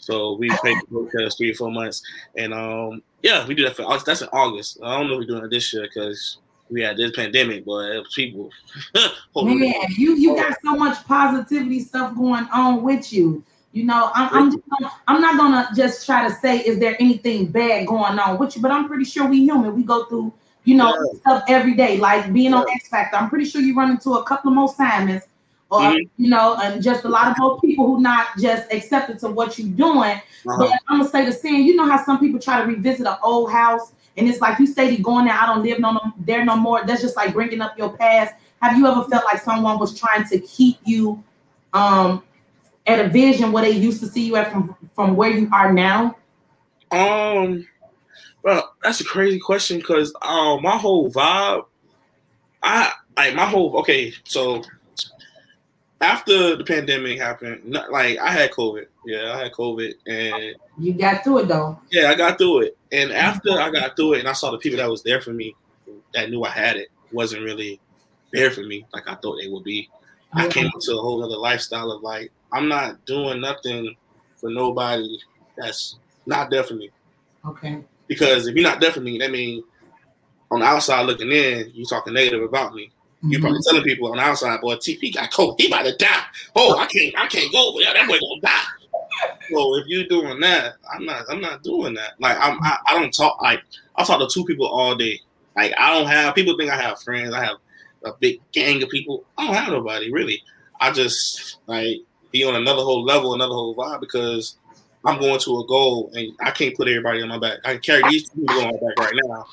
So 0.00 0.34
we 0.34 0.48
pay 0.62 0.74
for 0.90 1.08
three 1.30 1.50
or 1.50 1.54
four 1.54 1.70
months, 1.70 2.02
and 2.36 2.54
um, 2.54 3.02
yeah, 3.22 3.46
we 3.46 3.54
do 3.54 3.64
that 3.64 3.76
for 3.76 3.86
that's 4.04 4.22
in 4.22 4.28
August. 4.32 4.78
I 4.82 4.98
don't 4.98 5.08
know 5.08 5.14
if 5.14 5.18
we're 5.20 5.26
doing 5.26 5.44
it 5.44 5.50
this 5.50 5.72
year 5.72 5.82
because 5.82 6.38
we 6.70 6.82
had 6.82 6.96
this 6.96 7.12
pandemic, 7.14 7.64
but 7.64 8.02
people. 8.14 8.50
Man, 9.36 9.74
you 9.96 10.14
you 10.14 10.36
got 10.36 10.56
so 10.64 10.76
much 10.76 11.04
positivity 11.06 11.80
stuff 11.80 12.16
going 12.16 12.46
on 12.52 12.82
with 12.82 13.12
you. 13.12 13.42
You 13.72 13.84
know, 13.84 14.10
I'm 14.14 14.34
I'm, 14.34 14.50
just, 14.50 14.94
I'm 15.06 15.20
not 15.20 15.36
gonna 15.36 15.68
just 15.76 16.06
try 16.06 16.26
to 16.26 16.34
say 16.34 16.58
is 16.58 16.78
there 16.78 16.96
anything 17.00 17.46
bad 17.46 17.86
going 17.86 18.18
on 18.18 18.38
with 18.38 18.56
you, 18.56 18.62
but 18.62 18.70
I'm 18.70 18.88
pretty 18.88 19.04
sure 19.04 19.26
we 19.26 19.40
human. 19.40 19.74
We 19.76 19.82
go 19.82 20.04
through 20.06 20.32
you 20.64 20.74
know 20.74 20.94
yeah. 20.94 21.20
stuff 21.20 21.44
every 21.48 21.74
day, 21.74 21.98
like 21.98 22.32
being 22.32 22.52
yeah. 22.52 22.58
on 22.58 22.70
X 22.70 22.88
Factor. 22.88 23.16
I'm 23.16 23.28
pretty 23.28 23.44
sure 23.44 23.60
you 23.60 23.76
run 23.76 23.90
into 23.90 24.14
a 24.14 24.24
couple 24.24 24.50
of 24.50 24.54
more 24.54 24.68
Simons 24.68 25.22
or 25.70 25.80
mm-hmm. 25.80 26.22
you 26.22 26.30
know, 26.30 26.56
and 26.62 26.82
just 26.82 27.04
a 27.04 27.08
lot 27.08 27.30
of 27.30 27.38
more 27.38 27.60
people 27.60 27.86
who 27.86 28.00
not 28.00 28.28
just 28.38 28.72
accepted 28.72 29.18
to 29.20 29.28
what 29.28 29.58
you're 29.58 29.68
doing. 29.68 30.12
Uh-huh. 30.12 30.56
But 30.58 30.72
I'm 30.88 30.98
gonna 30.98 31.10
say 31.10 31.24
the 31.24 31.32
same. 31.32 31.62
You 31.62 31.76
know 31.76 31.86
how 31.86 32.02
some 32.04 32.18
people 32.18 32.40
try 32.40 32.60
to 32.60 32.66
revisit 32.66 33.06
an 33.06 33.16
old 33.22 33.52
house, 33.52 33.92
and 34.16 34.28
it's 34.28 34.40
like 34.40 34.58
you 34.58 34.66
steady 34.66 34.98
going 34.98 35.26
there. 35.26 35.34
I 35.34 35.46
don't 35.46 35.62
live 35.62 35.78
no, 35.78 35.92
no 35.92 36.00
there 36.18 36.44
no 36.44 36.56
more. 36.56 36.84
That's 36.84 37.02
just 37.02 37.16
like 37.16 37.34
bringing 37.34 37.60
up 37.60 37.76
your 37.76 37.96
past. 37.96 38.34
Have 38.62 38.76
you 38.76 38.86
ever 38.86 39.04
felt 39.04 39.24
like 39.24 39.40
someone 39.40 39.78
was 39.78 39.98
trying 39.98 40.26
to 40.28 40.40
keep 40.40 40.78
you 40.84 41.22
um 41.74 42.22
at 42.86 43.04
a 43.04 43.08
vision 43.10 43.52
where 43.52 43.62
they 43.62 43.70
used 43.70 44.00
to 44.00 44.06
see 44.06 44.26
you 44.26 44.36
at 44.36 44.50
from 44.50 44.74
from 44.94 45.16
where 45.16 45.30
you 45.30 45.48
are 45.52 45.72
now? 45.72 46.16
Um, 46.90 47.66
well, 48.42 48.74
that's 48.82 49.00
a 49.00 49.04
crazy 49.04 49.38
question 49.38 49.78
because 49.78 50.14
um 50.22 50.62
my 50.62 50.78
whole 50.78 51.10
vibe, 51.10 51.66
I 52.62 52.92
like 53.16 53.34
my 53.34 53.44
whole 53.44 53.76
okay. 53.80 54.14
So 54.24 54.62
after 56.00 56.56
the 56.56 56.64
pandemic 56.64 57.18
happened, 57.18 57.64
not, 57.64 57.90
like 57.90 58.18
I 58.18 58.30
had 58.30 58.52
COVID. 58.52 58.86
Yeah, 59.04 59.32
I 59.34 59.42
had 59.44 59.52
COVID, 59.52 59.94
and 60.06 60.56
you 60.78 60.92
got 60.94 61.24
through 61.24 61.38
it 61.38 61.48
though. 61.48 61.78
Yeah, 61.90 62.10
I 62.10 62.14
got 62.14 62.38
through 62.38 62.60
it, 62.62 62.78
and 62.92 63.12
after 63.12 63.50
I 63.52 63.70
got 63.70 63.96
through 63.96 64.14
it, 64.14 64.20
and 64.20 64.28
I 64.28 64.32
saw 64.32 64.50
the 64.50 64.58
people 64.58 64.78
that 64.78 64.90
was 64.90 65.02
there 65.02 65.20
for 65.20 65.32
me, 65.32 65.54
that 66.14 66.30
knew 66.30 66.44
I 66.44 66.50
had 66.50 66.76
it, 66.76 66.88
wasn't 67.12 67.42
really 67.42 67.80
there 68.32 68.50
for 68.50 68.62
me 68.62 68.84
like 68.92 69.08
I 69.08 69.14
thought 69.14 69.38
they 69.40 69.48
would 69.48 69.64
be. 69.64 69.88
I 70.34 70.48
came 70.48 70.66
into 70.66 70.92
a 70.92 71.00
whole 71.00 71.24
other 71.24 71.36
lifestyle 71.36 71.90
of 71.90 72.02
like 72.02 72.30
I'm 72.52 72.68
not 72.68 73.04
doing 73.06 73.40
nothing 73.40 73.96
for 74.36 74.50
nobody 74.50 75.18
that's 75.56 75.96
not 76.26 76.50
there 76.50 76.64
for 76.64 76.74
me. 76.74 76.90
Okay. 77.46 77.82
Because 78.06 78.46
if 78.46 78.54
you're 78.54 78.68
not 78.68 78.80
there 78.80 78.92
for 78.92 79.00
me, 79.00 79.18
that 79.18 79.30
means 79.30 79.64
on 80.50 80.60
the 80.60 80.66
outside 80.66 81.06
looking 81.06 81.32
in, 81.32 81.70
you 81.74 81.84
talking 81.84 82.14
negative 82.14 82.42
about 82.42 82.74
me. 82.74 82.90
You 83.22 83.40
probably 83.40 83.58
mm-hmm. 83.58 83.70
telling 83.70 83.84
people 83.84 84.10
on 84.10 84.18
the 84.18 84.22
outside, 84.22 84.60
boy, 84.60 84.76
TP 84.76 85.12
got 85.12 85.32
cold. 85.32 85.60
He 85.60 85.66
about 85.66 85.84
to 85.84 85.96
die. 85.96 86.22
Oh, 86.54 86.78
I 86.78 86.86
can't, 86.86 87.14
I 87.18 87.26
can't 87.26 87.52
go 87.52 87.70
over 87.70 87.80
there. 87.80 87.92
That 87.92 88.06
boy 88.06 88.18
gonna 88.18 88.40
die. 88.40 89.38
So 89.50 89.76
if 89.76 89.86
you're 89.86 90.06
doing 90.06 90.38
that, 90.40 90.74
I'm 90.92 91.04
not, 91.04 91.24
I'm 91.28 91.40
not 91.40 91.62
doing 91.62 91.94
that. 91.94 92.12
Like 92.20 92.36
I'm, 92.38 92.62
I, 92.62 92.78
I 92.86 93.00
don't 93.00 93.12
talk. 93.12 93.42
Like 93.42 93.62
I 93.96 94.04
talk 94.04 94.20
to 94.20 94.32
two 94.32 94.44
people 94.44 94.66
all 94.66 94.94
day. 94.94 95.20
Like 95.56 95.74
I 95.78 95.92
don't 95.92 96.06
have. 96.06 96.34
People 96.34 96.56
think 96.56 96.70
I 96.70 96.80
have 96.80 97.02
friends. 97.02 97.34
I 97.34 97.44
have 97.44 97.56
a 98.04 98.12
big 98.12 98.40
gang 98.52 98.82
of 98.82 98.88
people. 98.88 99.24
I 99.36 99.46
don't 99.46 99.56
have 99.56 99.72
nobody 99.72 100.12
really. 100.12 100.42
I 100.80 100.92
just 100.92 101.58
like 101.66 101.98
be 102.30 102.44
on 102.44 102.54
another 102.54 102.82
whole 102.82 103.04
level, 103.04 103.34
another 103.34 103.54
whole 103.54 103.74
vibe 103.74 104.00
because 104.00 104.58
I'm 105.04 105.18
going 105.18 105.40
to 105.40 105.60
a 105.60 105.66
goal 105.66 106.10
and 106.14 106.32
I 106.40 106.50
can't 106.50 106.76
put 106.76 106.88
everybody 106.88 107.22
on 107.22 107.28
my 107.28 107.38
back. 107.38 107.58
I 107.64 107.72
can 107.72 107.82
carry 107.82 108.02
these 108.10 108.28
two 108.28 108.40
people 108.40 108.60
on 108.60 108.66
my 108.66 108.88
back 108.88 108.98
right 108.98 109.20
now, 109.24 109.46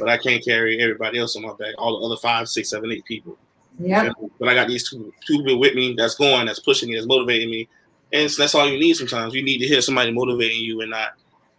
but 0.00 0.08
I 0.08 0.18
can't 0.18 0.44
carry 0.44 0.80
everybody 0.80 1.18
else 1.18 1.36
on 1.36 1.42
my 1.42 1.52
back, 1.52 1.74
all 1.78 2.00
the 2.00 2.06
other 2.06 2.16
five, 2.16 2.48
six, 2.48 2.70
seven, 2.70 2.90
eight 2.90 3.04
people. 3.04 3.38
Yeah. 3.78 4.10
But 4.38 4.48
I 4.48 4.54
got 4.54 4.68
these 4.68 4.88
two, 4.88 5.12
two 5.26 5.38
people 5.38 5.60
with 5.60 5.74
me 5.74 5.94
that's 5.96 6.16
going, 6.16 6.46
that's 6.46 6.58
pushing 6.58 6.88
me, 6.88 6.96
that's 6.96 7.06
motivating 7.06 7.50
me. 7.50 7.68
And 8.12 8.30
so 8.30 8.42
that's 8.42 8.54
all 8.54 8.68
you 8.68 8.78
need 8.78 8.94
sometimes. 8.96 9.34
You 9.34 9.42
need 9.42 9.58
to 9.58 9.66
hear 9.66 9.80
somebody 9.80 10.10
motivating 10.10 10.60
you 10.60 10.80
and 10.80 10.90
not 10.90 11.10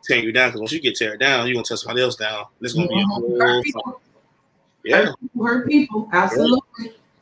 tearing 0.04 0.26
you 0.26 0.32
down. 0.32 0.50
Because 0.50 0.62
once 0.62 0.72
you 0.74 0.82
get 0.82 0.96
tear 0.96 1.16
down, 1.16 1.48
you're 1.48 1.54
going 1.54 1.64
to 1.64 1.70
tear 1.70 1.78
somebody 1.78 2.02
else 2.02 2.16
down. 2.16 2.46
It's 2.60 2.74
going 2.74 2.90
to 2.90 2.94
be 2.94 3.02
a 3.02 3.06
whole 3.06 3.64
people. 3.64 4.02
Yeah. 4.84 4.98
Hurt 4.98 5.20
people, 5.20 5.46
hurt 5.46 5.68
people. 5.68 6.10
Absolutely. 6.12 6.62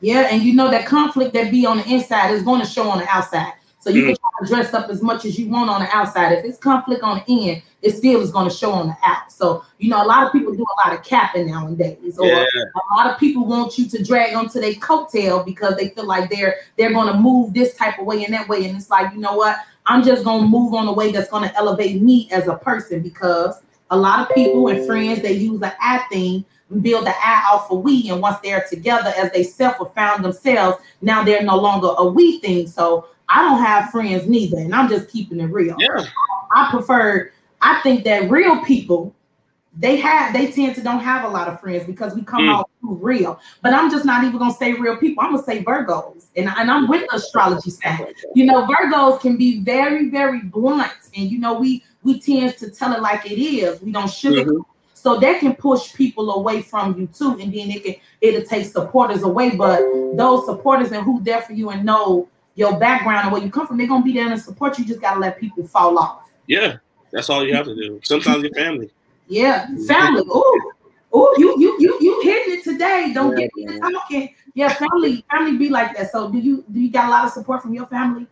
Yeah. 0.00 0.22
yeah. 0.22 0.28
And 0.32 0.42
you 0.42 0.54
know 0.54 0.70
that 0.70 0.86
conflict 0.86 1.32
that 1.34 1.50
be 1.50 1.64
on 1.64 1.78
the 1.78 1.88
inside 1.88 2.32
is 2.32 2.42
going 2.42 2.60
to 2.60 2.66
show 2.66 2.90
on 2.90 2.98
the 2.98 3.08
outside. 3.08 3.52
So 3.80 3.88
you 3.88 4.02
mm-hmm. 4.02 4.08
can 4.08 4.16
try 4.16 4.30
to 4.40 4.46
dress 4.46 4.74
up 4.74 4.90
as 4.90 5.02
much 5.02 5.24
as 5.24 5.38
you 5.38 5.48
want 5.48 5.70
on 5.70 5.80
the 5.80 5.88
outside. 5.94 6.32
If 6.32 6.44
it's 6.44 6.58
conflict 6.58 7.02
on 7.02 7.22
the 7.26 7.50
end, 7.50 7.62
it 7.80 7.96
still 7.96 8.20
is 8.20 8.30
going 8.30 8.48
to 8.48 8.54
show 8.54 8.72
on 8.72 8.88
the 8.88 8.96
out. 9.02 9.32
So 9.32 9.64
you 9.78 9.88
know, 9.88 10.04
a 10.04 10.06
lot 10.06 10.26
of 10.26 10.32
people 10.32 10.54
do 10.54 10.62
a 10.62 10.86
lot 10.86 10.96
of 10.96 11.04
capping 11.04 11.50
nowadays, 11.50 12.18
or 12.18 12.26
yeah. 12.26 12.44
a 12.44 12.96
lot 12.96 13.10
of 13.10 13.18
people 13.18 13.46
want 13.46 13.78
you 13.78 13.88
to 13.88 14.04
drag 14.04 14.34
onto 14.34 14.60
their 14.60 14.74
coattail 14.74 15.44
because 15.46 15.76
they 15.76 15.88
feel 15.88 16.06
like 16.06 16.30
they're 16.30 16.56
they're 16.76 16.92
going 16.92 17.10
to 17.10 17.18
move 17.18 17.54
this 17.54 17.74
type 17.74 17.98
of 17.98 18.04
way 18.04 18.22
and 18.24 18.34
that 18.34 18.48
way. 18.48 18.66
And 18.66 18.76
it's 18.76 18.90
like, 18.90 19.12
you 19.14 19.18
know 19.18 19.36
what? 19.36 19.56
I'm 19.86 20.04
just 20.04 20.24
going 20.24 20.42
to 20.42 20.48
move 20.48 20.74
on 20.74 20.86
a 20.86 20.92
way 20.92 21.10
that's 21.10 21.30
going 21.30 21.48
to 21.48 21.56
elevate 21.56 22.02
me 22.02 22.28
as 22.30 22.48
a 22.48 22.56
person 22.56 23.00
because 23.00 23.62
a 23.90 23.96
lot 23.96 24.20
of 24.20 24.34
people 24.34 24.68
and 24.68 24.86
friends 24.86 25.22
they 25.22 25.32
use 25.32 25.58
the 25.58 25.74
I 25.82 26.04
thing 26.10 26.44
build 26.82 27.06
the 27.06 27.10
I 27.10 27.50
off 27.52 27.70
of 27.70 27.80
we, 27.80 28.08
and 28.10 28.22
once 28.22 28.38
they're 28.42 28.64
together 28.68 29.12
as 29.16 29.32
they 29.32 29.42
self 29.42 29.80
or 29.80 29.90
found 29.90 30.24
themselves, 30.24 30.78
now 31.02 31.24
they're 31.24 31.42
no 31.42 31.56
longer 31.56 31.88
a 31.98 32.06
we 32.06 32.38
thing. 32.38 32.66
So 32.66 33.08
I 33.32 33.42
don't 33.42 33.58
have 33.62 33.90
friends 33.90 34.26
neither, 34.26 34.58
and 34.58 34.74
I'm 34.74 34.88
just 34.88 35.08
keeping 35.08 35.40
it 35.40 35.46
real. 35.46 35.76
Yeah. 35.78 36.04
I 36.54 36.68
prefer. 36.70 37.30
I 37.62 37.80
think 37.82 38.04
that 38.04 38.30
real 38.30 38.64
people, 38.64 39.14
they 39.78 39.96
have, 39.98 40.32
they 40.32 40.50
tend 40.50 40.74
to 40.76 40.82
don't 40.82 41.00
have 41.00 41.24
a 41.24 41.28
lot 41.28 41.46
of 41.46 41.60
friends 41.60 41.84
because 41.84 42.14
we 42.14 42.22
come 42.22 42.42
Mm. 42.42 42.54
out 42.54 42.70
too 42.80 42.94
real. 43.00 43.38
But 43.62 43.72
I'm 43.72 43.90
just 43.90 44.04
not 44.04 44.24
even 44.24 44.38
gonna 44.38 44.52
say 44.52 44.72
real 44.72 44.96
people. 44.96 45.22
I'm 45.22 45.32
gonna 45.32 45.44
say 45.44 45.62
Virgos, 45.62 46.26
and 46.36 46.48
and 46.48 46.70
I'm 46.70 46.88
with 46.88 47.08
the 47.08 47.16
astrology 47.16 47.70
side. 47.70 48.14
You 48.34 48.46
know, 48.46 48.66
Virgos 48.66 49.20
can 49.20 49.36
be 49.36 49.60
very, 49.60 50.08
very 50.10 50.40
blunt, 50.40 50.92
and 51.16 51.30
you 51.30 51.38
know, 51.38 51.54
we 51.58 51.84
we 52.02 52.18
tend 52.18 52.56
to 52.58 52.70
tell 52.70 52.92
it 52.94 53.00
like 53.00 53.30
it 53.30 53.38
is. 53.38 53.80
We 53.82 53.92
don't 53.92 54.06
sugarcoat. 54.08 54.46
Mhm. 54.46 54.64
So 54.94 55.18
that 55.20 55.40
can 55.40 55.54
push 55.54 55.94
people 55.94 56.32
away 56.32 56.62
from 56.62 56.98
you 56.98 57.06
too, 57.06 57.32
and 57.40 57.52
then 57.54 57.70
it 57.70 57.84
can 57.84 57.94
it'll 58.20 58.42
take 58.42 58.66
supporters 58.66 59.22
away. 59.22 59.50
But 59.50 59.80
those 60.14 60.46
supporters 60.46 60.90
and 60.92 61.04
who 61.04 61.20
there 61.22 61.42
for 61.42 61.52
you 61.52 61.70
and 61.70 61.84
know 61.84 62.26
your 62.60 62.78
background 62.78 63.24
and 63.24 63.32
where 63.32 63.42
you 63.42 63.50
come 63.50 63.66
from, 63.66 63.78
they're 63.78 63.88
gonna 63.88 64.04
be 64.04 64.12
there 64.12 64.30
and 64.30 64.40
support 64.40 64.78
you. 64.78 64.84
You 64.84 64.88
just 64.90 65.00
gotta 65.00 65.18
let 65.18 65.40
people 65.40 65.66
fall 65.66 65.98
off. 65.98 66.30
Yeah. 66.46 66.76
That's 67.12 67.28
all 67.28 67.44
you 67.44 67.54
have 67.54 67.66
to 67.66 67.74
do. 67.74 68.00
Sometimes 68.04 68.44
your 68.44 68.52
family. 68.52 68.88
Yeah, 69.26 69.66
family. 69.88 70.22
Ooh, 70.22 70.72
ooh, 71.14 71.34
you 71.38 71.54
you 71.58 71.76
you 71.80 71.98
you 72.00 72.20
hitting 72.22 72.54
it 72.58 72.64
today. 72.64 73.10
Don't 73.12 73.32
Yeah, 73.32 73.46
get 73.46 73.50
me 73.56 73.66
to 73.66 73.80
talking. 73.80 74.34
Yeah, 74.54 74.68
family, 74.74 75.24
family 75.30 75.56
be 75.56 75.68
like 75.68 75.96
that. 75.96 76.12
So 76.12 76.30
do 76.30 76.38
you 76.38 76.64
do 76.70 76.80
you 76.80 76.90
got 76.90 77.06
a 77.06 77.10
lot 77.10 77.24
of 77.24 77.32
support 77.32 77.62
from 77.62 77.74
your 77.74 77.86
family? 77.86 78.26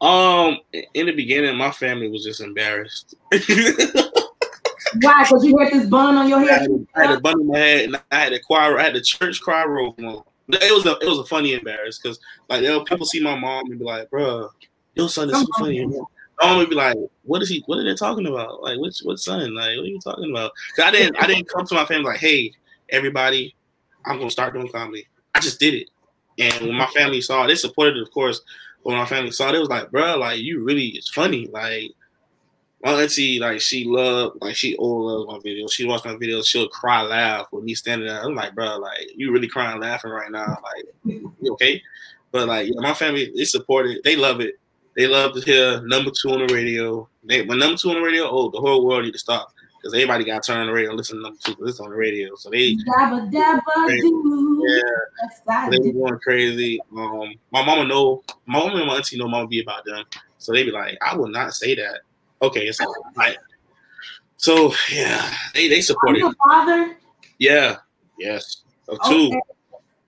Um, 0.00 0.58
in 0.94 1.06
the 1.06 1.12
beginning, 1.12 1.56
my 1.56 1.70
family 1.70 2.08
was 2.08 2.24
just 2.24 2.40
embarrassed. 2.40 3.14
Why? 3.30 5.24
Because 5.24 5.44
you 5.44 5.56
had 5.58 5.72
this 5.72 5.86
bun 5.88 6.16
on 6.16 6.28
your 6.28 6.38
I 6.38 6.44
head. 6.44 6.60
had, 6.62 6.70
a- 6.70 6.86
I 6.96 7.06
had 7.06 7.18
a 7.18 7.20
bun 7.20 7.40
in 7.40 7.46
my 7.46 7.58
head, 7.58 7.84
and 7.84 7.96
I 8.10 8.16
had 8.18 8.32
a 8.32 8.40
choir. 8.40 8.78
I 8.78 8.84
had 8.84 8.94
the 8.94 9.00
church 9.00 9.42
choir 9.42 9.78
on. 9.78 10.22
It 10.52 10.72
was 10.74 10.84
a 10.86 10.98
it 10.98 11.08
was 11.08 11.18
a 11.18 11.24
funny 11.24 11.54
embarrassed 11.54 12.02
because 12.02 12.18
like 12.48 12.60
they'll- 12.62 12.84
people 12.84 13.06
see 13.06 13.20
my 13.20 13.34
mom 13.38 13.70
and 13.70 13.78
be 13.78 13.84
like, 13.84 14.10
"Bruh, 14.10 14.50
your 14.94 15.08
son 15.08 15.30
is 15.30 15.36
so 15.40 15.46
oh. 15.56 15.58
funny." 15.58 15.86
My 15.86 16.48
mom 16.48 16.58
would 16.58 16.70
be 16.70 16.74
like, 16.76 16.96
"What 17.22 17.42
is 17.42 17.48
he? 17.48 17.62
What 17.66 17.78
are 17.78 17.84
they 17.84 17.94
talking 17.94 18.26
about? 18.26 18.62
Like, 18.62 18.78
which 18.78 18.98
what 19.00 19.18
son? 19.18 19.54
Like, 19.54 19.76
what 19.76 19.84
are 19.84 19.88
you 19.88 20.00
talking 20.00 20.30
about?" 20.30 20.52
'Cause 20.76 20.84
I 20.86 20.90
didn't 20.90 21.16
I 21.22 21.26
didn't 21.26 21.48
come 21.48 21.66
to 21.66 21.74
my 21.74 21.84
family 21.86 22.04
like, 22.04 22.20
"Hey, 22.20 22.52
everybody, 22.90 23.54
I'm 24.06 24.18
gonna 24.18 24.30
start 24.30 24.54
doing 24.54 24.68
comedy." 24.68 25.06
I 25.34 25.40
just 25.40 25.58
did 25.60 25.74
it, 25.74 25.88
and 26.38 26.66
when 26.66 26.74
my 26.76 26.86
family 26.88 27.20
saw 27.20 27.44
it, 27.44 27.48
they 27.48 27.54
supported 27.54 27.96
it, 27.96 28.02
of 28.02 28.10
course. 28.10 28.40
But 28.84 28.90
when 28.90 28.98
my 28.98 29.06
family 29.06 29.30
saw 29.30 29.48
it, 29.48 29.54
it 29.54 29.60
was 29.60 29.68
like, 29.70 29.90
"Bruh, 29.90 30.18
like 30.18 30.40
you 30.40 30.62
really 30.62 30.88
it's 30.88 31.08
funny." 31.08 31.46
Like 31.50 31.92
my 32.82 33.02
auntie, 33.02 33.38
like 33.38 33.60
she 33.60 33.84
loved, 33.84 34.38
like 34.40 34.56
she 34.56 34.76
all 34.76 35.06
loves 35.06 35.44
my 35.44 35.50
videos. 35.50 35.72
She 35.72 35.86
watch 35.86 36.04
my 36.04 36.14
videos, 36.14 36.46
she'll 36.46 36.68
cry, 36.68 37.02
laugh 37.02 37.46
with 37.52 37.64
me 37.64 37.74
standing 37.74 38.08
there. 38.08 38.22
I'm 38.22 38.34
like, 38.34 38.54
bro, 38.54 38.78
like 38.78 38.98
you 39.14 39.32
really 39.32 39.48
crying, 39.48 39.80
laughing 39.80 40.10
right 40.10 40.30
now, 40.30 40.58
like 40.62 40.86
you 41.04 41.52
okay? 41.52 41.80
But 42.32 42.48
like 42.48 42.68
yeah, 42.68 42.80
my 42.80 42.94
family, 42.94 43.32
they 43.36 43.44
support 43.44 43.86
it, 43.86 44.02
they 44.02 44.16
love 44.16 44.40
it. 44.40 44.58
They 44.96 45.06
love 45.06 45.34
to 45.34 45.40
hear 45.40 45.80
number 45.86 46.10
two 46.10 46.30
on 46.30 46.46
the 46.46 46.52
radio. 46.52 47.08
They 47.24 47.42
when 47.42 47.58
number 47.58 47.76
two 47.76 47.90
on 47.90 47.96
the 47.96 48.02
radio, 48.02 48.28
oh, 48.28 48.50
the 48.50 48.60
whole 48.60 48.84
world 48.84 49.04
need 49.04 49.12
to 49.12 49.18
stop 49.18 49.52
because 49.82 49.94
everybody 49.94 50.24
got 50.24 50.42
to 50.42 50.52
turn 50.52 50.60
on 50.60 50.66
the 50.66 50.72
radio, 50.72 50.90
and 50.90 50.98
listen 50.98 51.16
to 51.16 51.22
number 51.22 51.38
two, 51.44 51.56
it's 51.64 51.80
on 51.80 51.90
the 51.90 51.96
radio. 51.96 52.34
So 52.34 52.50
they 52.50 52.74
Dabba 52.74 53.32
dabba 53.32 53.60
yeah, 54.64 55.68
they 55.70 55.78
be 55.78 55.92
going 55.92 56.18
crazy. 56.18 56.80
Um, 56.96 57.34
my 57.52 57.64
mama 57.64 57.84
know, 57.84 58.22
my 58.46 58.58
mama 58.58 58.76
and 58.76 58.86
my 58.86 58.96
auntie 58.96 59.18
know 59.18 59.28
mama 59.28 59.46
be 59.46 59.60
about 59.60 59.84
them, 59.84 60.04
so 60.38 60.52
they 60.52 60.64
be 60.64 60.72
like, 60.72 60.98
I 61.00 61.16
will 61.16 61.28
not 61.28 61.54
say 61.54 61.74
that. 61.76 62.00
Okay, 62.42 62.66
it's 62.66 62.80
all 62.80 62.94
right. 63.16 63.36
So 64.36 64.74
yeah, 64.92 65.32
they 65.54 65.68
they 65.68 65.78
Are 65.78 65.82
support 65.82 66.16
you 66.16 66.28
it. 66.28 66.32
a 66.32 66.48
father? 66.50 66.96
Yeah, 67.38 67.76
yes, 68.18 68.62
of 68.88 68.98
two, 69.06 69.26
Okay. 69.28 69.40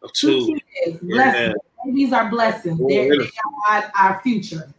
of 0.03 0.13
Two 0.13 0.47
two. 0.47 0.61
Yeah. 1.03 1.53
Babies 1.85 2.13
are 2.13 2.29
blessings. 2.31 2.79
They're, 2.89 3.11
really. 3.11 3.27
they 3.27 3.31
are 3.69 3.93
our 3.97 4.21
future. 4.23 4.73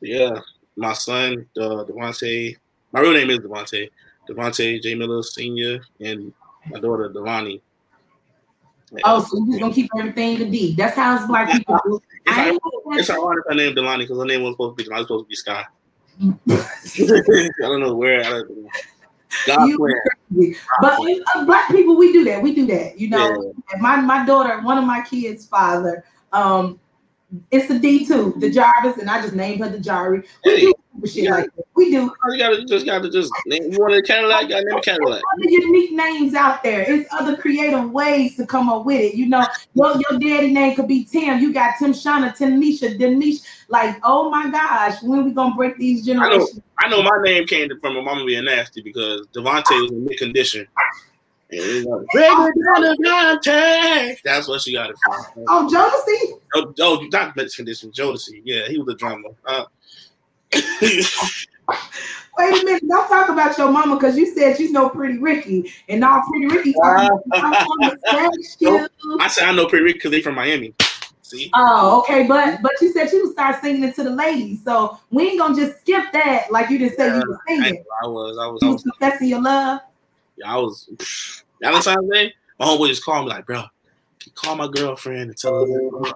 Yeah, 0.00 0.38
my 0.76 0.92
son, 0.92 1.46
uh, 1.58 1.84
Devontae. 1.84 2.56
My 2.92 3.00
real 3.00 3.12
name 3.14 3.30
is 3.30 3.38
Devontae. 3.38 3.90
Devontae 4.28 4.80
J 4.80 4.94
Miller 4.94 5.22
Senior, 5.22 5.80
and 6.00 6.32
my 6.70 6.78
daughter 6.78 7.08
Devani. 7.10 7.60
Yeah. 8.92 9.00
Oh, 9.04 9.22
so 9.22 9.38
you 9.38 9.46
just 9.48 9.60
gonna 9.60 9.74
keep 9.74 9.90
everything 9.98 10.36
to 10.36 10.44
a 10.44 10.50
D. 10.50 10.74
That's 10.76 10.94
how 10.94 11.16
us 11.16 11.26
black 11.26 11.50
people 11.50 11.78
do. 11.84 12.00
It's 12.26 12.38
I 12.38 12.58
It's 12.98 13.10
ironic 13.10 13.44
her 13.48 13.54
name 13.54 13.74
Delani 13.74 14.00
because 14.00 14.18
her 14.18 14.24
name 14.24 14.42
was 14.42 14.52
supposed 14.52 14.78
to 14.78 14.84
be. 14.84 14.92
I 14.92 14.98
was 14.98 15.06
supposed 15.06 15.24
to 15.24 15.28
be 15.28 15.34
Sky. 15.34 15.64
I 16.20 17.52
don't 17.60 17.80
know 17.80 17.94
where. 17.94 18.20
I 18.20 18.30
don't 18.30 18.62
know. 18.62 18.70
God 19.46 19.68
You. 20.30 20.56
But 20.80 20.98
uh, 21.34 21.44
black 21.44 21.70
people, 21.70 21.96
we 21.96 22.12
do 22.12 22.24
that. 22.24 22.42
We 22.42 22.54
do 22.54 22.66
that. 22.66 22.98
You 22.98 23.10
know, 23.10 23.54
Yeah. 23.72 23.78
My 23.80 23.96
my 23.96 24.24
daughter, 24.24 24.60
one 24.60 24.78
of 24.78 24.84
my 24.84 25.02
kids' 25.02 25.46
father, 25.46 26.04
um, 26.32 26.80
it's 27.50 27.70
a 27.70 27.78
D 27.78 28.06
too, 28.06 28.34
the 28.38 28.50
Jarvis, 28.50 28.98
and 28.98 29.08
I 29.10 29.20
just 29.22 29.34
named 29.34 29.60
her 29.60 29.68
the 29.68 29.78
Jari. 29.78 30.26
We 30.44 30.50
Hey, 30.50 30.60
do 30.60 30.74
shit 31.06 31.30
like 31.30 31.54
that. 31.56 31.64
We 31.74 31.90
do. 31.90 32.12
You 32.28 32.38
gotta 32.38 32.64
just 32.64 32.86
gotta 32.86 33.10
just 33.10 33.32
name 33.46 33.72
you 33.72 33.78
want 33.80 33.94
a 33.94 34.02
Cadillac, 34.02 34.48
gotta 34.48 34.64
name 34.64 34.76
a 34.78 34.80
Cadillac. 34.80 35.22
other 35.34 35.50
unique 35.50 35.92
names 35.92 36.34
out 36.34 36.62
there. 36.62 36.82
It's 36.82 37.12
other 37.12 37.36
creative 37.36 37.90
ways 37.90 38.36
to 38.36 38.46
come 38.46 38.68
up 38.68 38.84
with 38.84 39.00
it. 39.00 39.14
You 39.14 39.26
know, 39.26 39.46
your, 39.74 39.94
your 40.08 40.18
daddy 40.18 40.52
name 40.52 40.76
could 40.76 40.88
be 40.88 41.04
Tim. 41.04 41.40
You 41.40 41.52
got 41.52 41.74
Tim 41.78 41.92
Shauna, 41.92 42.36
Tanisha, 42.36 42.98
Denisha. 42.98 43.44
Like, 43.68 43.98
oh 44.04 44.30
my 44.30 44.50
gosh, 44.50 45.02
when 45.02 45.24
we 45.24 45.32
gonna 45.32 45.54
break 45.54 45.76
these 45.78 46.04
generations? 46.04 46.60
I 46.78 46.88
know 46.88 46.98
I 46.98 47.02
know 47.02 47.02
my 47.02 47.22
name 47.22 47.46
came 47.46 47.68
from 47.80 47.94
my 47.94 48.00
mama 48.02 48.24
being 48.24 48.44
nasty 48.44 48.82
because 48.82 49.26
Devontae 49.28 49.82
was 49.82 49.90
in 49.90 50.04
mid 50.04 50.18
condition. 50.18 50.66
And 51.50 51.60
it 51.60 51.86
was 51.86 52.06
like, 52.14 52.30
oh, 52.32 52.50
"Baby, 52.78 52.96
Devontae." 53.04 54.16
That's 54.24 54.48
what 54.48 54.60
she 54.60 54.72
got 54.72 54.90
it 54.90 54.96
from. 55.04 55.44
Oh, 55.48 55.68
Jodeci? 55.70 56.33
Oh, 56.54 56.72
oh 56.80 57.06
not 57.12 57.36
mid 57.36 57.52
condition, 57.54 57.90
Jodeci. 57.90 58.42
Yeah, 58.44 58.68
he 58.68 58.78
was 58.78 58.94
a 58.94 58.96
drummer. 58.96 59.30
Uh, 59.44 59.64
Wait 62.36 62.62
a 62.62 62.64
minute, 62.64 62.82
don't 62.88 63.08
talk 63.08 63.28
about 63.28 63.56
your 63.56 63.70
mama 63.70 63.94
because 63.94 64.16
you 64.16 64.26
said 64.26 64.56
she's 64.56 64.72
no 64.72 64.88
pretty 64.88 65.18
Ricky. 65.18 65.72
And 65.88 66.00
now 66.00 66.22
pretty 66.28 66.46
Ricky 66.46 66.72
talking 66.72 67.20
about 67.32 67.66
mama 67.68 67.96
sex 68.10 68.56
you. 68.58 68.88
I 69.20 69.28
said 69.28 69.48
I 69.48 69.52
know 69.52 69.66
Pretty 69.66 69.84
Rick 69.84 69.96
because 69.96 70.10
they 70.10 70.20
from 70.20 70.34
Miami. 70.34 70.74
See? 71.22 71.50
Oh, 71.54 72.00
okay, 72.00 72.26
but 72.26 72.60
but 72.60 72.72
you 72.80 72.92
said 72.92 73.10
you 73.12 73.24
would 73.24 73.32
start 73.32 73.60
singing 73.62 73.84
it 73.84 73.94
to 73.96 74.04
the 74.04 74.10
ladies. 74.10 74.62
So 74.64 74.98
we 75.10 75.28
ain't 75.28 75.38
gonna 75.38 75.54
just 75.54 75.80
skip 75.80 76.12
that 76.12 76.50
like 76.50 76.70
you 76.70 76.78
just 76.78 76.96
said 76.96 77.14
you 77.14 77.22
was 77.26 77.38
singing. 77.46 77.84
I 78.02 78.06
was, 78.06 78.36
I 78.38 78.46
was, 78.46 78.62
I 78.62 78.66
was, 78.68 78.82
confessing 78.82 79.28
your 79.28 79.40
love. 79.40 79.80
Yeah, 80.36 80.54
I 80.54 80.56
was. 80.56 81.42
Valentine's 81.62 82.10
Day, 82.12 82.34
my 82.58 82.66
homeboy 82.66 82.88
just 82.88 83.04
called 83.04 83.26
me 83.26 83.32
like, 83.32 83.46
bro, 83.46 83.64
call 84.34 84.56
my 84.56 84.68
girlfriend 84.68 85.30
and 85.30 85.36
tell 85.36 85.66
her. 85.66 86.06
Uh, 86.06 86.12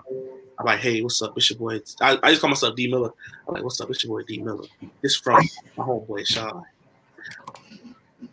I'm 0.58 0.66
like, 0.66 0.80
hey, 0.80 1.02
what's 1.02 1.22
up? 1.22 1.34
It's 1.36 1.50
your 1.50 1.58
boy. 1.58 1.80
I, 2.00 2.18
I 2.22 2.30
just 2.30 2.40
call 2.40 2.50
myself 2.50 2.74
D 2.74 2.90
Miller. 2.90 3.10
I'm 3.46 3.54
like, 3.54 3.62
what's 3.62 3.80
up? 3.80 3.90
It's 3.90 4.02
your 4.02 4.18
boy 4.18 4.24
D 4.26 4.38
Miller. 4.38 4.64
This 5.02 5.16
from 5.16 5.46
my 5.76 5.84
homeboy 5.84 6.26
Sean. 6.26 6.64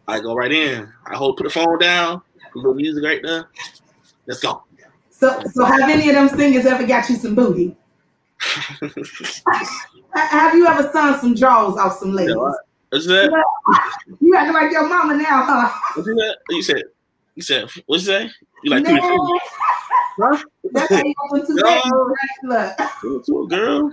I 0.08 0.20
go 0.20 0.36
right 0.36 0.52
in. 0.52 0.92
I 1.06 1.16
hold, 1.16 1.38
put 1.38 1.44
the 1.44 1.50
phone 1.50 1.78
down. 1.80 2.22
A 2.38 2.58
little 2.58 2.74
music 2.74 3.04
right 3.04 3.22
there. 3.24 3.50
Let's 4.28 4.40
go. 4.40 4.64
So 5.10 5.42
so 5.54 5.66
have 5.66 5.90
any 5.90 6.10
of 6.10 6.16
them 6.16 6.30
singers 6.30 6.66
ever 6.66 6.86
got 6.86 7.10
you 7.10 7.16
some 7.16 7.36
booty? 7.36 7.76
Have 10.16 10.56
you 10.56 10.68
ever 10.68 10.90
sung 10.92 11.20
some 11.20 11.36
draws 11.36 11.78
off 11.78 11.98
some 12.00 12.14
ladies? 12.14 12.36
What's 12.36 13.08
that? 13.08 13.32
You 14.22 14.36
acting 14.36 14.54
like 14.54 14.72
your 14.72 14.88
mama 14.88 15.18
now, 15.18 15.44
huh? 15.44 15.72
What's 15.96 16.08
that? 16.08 16.38
You 16.50 16.62
said. 16.62 16.84
You 17.36 17.44
said. 17.44 17.70
What's 17.86 18.06
that? 18.06 18.32
You 18.64 18.72
like 18.72 18.86
two 18.86 18.94
Man, 18.94 19.02
to 19.02 19.40
Huh? 20.18 20.44
That's 20.72 20.94
how 20.94 21.04
you 21.04 21.14
open 21.30 21.46
to 21.46 21.54
that. 21.56 23.50
girl? 23.50 23.92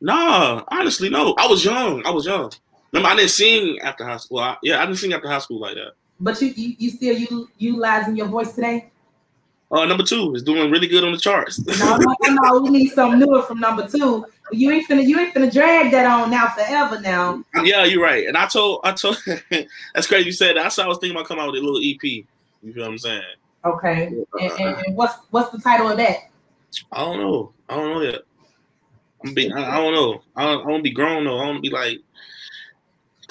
Nah, 0.00 0.64
honestly, 0.68 1.10
no. 1.10 1.34
I 1.38 1.46
was 1.46 1.64
young. 1.64 2.04
I 2.06 2.10
was 2.10 2.26
young. 2.26 2.52
Remember, 2.92 3.12
I 3.12 3.16
didn't 3.16 3.30
sing 3.30 3.78
after 3.80 4.04
high 4.04 4.16
school. 4.18 4.38
I, 4.38 4.56
yeah, 4.62 4.80
I 4.80 4.86
didn't 4.86 4.98
sing 4.98 5.12
after 5.12 5.28
high 5.28 5.38
school 5.38 5.60
like 5.60 5.74
that. 5.74 5.92
But 6.20 6.40
you, 6.40 6.48
you 6.48 6.76
you 6.78 6.90
still 6.90 7.16
you 7.16 7.48
utilizing 7.58 8.16
your 8.16 8.28
voice 8.28 8.52
today? 8.52 8.91
Uh, 9.72 9.86
number 9.86 10.04
two 10.04 10.34
is 10.34 10.42
doing 10.42 10.70
really 10.70 10.86
good 10.86 11.02
on 11.02 11.12
the 11.12 11.18
charts. 11.18 11.58
No, 11.80 11.96
no, 11.96 12.14
no, 12.22 12.34
no. 12.34 12.60
We 12.60 12.68
need 12.68 12.88
something 12.88 13.18
newer 13.18 13.42
from 13.42 13.58
number 13.58 13.88
two. 13.88 14.26
You 14.52 14.70
ain't 14.70 14.86
finna 14.86 15.02
you 15.02 15.18
ain't 15.18 15.34
finna 15.34 15.50
drag 15.50 15.90
that 15.92 16.04
on 16.04 16.30
now 16.30 16.48
forever 16.48 17.00
now. 17.00 17.42
yeah, 17.62 17.84
you're 17.84 18.02
right. 18.02 18.28
And 18.28 18.36
I 18.36 18.46
told, 18.46 18.80
I 18.84 18.92
told, 18.92 19.16
that's 19.94 20.06
crazy. 20.06 20.26
You 20.26 20.32
said 20.32 20.56
that. 20.56 20.64
That's 20.64 20.76
how 20.76 20.82
I 20.82 20.88
was 20.88 20.98
thinking 20.98 21.16
about 21.16 21.26
coming 21.26 21.42
out 21.42 21.52
with 21.52 21.62
a 21.62 21.64
little 21.64 21.80
EP. 21.82 22.02
You 22.04 22.72
feel 22.72 22.82
what 22.82 22.90
I'm 22.90 22.98
saying? 22.98 23.22
Okay. 23.64 24.06
And, 24.08 24.26
and, 24.40 24.86
and 24.86 24.96
what's 24.96 25.14
what's 25.30 25.50
the 25.50 25.58
title 25.58 25.88
of 25.88 25.96
that? 25.96 26.16
I 26.90 26.98
don't 27.00 27.18
know. 27.18 27.52
I 27.68 27.76
don't 27.76 27.90
know 27.94 28.00
yet. 28.02 28.20
I'm 29.24 29.32
be. 29.32 29.50
I, 29.50 29.76
I 29.76 29.80
don't 29.80 29.94
know. 29.94 30.22
I 30.36 30.44
don't, 30.44 30.68
I 30.68 30.76
to 30.76 30.82
be 30.82 30.90
grown 30.90 31.24
though. 31.24 31.40
I 31.40 31.50
to 31.50 31.60
be 31.60 31.70
like 31.70 31.98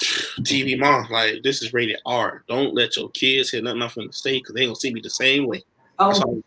TV 0.40 0.76
mom. 0.76 1.06
Like 1.08 1.44
this 1.44 1.62
is 1.62 1.72
rated 1.72 1.98
R. 2.04 2.42
Don't 2.48 2.74
let 2.74 2.96
your 2.96 3.10
kids 3.10 3.50
hear 3.50 3.62
nothing 3.62 3.82
off 3.82 3.96
in 3.96 4.08
the 4.08 4.12
state 4.12 4.42
because 4.42 4.56
they 4.56 4.64
gonna 4.64 4.74
see 4.74 4.92
me 4.92 5.00
the 5.00 5.10
same 5.10 5.46
way. 5.46 5.62
Oh, 5.98 6.42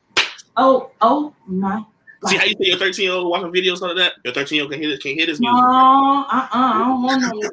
oh, 0.58 0.92
oh 1.02 1.34
my 1.48 1.84
See 2.28 2.38
how 2.38 2.46
you 2.46 2.56
say 2.60 2.70
your 2.70 2.78
13 2.78 3.04
year 3.04 3.14
old 3.14 3.30
watching 3.30 3.52
videos 3.52 3.82
like 3.82 3.96
that? 3.98 4.14
Your 4.24 4.34
13 4.34 4.56
year 4.56 4.64
old 4.64 4.72
can 4.72 4.82
hear 4.82 4.90
this, 4.90 5.00
can 5.00 5.16
hear 5.16 5.28
this 5.28 5.40
music. 5.40 5.54
No, 5.54 6.26
uh-uh, 6.32 6.48
I 6.52 6.84
don't 6.88 7.04
want 7.04 7.22
to. 7.24 7.52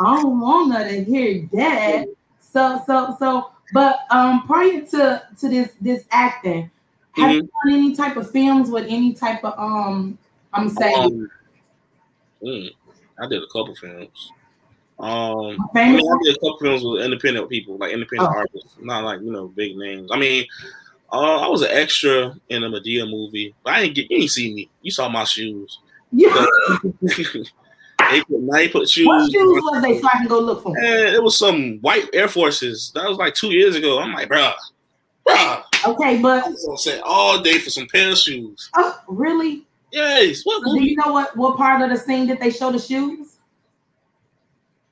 I 0.00 0.22
don't 0.22 0.40
want 0.40 0.74
to 0.74 1.04
hear 1.04 1.48
that. 1.52 2.06
So, 2.40 2.82
so, 2.86 3.16
so, 3.18 3.50
but 3.72 4.00
um, 4.10 4.46
prior 4.46 4.80
to 4.80 5.22
to 5.38 5.48
this 5.48 5.70
this 5.80 6.04
acting, 6.10 6.70
Have 7.12 7.32
you 7.32 7.42
done 7.42 7.72
any 7.72 7.94
type 7.94 8.16
of 8.16 8.30
films 8.30 8.70
with 8.70 8.86
any 8.88 9.12
type 9.12 9.44
of 9.44 9.54
um? 9.58 10.18
I'm 10.52 10.68
saying. 10.68 10.98
Um, 10.98 11.30
mm, 12.42 12.70
I 13.20 13.26
did 13.28 13.42
a 13.42 13.46
couple 13.46 13.74
films. 13.76 14.32
Um, 15.04 15.58
I, 15.76 15.92
mean, 15.92 16.00
I 16.00 16.18
did 16.22 16.34
a 16.34 16.40
couple 16.40 16.58
films 16.62 16.82
with 16.82 17.02
independent 17.04 17.50
people, 17.50 17.76
like 17.76 17.92
independent 17.92 18.30
Oh. 18.32 18.38
artists, 18.38 18.74
not 18.80 19.04
like 19.04 19.20
you 19.20 19.30
know 19.30 19.48
big 19.48 19.76
names. 19.76 20.10
I 20.10 20.18
mean, 20.18 20.46
uh, 21.12 21.40
I 21.40 21.48
was 21.48 21.60
an 21.60 21.72
extra 21.72 22.34
in 22.48 22.64
a 22.64 22.70
Madea 22.70 23.08
movie, 23.08 23.54
but 23.62 23.74
I 23.74 23.82
didn't 23.82 23.96
get. 23.96 24.10
You 24.10 24.20
didn't 24.20 24.30
see 24.30 24.54
me. 24.54 24.70
You 24.80 24.90
saw 24.90 25.10
my 25.10 25.24
shoes. 25.24 25.78
Yeah. 26.10 26.46
they 27.02 28.22
put 28.22 28.50
they 28.50 28.68
put 28.68 28.88
shoes. 28.88 29.06
What 29.06 29.30
shoes 29.30 29.62
was 29.62 29.82
they 29.82 30.00
so 30.00 30.08
I 30.10 30.16
can 30.18 30.26
go 30.26 30.38
look 30.38 30.62
for? 30.62 30.74
And 30.78 31.14
it 31.14 31.22
was 31.22 31.36
some 31.38 31.80
white 31.82 32.08
Air 32.14 32.28
Forces. 32.28 32.90
That 32.94 33.06
was 33.06 33.18
like 33.18 33.34
two 33.34 33.52
years 33.52 33.76
ago. 33.76 33.98
I'm 33.98 34.14
like, 34.14 34.30
bruh, 34.30 34.54
bruh. 35.28 35.62
Okay, 35.86 36.22
but 36.22 36.44
gonna 36.44 36.78
sit 36.78 37.02
all 37.04 37.42
day 37.42 37.58
for 37.58 37.68
some 37.68 37.86
pair 37.92 38.10
of 38.10 38.16
shoes. 38.16 38.70
oh, 38.74 38.98
really? 39.08 39.66
Yes. 39.92 40.40
What 40.44 40.64
Do 40.64 40.82
you 40.82 40.96
know 40.96 41.12
what 41.12 41.36
what 41.36 41.58
part 41.58 41.82
of 41.82 41.90
the 41.90 41.96
scene 41.96 42.26
did 42.26 42.40
they 42.40 42.50
show 42.50 42.72
the 42.72 42.78
shoes? 42.78 43.33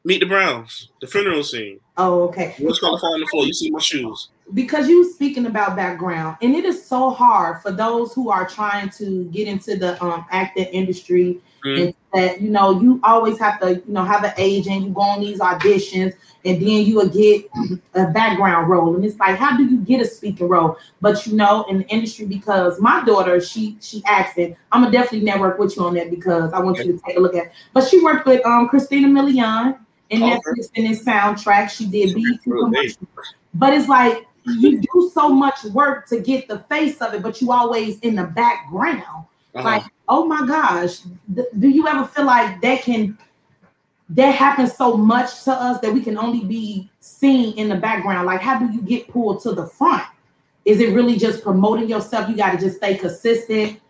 Meet 0.04 0.18
the 0.20 0.26
Browns. 0.26 0.90
The 1.00 1.06
funeral 1.06 1.44
scene. 1.44 1.78
Oh, 1.96 2.22
okay. 2.22 2.54
What's 2.58 2.80
fall 2.80 2.98
on 3.00 3.20
the 3.20 3.26
floor? 3.26 3.44
You 3.44 3.52
see 3.52 3.70
my 3.70 3.78
shoes. 3.80 4.28
because 4.54 4.88
you 4.88 5.10
speaking 5.12 5.46
about 5.46 5.76
background 5.76 6.36
and 6.42 6.54
it 6.54 6.64
is 6.64 6.84
so 6.84 7.10
hard 7.10 7.62
for 7.62 7.70
those 7.70 8.12
who 8.12 8.28
are 8.28 8.46
trying 8.46 8.90
to 8.90 9.24
get 9.26 9.46
into 9.48 9.76
the 9.76 10.02
um 10.04 10.26
acting 10.30 10.64
industry 10.66 11.40
Mhm. 11.64 11.80
and 11.80 11.94
that 12.12 12.40
you 12.42 12.50
know 12.50 12.78
you 12.80 13.00
always 13.04 13.38
have 13.38 13.60
to 13.60 13.74
you 13.76 13.82
know 13.86 14.04
have 14.04 14.24
an 14.24 14.32
agent 14.36 14.84
you 14.84 14.90
go 14.90 15.00
on 15.00 15.20
these 15.20 15.38
auditions 15.38 16.12
and 16.44 16.60
then 16.60 16.84
you 16.84 16.96
will 16.96 17.08
get 17.08 17.48
a 17.94 18.06
background 18.08 18.68
role 18.68 18.94
and 18.96 19.04
it's 19.04 19.18
like 19.20 19.36
how 19.38 19.56
do 19.56 19.64
you 19.64 19.78
get 19.78 20.00
a 20.02 20.04
speaking 20.04 20.48
role 20.48 20.76
but 21.00 21.24
you 21.26 21.34
know 21.36 21.62
in 21.70 21.78
the 21.78 21.86
industry 21.88 22.26
because 22.26 22.80
my 22.80 23.02
daughter 23.04 23.40
she 23.40 23.76
she 23.80 24.02
asked 24.06 24.36
it 24.38 24.56
i'm 24.72 24.82
gonna 24.82 24.92
definitely 24.92 25.24
network 25.24 25.56
with 25.58 25.76
you 25.76 25.84
on 25.84 25.94
that 25.94 26.10
because 26.10 26.52
i 26.52 26.58
want 26.58 26.76
you 26.78 26.92
to 26.92 26.98
take 27.06 27.16
a 27.16 27.20
look 27.20 27.36
at 27.36 27.52
but 27.72 27.86
she 27.88 28.02
worked 28.02 28.26
with 28.26 28.44
um 28.44 28.68
christina 28.68 29.06
milian 29.08 29.78
in 30.12 30.22
Okay. 30.22 30.36
Netflix 30.36 30.70
in 30.74 30.84
this 30.90 31.04
soundtrack 31.04 31.70
she 31.70 31.86
did 31.86 32.14
big. 32.14 32.42
commercials 32.44 32.98
but 33.54 33.72
it's 33.72 33.88
like 33.88 34.26
you 34.44 34.80
do 34.80 35.10
so 35.12 35.28
much 35.28 35.62
work 35.66 36.08
to 36.08 36.20
get 36.20 36.48
the 36.48 36.60
face 36.60 37.00
of 37.00 37.14
it, 37.14 37.22
but 37.22 37.40
you 37.40 37.52
always 37.52 37.98
in 38.00 38.16
the 38.16 38.24
background. 38.24 39.02
Uh-huh. 39.54 39.62
Like, 39.62 39.84
oh 40.08 40.26
my 40.26 40.46
gosh, 40.46 41.00
th- 41.34 41.46
do 41.58 41.68
you 41.68 41.86
ever 41.86 42.04
feel 42.06 42.24
like 42.24 42.60
that 42.62 42.82
can 42.82 43.16
that 44.08 44.34
happens 44.34 44.74
so 44.74 44.96
much 44.96 45.44
to 45.44 45.52
us 45.52 45.80
that 45.80 45.92
we 45.92 46.02
can 46.02 46.18
only 46.18 46.44
be 46.44 46.90
seen 47.00 47.56
in 47.56 47.68
the 47.68 47.76
background? 47.76 48.26
Like, 48.26 48.40
how 48.40 48.58
do 48.58 48.72
you 48.72 48.80
get 48.82 49.08
pulled 49.08 49.42
to 49.42 49.52
the 49.52 49.66
front? 49.66 50.02
Is 50.64 50.80
it 50.80 50.94
really 50.94 51.16
just 51.16 51.42
promoting 51.42 51.88
yourself? 51.88 52.28
You 52.28 52.36
got 52.36 52.52
to 52.52 52.58
just 52.58 52.76
stay 52.78 52.96
consistent. 52.96 53.80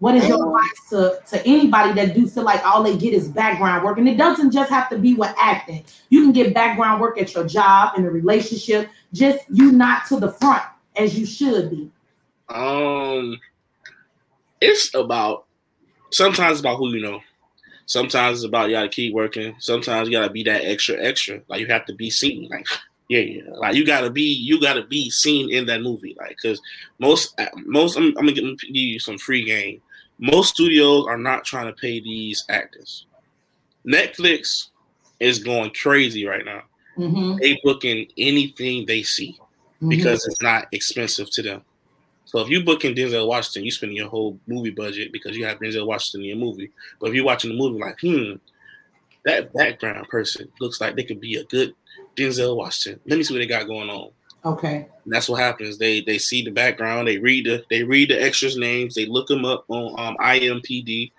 What 0.00 0.14
is 0.14 0.28
your 0.28 0.46
advice 0.46 0.90
to, 0.90 1.20
to 1.30 1.46
anybody 1.46 1.92
that 1.94 2.14
do 2.14 2.28
feel 2.28 2.44
like 2.44 2.64
all 2.64 2.84
they 2.84 2.96
get 2.96 3.14
is 3.14 3.28
background 3.28 3.84
work? 3.84 3.98
And 3.98 4.08
it 4.08 4.16
doesn't 4.16 4.52
just 4.52 4.70
have 4.70 4.88
to 4.90 4.98
be 4.98 5.14
with 5.14 5.34
acting. 5.36 5.84
You 6.08 6.22
can 6.22 6.32
get 6.32 6.54
background 6.54 7.00
work 7.00 7.20
at 7.20 7.34
your 7.34 7.44
job, 7.44 7.98
in 7.98 8.04
a 8.04 8.10
relationship, 8.10 8.88
just 9.12 9.40
you 9.50 9.72
not 9.72 10.06
to 10.06 10.20
the 10.20 10.30
front 10.30 10.62
as 10.96 11.18
you 11.18 11.26
should 11.26 11.70
be. 11.70 11.90
Um, 12.48 13.40
it's 14.60 14.94
about 14.94 15.46
sometimes 16.12 16.52
it's 16.52 16.60
about 16.60 16.76
who 16.76 16.90
you 16.94 17.00
know. 17.00 17.20
Sometimes 17.86 18.38
it's 18.38 18.46
about 18.46 18.68
you 18.68 18.76
gotta 18.76 18.88
keep 18.88 19.14
working. 19.14 19.56
Sometimes 19.58 20.08
you 20.08 20.16
gotta 20.16 20.32
be 20.32 20.44
that 20.44 20.64
extra 20.64 21.02
extra. 21.02 21.40
Like 21.48 21.60
you 21.60 21.66
have 21.66 21.86
to 21.86 21.94
be 21.94 22.10
seen. 22.10 22.48
Like 22.48 22.66
yeah, 23.08 23.20
yeah. 23.20 23.42
Like 23.54 23.74
you 23.74 23.86
gotta 23.86 24.10
be 24.10 24.22
you 24.22 24.60
gotta 24.60 24.84
be 24.84 25.10
seen 25.10 25.50
in 25.50 25.66
that 25.66 25.82
movie. 25.82 26.14
Like 26.18 26.36
because 26.40 26.60
most 26.98 27.38
most 27.64 27.96
I'm, 27.96 28.14
I'm 28.18 28.26
gonna 28.26 28.54
give 28.56 28.74
you 28.74 29.00
some 29.00 29.18
free 29.18 29.44
game. 29.44 29.80
Most 30.18 30.54
studios 30.54 31.06
are 31.06 31.18
not 31.18 31.44
trying 31.44 31.66
to 31.66 31.72
pay 31.72 32.00
these 32.00 32.44
actors. 32.48 33.06
Netflix 33.86 34.68
is 35.20 35.38
going 35.38 35.70
crazy 35.70 36.26
right 36.26 36.44
now. 36.44 36.62
Mm-hmm, 36.96 37.36
They 37.40 37.60
booking 37.62 38.08
anything 38.18 38.86
they 38.86 39.02
see 39.02 39.38
because 39.88 40.26
it's 40.26 40.42
not 40.42 40.66
expensive 40.72 41.30
to 41.30 41.42
them. 41.42 41.62
So 42.24 42.40
if 42.40 42.48
you 42.48 42.62
booking 42.62 42.94
Denzel 42.94 43.26
Washington, 43.26 43.64
you 43.64 43.70
spending 43.70 43.96
your 43.96 44.08
whole 44.08 44.38
movie 44.46 44.70
budget 44.70 45.12
because 45.12 45.36
you 45.36 45.46
have 45.46 45.58
Denzel 45.60 45.86
Washington 45.86 46.22
in 46.22 46.26
your 46.26 46.36
movie. 46.36 46.70
But 47.00 47.08
if 47.08 47.14
you're 47.14 47.24
watching 47.24 47.50
the 47.50 47.56
movie, 47.56 47.80
like, 47.80 47.98
hmm, 48.00 48.34
that 49.24 49.52
background 49.54 50.08
person 50.08 50.48
looks 50.60 50.80
like 50.80 50.94
they 50.96 51.04
could 51.04 51.20
be 51.20 51.36
a 51.36 51.44
good 51.44 51.74
Denzel 52.16 52.56
Washington. 52.56 53.00
Let 53.06 53.16
me 53.16 53.22
see 53.22 53.32
what 53.32 53.38
they 53.38 53.46
got 53.46 53.66
going 53.66 53.88
on. 53.88 54.10
Okay. 54.44 54.86
And 55.04 55.12
that's 55.12 55.28
what 55.28 55.40
happens. 55.40 55.78
They 55.78 56.00
they 56.02 56.18
see 56.18 56.42
the 56.44 56.50
background, 56.50 57.08
they 57.08 57.18
read 57.18 57.46
the 57.46 57.64
they 57.70 57.82
read 57.82 58.10
the 58.10 58.22
extras 58.22 58.56
names, 58.56 58.94
they 58.94 59.06
look 59.06 59.26
them 59.28 59.44
up 59.44 59.64
on 59.68 59.98
um, 59.98 60.16
IMDb 60.20 61.12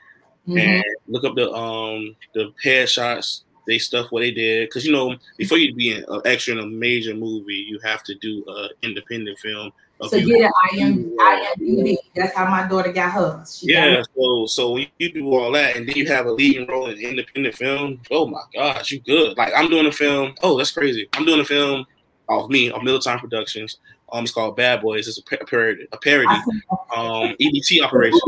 Mhm. 0.48 0.60
and 0.60 0.84
look 1.08 1.24
up 1.26 1.36
the 1.36 1.52
um 1.52 2.16
the 2.34 2.52
headshots, 2.66 3.44
they 3.68 3.78
stuff 3.78 4.08
what 4.12 4.22
they 4.22 4.32
did. 4.32 4.68
Because 4.68 4.86
you 4.86 4.92
know, 4.92 5.16
before 5.38 5.58
you 5.58 5.76
be 5.76 5.92
an 5.94 6.06
extra 6.26 6.54
in 6.54 6.60
a 6.60 6.66
major 6.66 7.14
movie, 7.14 7.66
you 7.70 7.80
have 7.84 8.04
to 8.04 8.16
do 8.16 8.44
a 8.48 8.70
independent 8.82 9.38
film. 9.40 9.72
of 10.02 10.10
To 10.12 10.20
you. 10.22 10.38
get 10.38 10.50
an 10.72 10.80
IM, 10.80 11.12
IMDb. 11.20 11.98
That's 12.16 12.34
how 12.34 12.50
my 12.50 12.66
daughter 12.68 12.92
got 12.94 13.12
hers. 13.12 13.60
She 13.60 13.74
got 13.74 13.92
Yeah, 13.92 14.02
so 14.16 14.46
so 14.46 14.78
you 14.78 15.12
do 15.14 15.34
all 15.36 15.52
that, 15.52 15.76
and 15.76 15.88
then 15.88 15.98
you 15.98 16.08
have 16.08 16.26
a 16.26 16.32
leading 16.32 16.66
role 16.68 16.88
in 16.88 16.94
an 16.98 17.02
independent 17.04 17.56
film. 17.56 18.00
Oh 18.10 18.26
my 18.26 18.42
gosh, 18.54 18.92
you 18.92 19.02
good? 19.02 19.38
Like 19.38 19.52
I'm 19.56 19.70
doing 19.70 19.88
a 19.88 19.92
film. 19.92 20.36
Oh, 20.42 20.58
that's 20.58 20.72
crazy. 20.72 21.10
I'm 21.14 21.26
doing 21.26 21.42
a 21.42 21.46
film 21.46 21.86
off 22.30 22.50
me, 22.50 22.72
of 22.72 22.84
Middle 22.84 23.00
Time 23.00 23.20
Productions. 23.20 23.80
Um, 24.12 24.24
it's 24.24 24.34
called 24.34 24.56
Bad 24.56 24.82
Boys. 24.82 25.08
It's 25.08 25.18
a 25.18 25.24
pa- 25.24 25.44
parody. 25.46 25.88
A 25.92 25.98
parody. 25.98 26.42
Um, 26.96 27.36
EBT 27.40 27.82
operation. 27.82 28.20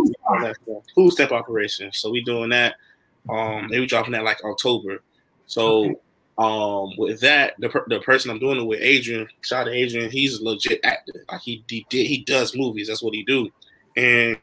Food 0.95 1.12
step 1.12 1.32
operation. 1.32 1.91
So 1.93 2.10
we 2.12 2.22
doing 2.24 2.49
that. 2.49 2.76
Um, 3.30 3.68
they 3.70 3.80
were 3.80 3.86
dropping 3.86 4.14
that 4.14 4.24
like 4.24 4.43
October. 4.43 5.02
So 5.45 6.02
um, 6.38 6.91
with 6.97 7.20
that, 7.22 7.54
the, 7.60 7.70
per- 7.70 7.86
the 7.88 7.99
person 7.99 8.32
I'm 8.32 8.39
doing 8.39 8.60
it 8.60 8.66
with, 8.66 8.80
Adrian, 8.82 9.28
shout 9.41 9.62
out 9.62 9.72
to 9.72 9.72
Adrian, 9.72 10.10
he's 10.10 10.39
a 10.39 10.43
legit 10.43 10.80
actor. 10.84 11.26
Like 11.32 11.41
he, 11.41 11.64
he 11.68 11.86
did, 11.89 12.08
he 12.08 12.24
does 12.24 12.56
movies. 12.56 12.88
That's 12.88 13.04
what 13.04 13.14
he 13.14 13.24
do. 13.24 13.49
And 13.95 14.38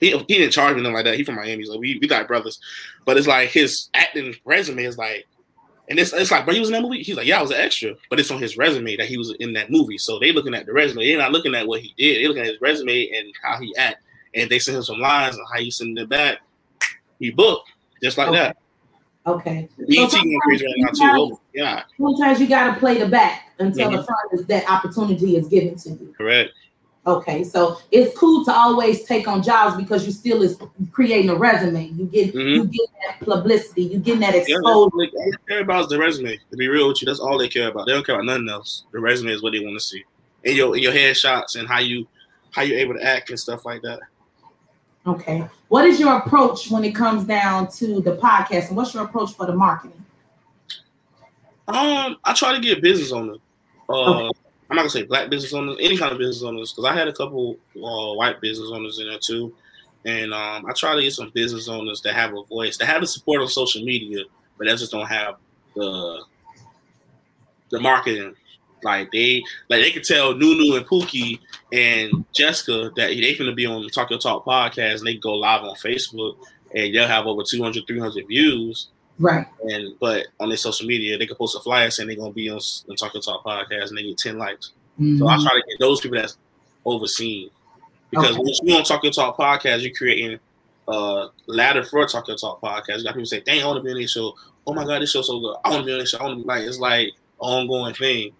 he, 0.00 0.16
he 0.16 0.38
didn't 0.38 0.52
charge 0.52 0.76
me 0.76 0.82
nothing 0.82 0.94
like 0.94 1.04
that. 1.04 1.16
He 1.16 1.24
from 1.24 1.36
Miami, 1.36 1.64
so 1.64 1.78
we, 1.78 1.98
we 2.00 2.08
got 2.08 2.28
brothers. 2.28 2.58
But 3.04 3.16
it's 3.16 3.26
like 3.26 3.50
his 3.50 3.90
acting 3.94 4.34
resume 4.44 4.84
is 4.84 4.96
like, 4.96 5.26
and 5.90 5.98
it's, 5.98 6.12
it's 6.12 6.30
like, 6.30 6.46
but 6.46 6.54
he 6.54 6.60
was 6.60 6.68
in 6.70 6.72
that 6.74 6.82
movie. 6.82 7.02
He's 7.02 7.16
like, 7.16 7.26
yeah, 7.26 7.38
I 7.38 7.42
was 7.42 7.50
an 7.50 7.58
extra, 7.60 7.94
but 8.08 8.18
it's 8.18 8.30
on 8.30 8.40
his 8.40 8.56
resume 8.56 8.96
that 8.96 9.06
he 9.08 9.18
was 9.18 9.34
in 9.40 9.52
that 9.54 9.70
movie. 9.70 9.98
So 9.98 10.18
they 10.18 10.32
looking 10.32 10.54
at 10.54 10.64
the 10.64 10.72
resume. 10.72 11.04
They're 11.06 11.18
not 11.18 11.32
looking 11.32 11.54
at 11.54 11.66
what 11.66 11.80
he 11.80 11.92
did. 11.98 12.22
They 12.22 12.28
looking 12.28 12.42
at 12.44 12.48
his 12.48 12.60
resume 12.60 13.10
and 13.10 13.32
how 13.42 13.58
he 13.60 13.74
act. 13.76 14.02
And 14.34 14.48
they 14.48 14.58
send 14.60 14.76
him 14.76 14.82
some 14.84 15.00
lines 15.00 15.36
and 15.36 15.44
how 15.52 15.58
he 15.60 15.70
send 15.70 15.98
it 15.98 16.08
back. 16.08 16.38
He 17.18 17.30
booked 17.30 17.68
just 18.02 18.16
like 18.16 18.28
Okay. 18.28 18.38
that. 18.38 18.56
Okay. 19.26 19.68
So 19.76 19.84
going 20.22 20.40
crazy 20.44 20.64
right 20.64 20.74
now 20.78 20.88
too. 20.88 20.94
sometimes- 20.96 21.38
yeah, 21.52 21.82
Sometimes 21.98 22.40
you 22.40 22.46
got 22.46 22.72
to 22.72 22.80
play 22.80 22.96
the 22.98 23.06
back 23.08 23.52
until 23.58 23.90
the 23.90 23.98
Mhm. 23.98 24.06
front 24.06 24.32
is 24.32 24.46
that 24.46 24.70
opportunity 24.70 25.36
is 25.36 25.48
given 25.48 25.76
to 25.76 25.90
you. 25.90 26.14
correct. 26.16 26.52
Okay, 27.06 27.44
so 27.44 27.78
it's 27.90 28.16
cool 28.18 28.44
to 28.44 28.52
always 28.52 29.04
take 29.04 29.26
on 29.26 29.42
jobs 29.42 29.74
because 29.76 30.04
you 30.04 30.12
still 30.12 30.42
is 30.42 30.58
creating 30.92 31.30
a 31.30 31.34
resume. 31.34 31.86
You 31.88 32.04
get 32.04 32.34
you 32.34 32.64
Mhm. 32.64 32.72
get 32.72 32.88
that 33.06 33.26
publicity, 33.26 33.84
you 33.84 33.98
getting 33.98 34.20
that 34.20 34.34
exposure. 34.34 34.62
all 34.66 34.90
they 34.98 35.10
care 35.48 35.60
about 35.60 35.88
the 35.88 35.98
resume. 35.98 36.36
To 36.50 36.56
be 36.58 36.68
real 36.68 36.88
with 36.88 37.00
you, 37.00 37.06
that's 37.06 37.18
all 37.18 37.38
they 37.38 37.48
care 37.48 37.68
about. 37.68 37.86
They 37.86 37.92
don't 37.92 38.04
care 38.04 38.16
about 38.16 38.26
nothing 38.26 38.50
else. 38.50 38.84
The 38.92 39.00
resume 39.00 39.32
is 39.32 39.42
what 39.42 39.52
they 39.54 39.60
want 39.60 39.78
to 39.78 39.84
see, 39.84 40.04
and 40.44 40.54
your 40.54 40.74
and 40.74 40.82
your 40.82 40.92
headshots 40.92 41.56
and 41.58 41.66
how 41.66 41.78
you 41.78 42.06
how 42.52 42.62
you 42.62 42.76
able 42.76 42.94
to 42.94 43.02
act 43.02 43.30
and 43.30 43.40
stuff 43.40 43.64
like 43.64 43.80
that. 43.80 44.00
Okay, 45.06 45.48
what 45.68 45.86
is 45.86 45.98
your 45.98 46.18
approach 46.18 46.70
when 46.70 46.84
it 46.84 46.92
comes 46.94 47.24
down 47.24 47.68
to 47.72 48.02
the 48.02 48.16
podcast, 48.16 48.68
and 48.68 48.76
what's 48.76 48.92
your 48.92 49.04
approach 49.04 49.32
for 49.32 49.46
the 49.46 49.54
marketing? 49.54 50.04
Um, 51.66 52.18
I 52.24 52.34
try 52.34 52.52
to 52.52 52.60
get 52.60 52.82
business 52.82 53.10
owners. 53.10 53.38
Uh, 53.88 54.10
Okay. 54.10 54.30
I'm 54.70 54.76
not 54.76 54.82
gonna 54.82 54.90
say 54.90 55.02
black 55.02 55.30
business 55.30 55.52
owners, 55.52 55.76
any 55.80 55.98
kind 55.98 56.12
of 56.12 56.18
business 56.18 56.44
owners, 56.44 56.72
because 56.72 56.84
I 56.84 56.94
had 56.94 57.08
a 57.08 57.12
couple 57.12 57.58
uh, 57.76 58.14
white 58.14 58.40
business 58.40 58.70
owners 58.72 59.00
in 59.00 59.08
there 59.08 59.18
too, 59.18 59.52
and 60.04 60.32
um, 60.32 60.64
I 60.66 60.72
try 60.72 60.94
to 60.94 61.02
get 61.02 61.12
some 61.12 61.30
business 61.34 61.68
owners 61.68 62.00
that 62.02 62.14
have 62.14 62.32
a 62.34 62.44
voice, 62.44 62.78
that 62.78 62.86
have 62.86 63.00
the 63.00 63.06
support 63.08 63.40
on 63.40 63.48
social 63.48 63.84
media, 63.84 64.24
but 64.56 64.68
that 64.68 64.78
just 64.78 64.92
don't 64.92 65.08
have 65.08 65.36
the 65.74 66.22
the 67.70 67.80
marketing. 67.80 68.36
Like 68.82 69.10
they 69.10 69.42
like 69.68 69.82
they 69.82 69.90
could 69.90 70.04
tell 70.04 70.34
Nunu 70.34 70.76
and 70.76 70.86
Pookie 70.86 71.40
and 71.72 72.24
Jessica 72.32 72.90
that 72.96 73.08
they 73.08 73.34
finna 73.34 73.54
be 73.54 73.66
on 73.66 73.82
the 73.82 73.90
Talk 73.90 74.08
Your 74.08 74.18
Talk 74.18 74.44
podcast 74.44 74.98
and 74.98 75.06
they 75.06 75.16
go 75.16 75.34
live 75.34 75.62
on 75.62 75.74
Facebook 75.76 76.36
and 76.74 76.94
they'll 76.94 77.06
have 77.06 77.26
over 77.26 77.42
200, 77.42 77.86
300 77.86 78.26
views 78.26 78.88
Right. 79.20 79.46
and 79.68 79.94
but 80.00 80.26
on 80.40 80.48
their 80.48 80.56
social 80.56 80.86
media, 80.86 81.18
they 81.18 81.26
can 81.26 81.36
post 81.36 81.54
a 81.56 81.60
flyer 81.60 81.90
saying 81.90 82.08
they're 82.08 82.16
gonna 82.16 82.32
be 82.32 82.48
on 82.50 82.58
the 82.88 82.94
Talk 82.96 83.12
Your 83.14 83.22
Talk 83.22 83.44
podcast, 83.44 83.88
and 83.90 83.98
they 83.98 84.02
get 84.02 84.18
ten 84.18 84.38
likes. 84.38 84.72
So 84.98 85.28
I 85.28 85.36
Mhm. 85.36 85.42
try 85.42 85.52
to 85.60 85.62
get 85.68 85.78
those 85.78 86.00
people 86.00 86.18
that's 86.18 86.36
overseen, 86.86 87.50
because 88.10 88.30
Okay. 88.36 88.38
when 88.38 88.68
you 88.68 88.76
on 88.76 88.84
Talk 88.84 89.02
Your 89.04 89.12
Talk 89.12 89.36
podcast, 89.36 89.82
you're 89.82 89.94
creating 89.94 90.38
a 90.88 91.28
ladder 91.46 91.84
for 91.84 92.04
Talk 92.06 92.26
Your 92.28 92.36
Talk 92.36 92.60
podcast. 92.60 92.98
You 92.98 93.04
got 93.04 93.12
people 93.14 93.26
say, 93.26 93.40
"Dang, 93.40 93.62
I 93.62 93.66
want 93.66 93.76
to 93.78 93.82
be 93.82 93.90
on 93.90 93.96
this 94.00 94.10
show." 94.10 94.34
Oh 94.66 94.74
my 94.74 94.84
god, 94.84 95.02
this 95.02 95.10
show's 95.12 95.26
so 95.26 95.38
good. 95.38 95.56
I 95.64 95.70
want 95.70 95.82
to 95.82 95.86
be 95.86 95.92
on 95.92 95.98
this 96.00 96.10
show. 96.10 96.18
I 96.18 96.24
want 96.24 96.38
to 96.38 96.42
be 96.42 96.48
like 96.48 96.62
it's 96.64 96.78
like 96.78 97.08
an 97.08 97.12
ongoing 97.40 97.94
thing. 97.94 98.32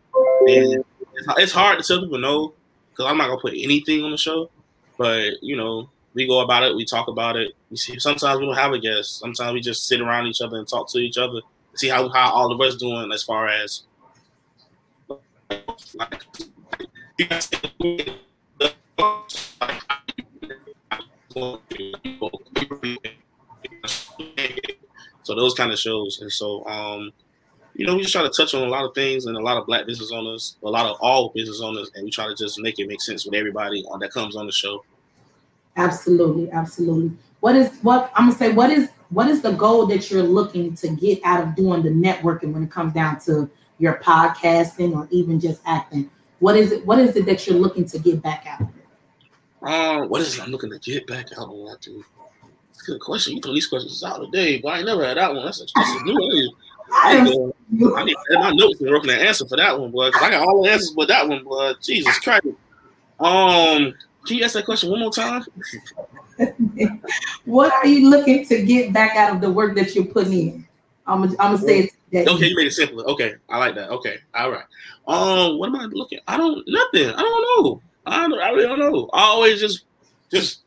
And 0.48 0.84
it's, 1.14 1.28
it's 1.38 1.52
hard 1.52 1.78
to 1.78 1.84
tell 1.86 2.00
people 2.02 2.18
no, 2.18 2.52
because 2.90 3.06
I'm 3.10 3.18
not 3.18 3.28
gonna 3.28 3.40
put 3.40 3.54
anything 3.54 4.02
on 4.02 4.10
the 4.10 4.16
show. 4.16 4.50
But 4.98 5.42
you 5.42 5.56
know, 5.56 5.88
we 6.14 6.26
go 6.26 6.40
about 6.40 6.64
it, 6.64 6.74
we 6.74 6.84
talk 6.84 7.08
about 7.08 7.36
it. 7.36 7.52
We 7.70 7.76
see 7.76 7.98
sometimes 7.98 8.40
we 8.40 8.46
don't 8.46 8.56
have 8.56 8.72
a 8.72 8.78
guest. 8.78 9.18
Sometimes 9.18 9.52
we 9.52 9.60
just 9.60 9.86
sit 9.86 10.00
around 10.00 10.26
each 10.26 10.40
other 10.40 10.58
and 10.58 10.66
talk 10.66 10.90
to 10.90 10.98
each 10.98 11.18
other, 11.18 11.40
see 11.74 11.88
how 11.88 12.08
how 12.08 12.32
all 12.32 12.52
of 12.52 12.60
us 12.60 12.76
doing 12.76 13.12
as 13.12 13.22
far 13.22 13.48
as 13.48 13.84
like, 15.94 16.24
so 25.22 25.34
those 25.34 25.54
kind 25.54 25.72
of 25.72 25.78
shows, 25.78 26.20
and 26.20 26.32
so 26.32 26.66
um, 26.66 27.12
you 27.74 27.86
know, 27.86 27.94
we 27.94 28.02
just 28.02 28.12
try 28.12 28.22
to 28.22 28.30
touch 28.30 28.52
on 28.54 28.62
a 28.62 28.70
lot 28.70 28.84
of 28.84 28.94
things 28.94 29.26
and 29.26 29.36
a 29.36 29.40
lot 29.40 29.56
of 29.56 29.66
black 29.66 29.86
business 29.86 30.10
owners, 30.12 30.56
a 30.62 30.68
lot 30.68 30.86
of 30.86 30.96
all 31.00 31.30
business 31.30 31.60
owners, 31.62 31.90
and 31.94 32.04
we 32.04 32.10
try 32.10 32.26
to 32.26 32.34
just 32.34 32.60
make 32.60 32.78
it 32.78 32.88
make 32.88 33.00
sense 33.00 33.24
with 33.24 33.34
everybody 33.34 33.84
on 33.90 34.00
that 34.00 34.12
comes 34.12 34.36
on 34.36 34.46
the 34.46 34.52
show. 34.52 34.84
Absolutely, 35.76 36.50
absolutely. 36.50 37.16
What 37.40 37.56
is 37.56 37.78
what 37.82 38.10
I'm 38.14 38.26
gonna 38.26 38.38
say? 38.38 38.52
What 38.52 38.70
is 38.70 38.90
what 39.10 39.28
is 39.28 39.42
the 39.42 39.52
goal 39.52 39.86
that 39.86 40.10
you're 40.10 40.22
looking 40.22 40.74
to 40.76 40.88
get 40.88 41.20
out 41.24 41.42
of 41.42 41.54
doing 41.54 41.82
the 41.82 41.90
networking 41.90 42.52
when 42.52 42.62
it 42.62 42.70
comes 42.70 42.92
down 42.92 43.18
to 43.20 43.50
your 43.78 43.98
podcasting 43.98 44.94
or 44.94 45.08
even 45.10 45.40
just 45.40 45.60
acting? 45.66 46.10
What 46.38 46.56
is 46.56 46.72
it? 46.72 46.84
What 46.86 46.98
is 46.98 47.16
it 47.16 47.26
that 47.26 47.46
you're 47.46 47.58
looking 47.58 47.84
to 47.86 47.98
get 47.98 48.22
back 48.22 48.46
out 48.46 48.62
of 48.62 48.68
it? 48.68 48.74
Uh, 49.62 50.06
what 50.06 50.20
is 50.20 50.38
it 50.38 50.42
I'm 50.42 50.50
looking 50.50 50.70
to 50.70 50.78
get 50.78 51.06
back 51.06 51.26
out 51.38 51.48
of 51.48 51.56
that? 51.68 51.80
That's 51.82 52.88
a 52.88 52.92
good 52.92 53.00
question. 53.00 53.36
You 53.36 53.42
throw 53.42 53.52
these 53.52 53.66
questions 53.66 54.02
out 54.02 54.20
today, 54.20 54.58
but 54.58 54.68
I 54.68 54.78
ain't 54.78 54.86
never 54.86 55.04
had 55.04 55.16
that 55.16 55.34
one. 55.34 55.44
That's 55.44 55.60
a, 55.60 55.66
that's 55.74 56.00
a 56.00 56.04
new 56.04 56.14
one. 56.14 56.50
I, 56.92 57.18
I 57.96 58.04
need 58.04 58.16
to 58.30 58.38
my 58.38 58.50
notes 58.50 58.80
and 58.80 58.90
work 58.90 59.04
on 59.04 59.10
an 59.10 59.18
answer 59.18 59.46
for 59.46 59.56
that 59.56 59.78
one, 59.78 59.90
boy. 59.90 60.08
Because 60.08 60.22
I 60.22 60.30
got 60.30 60.46
all 60.46 60.62
the 60.62 60.70
answers 60.70 60.92
but 60.92 61.08
that 61.08 61.28
one, 61.28 61.44
boy. 61.44 61.72
Jesus 61.82 62.18
Christ. 62.18 62.46
Um, 63.18 63.94
can 64.26 64.36
you 64.36 64.44
ask 64.44 64.54
that 64.54 64.64
question 64.64 64.90
one 64.90 65.00
more 65.00 65.12
time? 65.12 65.44
what 67.44 67.72
are 67.72 67.86
you 67.86 68.08
looking 68.08 68.46
to 68.46 68.62
get 68.64 68.92
back 68.92 69.16
out 69.16 69.34
of 69.34 69.40
the 69.40 69.50
work 69.50 69.74
that 69.76 69.94
you're 69.94 70.04
putting 70.04 70.32
in? 70.32 70.68
I'm 71.06 71.22
gonna, 71.22 71.32
I'm 71.40 71.54
gonna 71.54 71.58
say 71.58 71.78
it 71.80 71.90
today. 72.10 72.30
Okay, 72.30 72.48
you 72.48 72.56
made 72.56 72.68
it 72.68 72.72
simpler. 72.72 73.04
Okay, 73.04 73.34
I 73.48 73.58
like 73.58 73.74
that. 73.74 73.90
Okay, 73.90 74.18
all 74.34 74.50
right. 74.50 74.64
Um, 75.08 75.58
what 75.58 75.68
am 75.68 75.76
I 75.76 75.84
looking? 75.86 76.20
I 76.28 76.36
don't 76.36 76.62
nothing. 76.66 77.10
I 77.10 77.20
don't 77.20 77.64
know. 77.64 77.82
I 78.06 78.28
don't, 78.28 78.40
I 78.40 78.50
really 78.50 78.66
don't 78.66 78.78
know. 78.78 79.10
I 79.12 79.22
always 79.22 79.60
just 79.60 79.84
just 80.30 80.60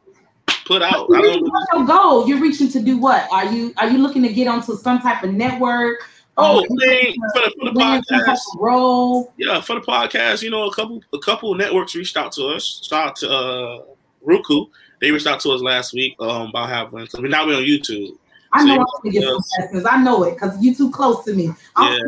put 0.66 0.82
out. 0.82 1.10
What's 1.10 1.28
your 1.74 1.86
goal? 1.86 2.28
You're 2.28 2.42
reaching 2.42 2.70
to 2.70 2.80
do 2.80 2.98
what? 2.98 3.28
Are 3.32 3.46
you 3.46 3.74
are 3.78 3.90
you 3.90 4.00
looking 4.00 4.22
to 4.24 4.34
get 4.34 4.48
onto 4.48 4.76
some 4.76 5.00
type 5.00 5.24
of 5.24 5.34
network? 5.34 6.10
Oh, 6.38 6.60
um, 6.60 6.66
for 6.66 6.76
the, 6.76 7.54
for 7.60 7.66
the 7.66 7.80
podcast. 7.80 8.40
Role. 8.58 9.34
Yeah, 9.38 9.62
for 9.62 9.76
the 9.76 9.86
podcast, 9.86 10.42
you 10.42 10.50
know, 10.50 10.68
a 10.68 10.74
couple 10.74 11.02
a 11.14 11.20
couple 11.20 11.54
networks 11.54 11.96
reached 11.96 12.18
out 12.18 12.32
to 12.34 12.48
us. 12.48 12.82
Shout 12.88 13.08
out 13.08 13.16
to 13.18 13.30
uh, 13.30 13.84
Roku. 14.22 14.66
They 15.00 15.12
reached 15.12 15.28
out 15.28 15.40
to 15.42 15.52
us 15.52 15.62
last 15.62 15.94
week 15.94 16.16
um, 16.20 16.50
about 16.50 16.70
having 16.70 17.02
because 17.02 17.20
now 17.20 17.46
we're 17.46 17.58
on 17.58 17.64
YouTube. 17.64 18.18
I 18.52 18.66
know 18.66 18.76
so 18.76 18.82
I'm 18.82 19.12
gonna 19.12 19.12
get 19.12 19.74
some. 19.74 19.88
I 19.88 20.04
know 20.04 20.24
it 20.24 20.34
because 20.34 20.62
you 20.64 20.74
too 20.74 20.92
close 20.92 21.24
to 21.26 21.34
me. 21.34 21.52
I'm 21.76 22.00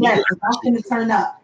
yeah. 0.00 0.20
I'm 0.30 0.58
gonna 0.62 0.82
turn 0.82 1.10
up. 1.10 1.42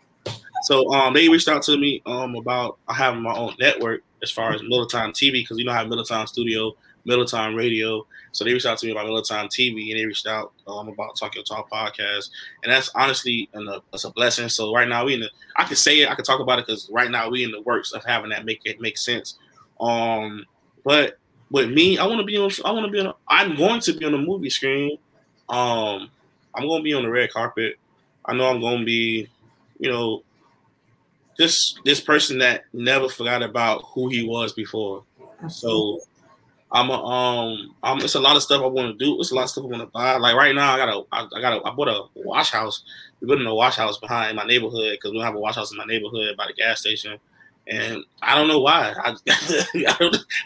So 0.62 0.92
um, 0.92 1.14
they 1.14 1.28
reached 1.28 1.48
out 1.48 1.62
to 1.62 1.76
me 1.76 2.02
um 2.06 2.36
about 2.36 2.78
having 2.88 3.22
my 3.22 3.34
own 3.34 3.54
network 3.58 4.02
as 4.22 4.30
far 4.30 4.52
as 4.52 4.60
Time 4.60 5.12
TV 5.12 5.32
because 5.32 5.58
you 5.58 5.64
know 5.64 5.72
I 5.72 5.76
have 5.76 6.06
Time 6.06 6.26
Studio, 6.26 6.74
Time 7.26 7.54
Radio. 7.54 8.06
So 8.32 8.44
they 8.44 8.52
reached 8.52 8.66
out 8.66 8.78
to 8.78 8.86
me 8.86 8.92
about 8.92 9.04
Middle 9.04 9.22
Time 9.22 9.48
TV 9.48 9.90
and 9.90 9.98
they 9.98 10.04
reached 10.04 10.26
out 10.26 10.52
um 10.66 10.88
about 10.88 11.16
Talk 11.16 11.34
Your 11.34 11.44
Talk 11.44 11.70
podcast, 11.70 12.30
and 12.62 12.72
that's 12.72 12.90
honestly 12.94 13.48
and 13.54 13.68
it's 13.92 14.04
a 14.04 14.10
blessing. 14.10 14.48
So 14.48 14.74
right 14.74 14.88
now 14.88 15.04
we 15.04 15.14
in 15.14 15.20
the 15.20 15.30
I 15.56 15.64
can 15.64 15.76
say 15.76 16.00
it, 16.00 16.08
I 16.08 16.14
can 16.14 16.24
talk 16.24 16.40
about 16.40 16.58
it 16.58 16.66
because 16.66 16.88
right 16.92 17.10
now 17.10 17.28
we 17.28 17.44
in 17.44 17.50
the 17.50 17.62
works 17.62 17.92
of 17.92 18.04
having 18.04 18.30
that 18.30 18.44
make 18.44 18.62
it 18.64 18.80
make 18.80 18.98
sense. 18.98 19.38
Um, 19.80 20.44
but 20.84 21.18
with 21.50 21.70
me, 21.70 21.98
I 21.98 22.06
want 22.06 22.20
to 22.20 22.24
be 22.24 22.36
on. 22.36 22.50
I 22.64 22.72
want 22.72 22.86
to 22.86 22.92
be 22.92 23.00
on. 23.00 23.14
I'm 23.26 23.56
going 23.56 23.80
to 23.80 23.92
be 23.94 24.04
on 24.04 24.12
the 24.12 24.18
movie 24.18 24.50
screen. 24.50 24.98
Um, 25.48 26.10
I'm 26.54 26.66
going 26.66 26.80
to 26.80 26.84
be 26.84 26.94
on 26.94 27.02
the 27.02 27.10
red 27.10 27.32
carpet. 27.32 27.76
I 28.24 28.34
know 28.34 28.46
I'm 28.46 28.60
going 28.60 28.80
to 28.80 28.84
be, 28.84 29.28
you 29.78 29.90
know, 29.90 30.22
this 31.38 31.78
this 31.84 32.00
person 32.00 32.38
that 32.38 32.64
never 32.72 33.08
forgot 33.08 33.42
about 33.42 33.84
who 33.86 34.08
he 34.08 34.26
was 34.26 34.52
before. 34.52 35.04
So 35.48 36.00
I'm 36.70 36.90
a 36.90 37.02
um 37.02 37.74
I'm 37.82 37.98
it's 37.98 38.14
a 38.14 38.20
lot 38.20 38.36
of 38.36 38.42
stuff 38.42 38.62
I 38.62 38.66
want 38.66 38.98
to 38.98 39.04
do. 39.04 39.18
It's 39.20 39.30
a 39.30 39.34
lot 39.34 39.44
of 39.44 39.50
stuff 39.50 39.64
I 39.64 39.68
want 39.68 39.82
to 39.82 39.86
buy. 39.86 40.16
Like 40.16 40.36
right 40.36 40.54
now, 40.54 40.74
I 40.74 40.76
got 40.76 40.88
a 40.88 41.02
I, 41.12 41.26
I 41.36 41.40
got 41.40 41.52
a 41.54 41.66
I 41.66 41.74
bought 41.74 41.88
a 41.88 42.02
wash 42.14 42.50
house. 42.50 42.84
We're 43.20 43.28
building 43.28 43.46
a 43.46 43.54
wash 43.54 43.76
house 43.76 43.98
behind 43.98 44.36
my 44.36 44.44
neighborhood 44.44 44.92
because 44.92 45.10
we 45.10 45.18
don't 45.18 45.26
have 45.26 45.34
a 45.34 45.40
wash 45.40 45.56
house 45.56 45.72
in 45.72 45.78
my 45.78 45.86
neighborhood 45.86 46.36
by 46.36 46.46
the 46.46 46.52
gas 46.52 46.80
station. 46.80 47.18
And 47.70 48.02
I 48.22 48.34
don't 48.34 48.48
know 48.48 48.60
why. 48.60 48.94
I, 48.96 49.14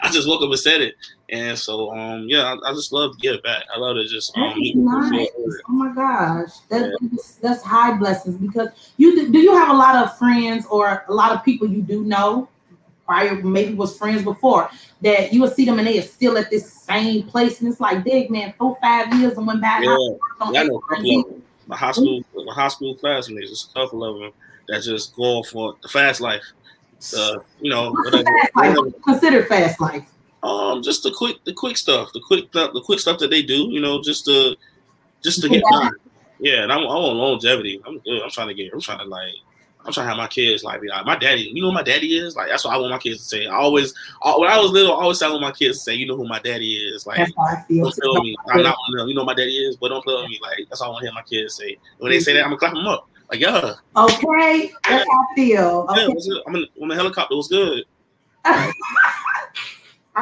I 0.01 0.11
just 0.11 0.27
woke 0.27 0.41
up 0.41 0.49
and 0.49 0.59
said 0.59 0.81
it. 0.81 0.95
And 1.29 1.57
so, 1.57 1.95
um, 1.95 2.25
yeah, 2.27 2.53
I, 2.53 2.69
I 2.69 2.73
just 2.73 2.91
love 2.91 3.13
to 3.13 3.17
give 3.19 3.41
back. 3.43 3.63
I 3.73 3.79
love 3.79 3.95
to 3.95 4.05
just. 4.05 4.37
Um, 4.37 4.53
nice. 4.57 5.29
Oh 5.69 5.71
my 5.71 5.93
gosh, 5.93 6.51
that, 6.69 6.97
yeah. 6.99 7.09
that's 7.41 7.63
high 7.63 7.97
blessings 7.97 8.35
because 8.35 8.69
you 8.97 9.15
do. 9.15 9.39
You 9.39 9.53
have 9.55 9.69
a 9.69 9.77
lot 9.77 9.95
of 9.95 10.17
friends 10.17 10.65
or 10.65 11.05
a 11.07 11.13
lot 11.13 11.31
of 11.31 11.43
people 11.45 11.67
you 11.67 11.81
do 11.81 12.03
know, 12.03 12.49
prior 13.05 13.35
maybe 13.41 13.73
was 13.73 13.97
friends 13.97 14.23
before 14.23 14.69
that 15.03 15.33
you 15.33 15.41
will 15.41 15.51
see 15.51 15.65
them 15.65 15.79
and 15.79 15.87
they 15.87 15.99
are 15.99 16.03
still 16.03 16.37
at 16.37 16.49
this 16.49 16.71
same 16.71 17.23
place, 17.23 17.59
and 17.59 17.69
it's 17.69 17.79
like, 17.79 18.03
dig 18.03 18.29
man, 18.29 18.53
four 18.57 18.77
five 18.81 19.13
years 19.13 19.37
and 19.37 19.45
went 19.45 19.61
back. 19.61 19.83
Yeah, 19.83 19.97
yeah 20.51 20.61
I 20.61 20.63
know 20.63 20.77
a 20.77 20.81
couple 20.81 21.19
of 21.19 21.27
them. 21.27 21.43
My 21.67 21.77
high 21.77 21.91
school, 21.91 22.21
my 22.33 22.53
high 22.53 22.67
school 22.67 22.95
classmates, 22.95 23.49
just 23.49 23.71
a 23.71 23.73
couple 23.73 24.03
of 24.03 24.19
them 24.19 24.31
that 24.67 24.81
just 24.81 25.15
go 25.15 25.23
off 25.23 25.47
for 25.47 25.75
the 25.81 25.87
fast 25.87 26.19
life 26.19 26.43
uh, 27.15 27.39
you 27.59 27.69
know, 27.69 27.91
whatever, 27.91 28.29
whatever. 28.53 28.91
Consider 29.03 29.43
fast 29.45 29.81
life. 29.81 30.05
Um, 30.41 30.81
just 30.81 31.03
the 31.03 31.11
quick, 31.11 31.43
the 31.45 31.53
quick 31.53 31.77
stuff, 31.77 32.11
the 32.13 32.21
quick, 32.25 32.51
the 32.51 32.81
quick 32.85 32.99
stuff 32.99 33.19
that 33.19 33.29
they 33.29 33.41
do. 33.41 33.69
You 33.69 33.81
know, 33.81 34.01
just 34.01 34.25
to, 34.25 34.55
just 35.21 35.41
to 35.41 35.49
get 35.49 35.63
done. 35.69 35.91
Yeah, 36.39 36.63
and 36.63 36.71
I'm, 36.71 36.79
I 36.79 36.83
want 36.83 37.15
longevity. 37.15 37.81
I'm 37.85 37.99
good. 37.99 38.21
I'm 38.21 38.29
trying 38.29 38.49
to 38.49 38.53
get. 38.53 38.73
I'm 38.73 38.81
trying 38.81 38.99
to 38.99 39.05
like. 39.05 39.33
I'm 39.85 39.91
trying 39.91 40.05
to 40.05 40.09
have 40.09 40.17
my 40.17 40.27
kids 40.27 40.63
like 40.63 40.81
be 40.81 40.87
like 40.87 41.05
my 41.05 41.17
daddy. 41.17 41.51
You 41.53 41.61
know 41.61 41.69
who 41.69 41.73
my 41.73 41.83
daddy 41.83 42.17
is? 42.17 42.35
Like 42.35 42.49
that's 42.49 42.63
what 42.63 42.73
I 42.73 42.77
want 42.77 42.91
my 42.91 42.97
kids 42.97 43.19
to 43.19 43.25
say. 43.25 43.47
I 43.47 43.55
always, 43.55 43.93
when 44.21 44.49
I 44.49 44.57
was 44.57 44.71
little, 44.71 44.93
I 44.93 45.01
always 45.01 45.19
tell 45.19 45.37
my 45.39 45.51
kids 45.51 45.79
to 45.79 45.83
say, 45.83 45.93
"You 45.95 46.07
know 46.07 46.15
who 46.15 46.27
my 46.27 46.39
daddy 46.39 46.75
is." 46.75 47.05
Like, 47.05 47.17
don't 47.35 47.67
play 47.67 48.21
me. 48.21 48.35
I'm 48.49 48.63
not 48.63 48.77
one 48.87 48.93
of 48.93 48.97
them. 48.99 49.09
You 49.09 49.15
know 49.15 49.25
my 49.25 49.33
daddy 49.33 49.57
is, 49.57 49.75
but 49.75 49.89
don't 49.89 50.03
play 50.03 50.15
with 50.15 50.29
me. 50.29 50.39
Like 50.41 50.69
that's 50.69 50.81
all 50.81 50.87
I 50.87 50.91
want 50.91 51.01
to 51.01 51.07
hear 51.07 51.13
my 51.13 51.23
kids 51.23 51.55
say. 51.55 51.77
When 51.99 52.11
they 52.11 52.19
say 52.19 52.33
that, 52.33 52.43
I'm 52.43 52.49
gonna 52.49 52.59
clap 52.59 52.73
them 52.73 52.87
up. 52.87 53.09
Like, 53.29 53.39
yeah. 53.39 53.73
Okay, 53.97 54.71
that's 54.87 55.05
how 55.05 55.27
I 55.31 55.35
feel. 55.35 55.87
Okay. 55.89 56.07
Yeah, 56.07 56.39
I'm 56.47 56.55
in, 56.55 56.65
on 56.81 56.87
the 56.87 56.95
helicopter. 56.95 57.33
It 57.33 57.37
was 57.37 57.47
good. 57.47 57.85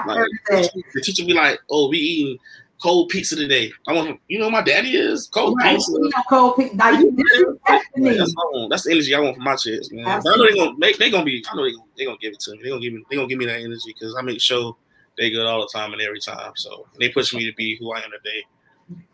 Like. 0.07 0.25
The 0.47 1.01
teacher 1.03 1.25
be 1.25 1.33
like, 1.33 1.59
"Oh, 1.69 1.89
we 1.89 1.97
eating 1.97 2.39
cold 2.81 3.09
pizza 3.09 3.35
today." 3.35 3.71
I 3.87 3.93
want, 3.93 4.19
you 4.27 4.39
know, 4.39 4.49
my 4.49 4.61
daddy 4.61 4.95
is 4.95 5.27
cold 5.27 5.57
right. 5.59 5.75
pizza. 5.75 5.91
You 5.91 6.09
know, 6.09 6.23
cold 6.29 6.55
pizza. 6.57 6.75
Now 6.75 6.89
you 6.91 7.11
that's, 7.15 8.33
that's 8.69 8.83
the 8.83 8.91
energy 8.91 9.15
I 9.15 9.19
want 9.19 9.35
from 9.35 9.43
my 9.43 9.55
kids, 9.55 9.91
man. 9.91 10.07
I 10.07 10.19
know 10.23 10.45
they 10.45 10.55
gonna 10.55 10.77
make. 10.77 10.97
They 10.97 11.09
gonna 11.09 11.25
be. 11.25 11.43
I 11.49 11.55
know 11.55 11.63
they 11.63 11.71
gonna, 11.71 11.83
they 11.97 12.05
gonna 12.05 12.17
give 12.21 12.33
it 12.33 12.39
to 12.41 12.51
me. 12.51 12.59
They 12.63 12.69
gonna 12.69 12.81
give 12.81 12.93
me. 12.93 13.03
They 13.09 13.15
gonna 13.15 13.27
give 13.27 13.37
me 13.37 13.45
that 13.45 13.59
energy 13.59 13.93
because 13.93 14.15
I 14.17 14.21
make 14.21 14.41
sure 14.41 14.75
they 15.17 15.29
good 15.29 15.45
all 15.45 15.61
the 15.61 15.69
time 15.71 15.93
and 15.93 16.01
every 16.01 16.19
time. 16.19 16.53
So 16.55 16.87
they 16.99 17.09
push 17.09 17.33
me 17.33 17.45
to 17.45 17.55
be 17.55 17.77
who 17.77 17.93
I 17.93 17.99
am 17.99 18.11
today. 18.11 18.43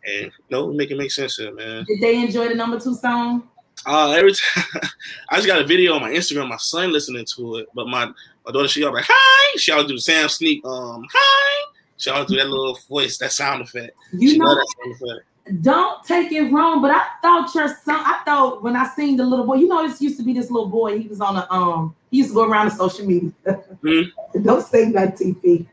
And 0.05 0.25
you 0.25 0.31
no, 0.49 0.67
know, 0.67 0.73
make 0.73 0.91
it 0.91 0.97
make 0.97 1.11
sense 1.11 1.37
here, 1.37 1.53
man. 1.53 1.85
Did 1.87 2.01
they 2.01 2.21
enjoy 2.21 2.49
the 2.49 2.55
number 2.55 2.79
two 2.79 2.95
song? 2.95 3.49
Uh, 3.85 4.11
every 4.11 4.33
time 4.33 4.63
I 5.29 5.35
just 5.35 5.47
got 5.47 5.61
a 5.61 5.65
video 5.65 5.93
on 5.93 6.01
my 6.01 6.11
Instagram, 6.11 6.49
my 6.49 6.57
son 6.57 6.91
listening 6.91 7.25
to 7.35 7.57
it, 7.57 7.67
but 7.75 7.87
my, 7.87 8.05
my 8.45 8.51
daughter 8.51 8.67
she 8.67 8.83
always 8.83 9.01
like 9.01 9.09
hi. 9.09 9.57
She 9.57 9.71
always 9.71 9.87
do 9.87 9.93
the 9.93 10.01
Sam 10.01 10.29
Sneak 10.29 10.65
um 10.65 11.05
hi. 11.11 11.56
She 11.97 12.09
always 12.09 12.29
do 12.29 12.37
that 12.37 12.47
little 12.47 12.77
voice, 12.87 13.17
that 13.17 13.31
sound 13.31 13.61
effect. 13.63 13.95
You 14.13 14.29
she 14.29 14.37
know, 14.37 14.61
effect. 14.85 15.61
don't 15.61 16.03
take 16.05 16.31
it 16.31 16.51
wrong, 16.51 16.81
but 16.81 16.91
I 16.91 17.03
thought 17.21 17.53
your 17.55 17.67
son. 17.67 17.99
I 18.05 18.21
thought 18.23 18.63
when 18.63 18.75
I 18.75 18.87
seen 18.89 19.17
the 19.17 19.25
little 19.25 19.45
boy, 19.45 19.55
you 19.55 19.67
know, 19.67 19.87
this 19.87 20.01
used 20.01 20.17
to 20.17 20.23
be 20.23 20.33
this 20.33 20.51
little 20.51 20.69
boy. 20.69 20.99
He 20.99 21.07
was 21.07 21.21
on 21.21 21.37
a 21.37 21.47
um. 21.49 21.95
He 22.11 22.17
used 22.17 22.29
to 22.29 22.35
go 22.35 22.47
around 22.47 22.69
the 22.69 22.75
social 22.75 23.05
media. 23.05 23.31
Mm-hmm. 23.45 24.41
don't 24.43 24.65
say 24.65 24.91
that, 24.91 25.17
TP. 25.17 25.65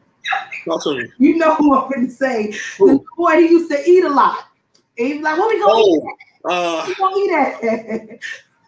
You 1.18 1.37
know 1.37 1.55
who 1.57 1.75
I'm 1.77 1.91
going 1.91 2.07
to 2.07 2.12
say. 2.12 2.53
The 2.79 3.05
boy 3.16 3.37
he 3.37 3.49
used 3.49 3.70
to 3.70 3.89
eat 3.89 4.05
a 4.05 4.09
lot. 4.09 4.49
He 4.97 5.14
was 5.14 5.22
like, 5.22 5.39
"What 5.39 5.49
we 5.49 5.61
gonna 5.61 5.72
oh. 5.75 5.97
eat?" 5.97 6.03
Uh, 6.45 6.85
you 6.89 6.95
want 6.99 7.31
that? 7.31 8.18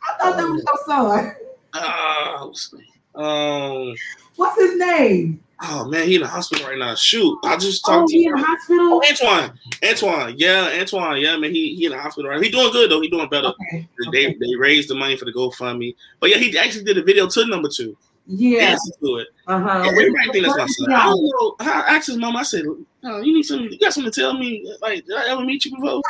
I 0.09 0.19
thought 0.19 0.37
that 0.37 0.49
was 0.49 0.65
your 0.65 0.79
son. 0.87 1.35
Uh, 1.75 3.21
um, 3.21 3.95
What's 4.37 4.61
his 4.61 4.79
name? 4.79 5.41
Oh 5.63 5.87
man, 5.87 6.07
he 6.07 6.17
in 6.17 6.21
the 6.21 6.27
hospital 6.27 6.67
right 6.67 6.79
now. 6.79 6.95
Shoot, 6.95 7.39
I 7.45 7.57
just 7.57 7.85
talked 7.85 8.05
oh, 8.05 8.07
to 8.07 8.13
he 8.13 8.27
in 8.27 8.33
the 8.33 8.43
hospital. 8.43 8.79
Oh, 8.81 9.03
Antoine, 9.09 9.59
Antoine, 9.83 10.35
yeah, 10.37 10.71
Antoine, 10.79 11.21
yeah, 11.21 11.37
man, 11.39 11.51
he 11.51 11.75
he 11.75 11.87
in 11.87 11.93
the 11.93 11.99
hospital 11.99 12.31
right. 12.31 12.37
Now. 12.37 12.43
He 12.43 12.51
doing 12.51 12.71
good 12.73 12.91
though. 12.91 13.01
He 13.01 13.09
doing 13.09 13.29
better. 13.31 13.49
Okay. 13.49 13.89
They 14.13 14.27
okay. 14.29 14.37
they 14.39 14.55
raised 14.57 14.91
the 14.91 14.95
money 14.95 15.17
for 15.17 15.25
the 15.25 15.33
GoFundMe, 15.33 15.97
but 16.21 16.29
yeah, 16.29 16.37
he 16.37 16.57
actually 16.59 16.85
did 16.85 16.99
a 16.99 17.03
video 17.03 17.27
to 17.27 17.47
number 17.47 17.71
two. 17.75 17.97
Yeah, 18.27 18.77
to 19.03 19.17
it. 19.17 19.29
Uh-huh. 19.47 19.83
Yeah, 19.85 19.91
everybody 19.91 20.33
think 20.33 20.47
that's 20.47 20.59
my 20.59 20.67
son. 20.67 20.93
I 20.93 21.05
don't 21.05 21.23
know. 21.23 21.57
I 21.61 21.97
asked 21.97 22.09
his 22.09 22.17
mom. 22.17 22.37
I 22.37 22.43
said, 22.43 22.65
oh, 23.05 23.21
"You 23.23 23.33
need 23.33 23.45
some. 23.45 23.61
You 23.61 23.79
got 23.79 23.93
something 23.93 24.13
to 24.13 24.21
tell 24.21 24.35
me? 24.35 24.75
Like, 24.83 25.07
did 25.07 25.17
I 25.17 25.31
ever 25.31 25.45
meet 25.45 25.65
you 25.65 25.77
before?" 25.77 26.03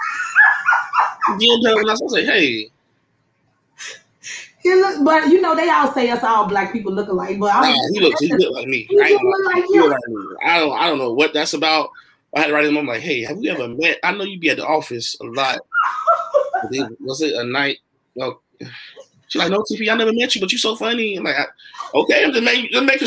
Again, 1.35 1.61
I 1.67 1.75
was 1.83 2.13
like, 2.13 2.25
"Hey." 2.25 2.71
It 4.67 4.79
look, 4.79 5.05
but 5.05 5.29
you 5.29 5.41
know 5.41 5.55
they 5.55 5.69
all 5.71 5.93
say 5.93 6.11
us 6.11 6.25
all 6.25 6.47
black 6.47 6.73
people 6.73 6.93
look 6.93 7.09
alike. 7.09 7.39
But 7.39 7.55
I 7.55 7.71
Nah, 7.71 7.89
he 7.93 8.01
looks 8.01 8.21
he 8.21 8.33
look 8.35 8.55
like 8.55 8.67
me. 8.67 8.87
He 8.89 9.01
I, 9.01 9.11
look 9.11 9.55
like 9.55 9.65
you. 9.69 9.89
like. 9.89 9.99
I 10.45 10.59
don't 10.59 10.79
I 10.79 10.89
don't 10.89 10.99
know 10.99 11.13
what 11.13 11.33
that's 11.33 11.55
about. 11.55 11.91
I 12.35 12.41
had 12.41 12.47
to 12.49 12.53
write 12.53 12.67
him. 12.67 12.77
I'm 12.77 12.87
like, 12.87 13.01
hey, 13.01 13.23
have 13.23 13.39
we 13.39 13.49
ever 13.49 13.69
met? 13.69 13.99
I 14.03 14.13
know 14.13 14.25
you'd 14.25 14.41
be 14.41 14.51
at 14.51 14.59
the 14.59 14.67
office 14.67 15.17
a 15.21 15.25
lot. 15.25 15.61
Was 17.01 17.23
it 17.23 17.35
a 17.35 17.45
night? 17.45 17.79
Well, 18.15 18.43
she's 19.29 19.41
like, 19.41 19.51
no, 19.51 19.61
TP, 19.61 19.91
I 19.91 19.97
never 19.97 20.13
met 20.13 20.35
you, 20.35 20.41
but 20.41 20.53
you're 20.53 20.59
so 20.59 20.77
funny. 20.77 21.17
I'm 21.17 21.25
like, 21.25 21.37
I, 21.37 21.47
okay, 21.95 22.25
I'm 22.25 22.33
just 22.33 22.45
make 22.45 22.71
just 22.71 22.85
make 22.85 23.03
a 23.03 23.07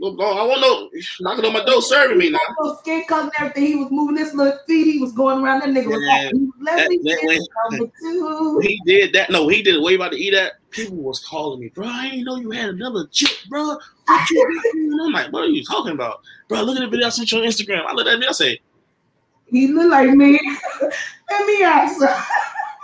I 0.00 0.06
want 0.46 0.60
no 0.60 0.88
knocking 1.20 1.44
on 1.44 1.52
my 1.52 1.64
door 1.64 1.82
serving 1.82 2.18
me 2.18 2.30
now. 2.30 2.38
skin 2.80 3.04
and 3.10 3.30
everything. 3.40 3.66
He 3.66 3.74
was 3.76 3.90
moving 3.90 4.16
his 4.16 4.32
little 4.32 4.58
feet. 4.66 4.92
He 4.92 4.98
was 5.00 5.12
going 5.12 5.42
around. 5.44 5.60
That 5.60 5.70
nigga 5.70 5.86
was 5.88 6.02
like, 6.06 6.32
let 6.60 6.76
that- 6.76 6.88
me 6.88 6.98
that 6.98 7.18
get 7.20 7.28
way- 7.28 7.40
number 7.70 7.92
two. 8.00 8.58
He 8.62 8.80
did 8.86 9.12
that. 9.14 9.30
No, 9.30 9.48
he 9.48 9.62
did 9.62 9.74
it 9.74 9.82
way 9.82 9.96
about 9.96 10.12
to 10.12 10.18
eat 10.18 10.30
that. 10.34 10.52
People 10.70 10.98
was 10.98 11.24
calling 11.24 11.58
me, 11.60 11.68
bro. 11.68 11.86
I 11.86 12.10
didn't 12.10 12.24
know 12.26 12.36
you 12.36 12.50
had 12.50 12.68
another 12.70 13.06
chip, 13.10 13.30
bro. 13.48 13.76
What 14.06 14.30
you 14.30 14.62
doing?" 14.72 15.00
I'm 15.06 15.12
like, 15.12 15.32
what 15.32 15.44
are 15.44 15.48
you 15.48 15.64
talking 15.64 15.92
about, 15.92 16.20
bro? 16.48 16.62
Look 16.62 16.76
at 16.76 16.80
the 16.80 16.88
video 16.88 17.06
I 17.06 17.10
sent 17.10 17.32
you 17.32 17.38
on 17.38 17.44
Instagram. 17.44 17.84
I 17.86 17.92
look 17.92 18.06
at 18.06 18.12
video. 18.14 18.28
I 18.28 18.32
say, 18.32 18.60
He 19.46 19.66
look 19.68 19.90
like 19.90 20.10
me. 20.10 20.38
Let 21.30 21.46
me 21.46 21.62
ask. 21.64 22.00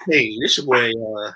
hey, 0.08 0.36
this 0.40 0.56
your 0.58 0.66
boy. 0.66 0.90
Uh, 0.90 1.30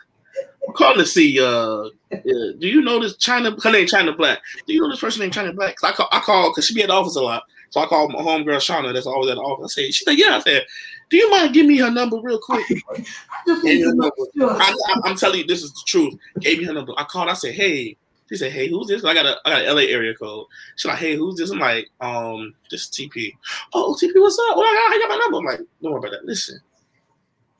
To 0.76 1.06
see. 1.06 1.40
Uh, 1.40 1.44
uh, 1.46 1.88
do 2.12 2.66
you 2.68 2.80
know 2.82 3.00
this 3.00 3.16
China? 3.16 3.56
Her 3.62 3.70
name 3.72 3.86
China 3.86 4.12
Black. 4.12 4.38
Do 4.66 4.72
you 4.72 4.80
know 4.80 4.90
this 4.90 5.00
person 5.00 5.20
named 5.20 5.32
China 5.32 5.52
Black? 5.52 5.76
'Cause 5.76 5.90
I 5.92 5.94
call, 5.94 6.08
I 6.12 6.20
call, 6.20 6.52
cause 6.52 6.66
she 6.66 6.74
be 6.74 6.82
at 6.82 6.88
the 6.88 6.94
office 6.94 7.16
a 7.16 7.22
lot. 7.22 7.44
So 7.70 7.80
I 7.80 7.86
called 7.86 8.12
my 8.12 8.20
homegirl 8.20 8.56
Shauna. 8.58 8.92
That's 8.94 9.06
always 9.06 9.30
at 9.30 9.34
the 9.36 9.40
office. 9.42 9.76
I 9.78 9.82
say, 9.82 9.90
she 9.90 10.04
said, 10.04 10.18
yeah. 10.18 10.36
I 10.36 10.40
said, 10.40 10.64
do 11.10 11.16
you 11.16 11.30
mind 11.30 11.52
giving 11.54 11.68
me 11.68 11.78
her 11.78 11.90
number 11.90 12.18
real 12.22 12.38
quick? 12.38 12.64
I 12.90 13.02
just 13.46 13.64
need 13.64 13.82
to 13.82 13.94
make 13.94 14.12
sure. 14.36 14.50
I, 14.50 14.74
I'm 15.04 15.16
telling 15.16 15.40
you, 15.40 15.46
this 15.46 15.62
is 15.62 15.72
the 15.72 15.82
truth. 15.86 16.14
Gave 16.40 16.58
me 16.58 16.64
her 16.64 16.72
number. 16.72 16.92
I 16.96 17.04
called. 17.04 17.28
I 17.28 17.34
said, 17.34 17.54
"Hey." 17.54 17.96
She 18.28 18.36
said, 18.36 18.52
"Hey, 18.52 18.68
who's 18.68 18.86
this?" 18.88 19.04
I 19.04 19.14
got 19.14 19.24
a 19.24 19.38
I 19.46 19.50
got 19.50 19.62
an 19.62 19.74
LA 19.74 19.82
area 19.84 20.14
code. 20.14 20.44
She's 20.76 20.84
like, 20.86 20.98
"Hey, 20.98 21.16
who's 21.16 21.36
this?" 21.36 21.50
I'm 21.50 21.58
like, 21.60 21.88
"Um, 22.02 22.54
this 22.70 22.82
is 22.82 22.88
TP." 22.88 23.32
Oh, 23.72 23.96
TP, 23.98 24.12
what's 24.20 24.38
up? 24.50 24.56
Well, 24.56 24.66
I 24.66 24.74
got, 24.74 24.96
I 24.96 24.98
got 24.98 25.08
my 25.08 25.16
number. 25.16 25.38
I'm 25.38 25.44
like, 25.46 25.66
"Don't 25.82 25.92
worry 25.92 25.98
about 26.00 26.10
that. 26.10 26.26
Listen, 26.26 26.60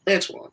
Antoine, 0.06 0.50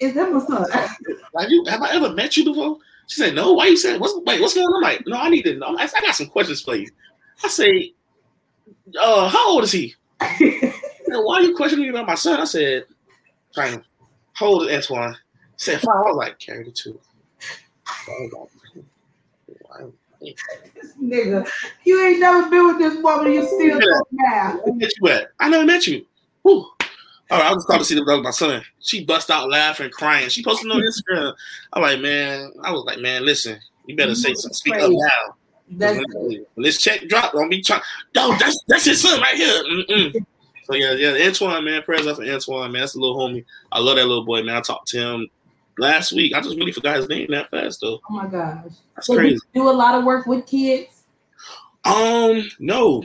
Is 0.00 0.14
that 0.14 0.32
my 0.32 0.40
son? 0.44 0.70
have 0.70 1.50
you 1.50 1.64
have 1.68 1.82
I 1.82 1.94
ever 1.94 2.10
met 2.12 2.36
you 2.36 2.44
before?" 2.44 2.78
She 3.06 3.20
said, 3.20 3.34
"No." 3.34 3.52
Why 3.52 3.66
you 3.66 3.76
saying? 3.76 4.00
What's 4.00 4.14
wait? 4.26 4.40
What's 4.40 4.54
going 4.54 4.66
on? 4.66 4.76
I'm 4.76 4.82
like, 4.82 5.06
"No, 5.06 5.16
I 5.16 5.28
need 5.28 5.42
to 5.42 5.54
know." 5.56 5.76
I, 5.78 5.84
I 5.84 6.00
got 6.00 6.14
some 6.14 6.26
questions 6.26 6.60
for 6.60 6.76
you. 6.76 6.88
I 7.44 7.48
say, 7.48 7.92
"Uh, 9.00 9.28
how 9.28 9.50
old 9.52 9.64
is 9.64 9.72
he?" 9.72 9.94
Said, 10.20 11.18
Why 11.22 11.36
are 11.36 11.42
you 11.42 11.54
questioning 11.56 11.84
me 11.84 11.90
about 11.90 12.06
my 12.06 12.14
son? 12.16 12.40
I 12.40 12.44
said, 12.44 12.84
"Trying 13.54 13.78
to 13.78 13.84
hold 14.36 14.64
it, 14.66 14.74
Antoine." 14.74 15.16
She 15.56 15.70
said, 15.70 15.80
"Fine." 15.80 15.96
I 15.96 16.00
was 16.00 16.16
like, 16.16 16.38
"Carry 16.38 16.64
the 16.64 16.72
two. 16.72 16.98
I? 17.88 19.86
Nigga, 21.02 21.46
you 21.84 22.02
ain't 22.04 22.20
never 22.20 22.48
been 22.48 22.66
with 22.66 22.78
this 22.78 23.02
woman. 23.02 23.32
You 23.32 23.46
still 23.46 23.60
Yeah. 23.60 23.80
so 23.80 24.02
mad. 24.12 24.60
Where 24.64 24.74
met 24.74 24.90
you? 25.00 25.26
I 25.38 25.48
never 25.48 25.64
met 25.64 25.86
you. 25.86 26.06
Whew. 26.42 26.66
All 27.30 27.38
right, 27.40 27.50
I 27.50 27.54
was 27.54 27.64
called 27.64 27.80
to 27.80 27.84
see 27.84 27.94
the 27.96 28.04
dog. 28.04 28.22
My 28.22 28.30
son. 28.30 28.62
She 28.80 29.04
bust 29.04 29.30
out 29.30 29.50
laughing, 29.50 29.90
crying. 29.90 30.28
She 30.28 30.44
posted 30.44 30.70
on 30.70 30.80
Instagram. 30.80 31.34
I'm 31.72 31.82
like, 31.82 32.00
man. 32.00 32.52
I 32.62 32.70
was 32.70 32.84
like, 32.84 33.00
man, 33.00 33.24
listen. 33.26 33.58
You 33.86 33.96
better 33.96 34.14
say 34.14 34.34
something. 34.34 34.54
Speak 34.54 34.74
up. 34.74 34.90
That's 35.68 35.98
when 36.14 36.44
this 36.56 36.80
check 36.80 37.08
drop, 37.08 37.32
don't 37.32 37.48
be 37.48 37.60
trying. 37.60 37.80
No, 38.14 38.36
that's 38.38 38.56
that's 38.68 38.84
his 38.84 39.00
son 39.02 39.20
right 39.20 39.34
here. 39.34 39.64
Mm-mm. 39.64 40.26
So 40.64 40.74
yeah, 40.74 40.92
yeah, 40.92 41.26
Antoine, 41.26 41.64
man. 41.64 41.82
Prayers 41.82 42.06
up 42.06 42.16
for 42.16 42.24
Antoine, 42.24 42.70
man. 42.72 42.82
That's 42.82 42.94
a 42.94 43.00
little 43.00 43.16
homie. 43.16 43.44
I 43.72 43.80
love 43.80 43.96
that 43.96 44.06
little 44.06 44.24
boy, 44.24 44.42
man. 44.44 44.56
I 44.56 44.60
talked 44.60 44.86
to 44.88 44.98
him 44.98 45.28
last 45.78 46.12
week. 46.12 46.34
I 46.34 46.40
just 46.40 46.56
really 46.56 46.70
forgot 46.72 46.96
his 46.96 47.08
name 47.08 47.26
that 47.32 47.50
fast 47.50 47.80
though. 47.80 48.00
oh 48.08 48.12
my 48.12 48.26
gosh. 48.26 48.64
That's 48.94 49.08
So 49.08 49.14
crazy. 49.16 49.34
you 49.54 49.62
do 49.62 49.68
a 49.68 49.70
lot 49.70 49.96
of 49.96 50.04
work 50.04 50.26
with 50.26 50.46
kids. 50.46 51.02
Um, 51.84 52.48
no. 52.60 53.04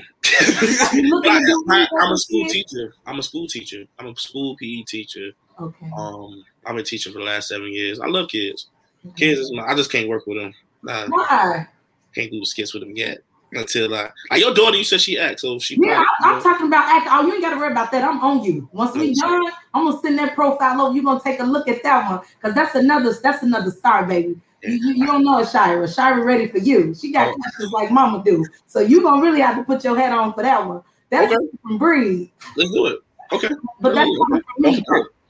Looking 0.94 1.32
I, 1.32 1.40
to 1.40 1.46
do 1.46 1.66
I, 1.70 1.76
anything 1.78 1.98
I'm 2.00 2.12
a 2.12 2.18
school 2.18 2.48
teacher. 2.48 2.94
I'm 3.06 3.20
a 3.20 3.24
school 3.24 3.48
teacher. 3.48 3.86
I'm 4.00 4.08
a 4.08 4.16
school 4.16 4.56
PE 4.58 4.84
teacher. 4.84 5.32
Okay. 5.60 5.90
Um, 5.96 6.44
I've 6.66 6.76
been 6.76 6.86
teaching 6.86 7.14
for 7.14 7.20
the 7.20 7.26
last 7.26 7.50
seven 7.50 7.72
years. 7.72 8.00
I 8.00 8.08
love 8.08 8.30
kids. 8.30 8.68
Kids 9.16 9.40
is 9.40 9.52
my. 9.52 9.64
I 9.64 9.76
just 9.76 9.92
can't 9.92 10.08
work 10.08 10.28
with 10.28 10.38
them. 10.38 10.54
Nah, 10.84 11.08
Why? 11.08 11.68
can't 12.14 12.32
do 12.32 12.44
skits 12.46 12.74
with 12.74 12.84
them 12.84 12.96
yet. 12.96 13.20
Until 13.54 13.94
I, 13.94 14.10
like 14.30 14.40
your 14.40 14.54
daughter, 14.54 14.78
you 14.78 14.86
said 14.86 15.02
she 15.02 15.20
acts, 15.20 15.42
so 15.42 15.60
she. 15.60 15.76
Yeah, 15.76 15.96
probably- 15.96 16.08
I'm, 16.24 16.36
I'm 16.36 16.42
talking 16.42 16.68
about 16.68 16.88
act. 16.88 17.08
Oh, 17.12 17.28
you 17.28 17.34
ain't 17.34 17.42
got 17.42 17.50
to 17.50 17.58
worry 17.58 17.72
about 17.72 17.92
that. 17.92 18.02
I'm 18.02 18.22
on 18.22 18.46
you. 18.46 18.70
Once 18.72 18.96
we 18.96 19.14
done, 19.14 19.52
I'm 19.74 19.86
gonna 19.88 20.02
send 20.02 20.18
that 20.20 20.36
profile 20.36 20.82
over. 20.82 20.96
You 20.96 21.04
gonna 21.04 21.20
take 21.20 21.42
a 21.42 21.44
look 21.44 21.68
at 21.68 21.84
that 21.84 22.10
one 22.10 22.22
because 22.40 22.56
that's 22.56 22.76
another. 22.76 23.14
That's 23.22 23.44
another 23.44 23.72
star, 23.72 24.06
baby. 24.06 24.40
You, 24.64 24.94
you, 24.94 25.06
don't 25.08 25.24
know 25.24 25.40
a 25.40 25.48
Shira. 25.48 25.88
Shira 25.88 26.24
ready 26.24 26.48
for 26.48 26.60
you. 26.60 26.94
She 26.94 27.12
got 27.12 27.30
Oh. 27.30 27.34
questions 27.36 27.72
like 27.72 27.92
Mama 27.92 28.24
do. 28.24 28.46
So 28.68 28.80
you 28.80 29.02
gonna 29.02 29.22
really 29.22 29.42
have 29.42 29.56
to 29.58 29.64
put 29.64 29.84
your 29.84 29.98
head 29.98 30.12
on 30.14 30.34
for 30.34 30.44
that 30.44 30.66
one. 30.66 30.82
That's 31.10 31.32
Okay. 31.34 31.46
from 31.62 31.78
Breed. 31.78 32.32
Let's 32.56 32.72
do 32.72 32.86
it. 32.88 33.00
Okay. 33.32 33.50
But 33.80 33.96
that's 33.96 34.10
coming 34.18 34.42
from 34.44 34.72
me. 34.72 34.84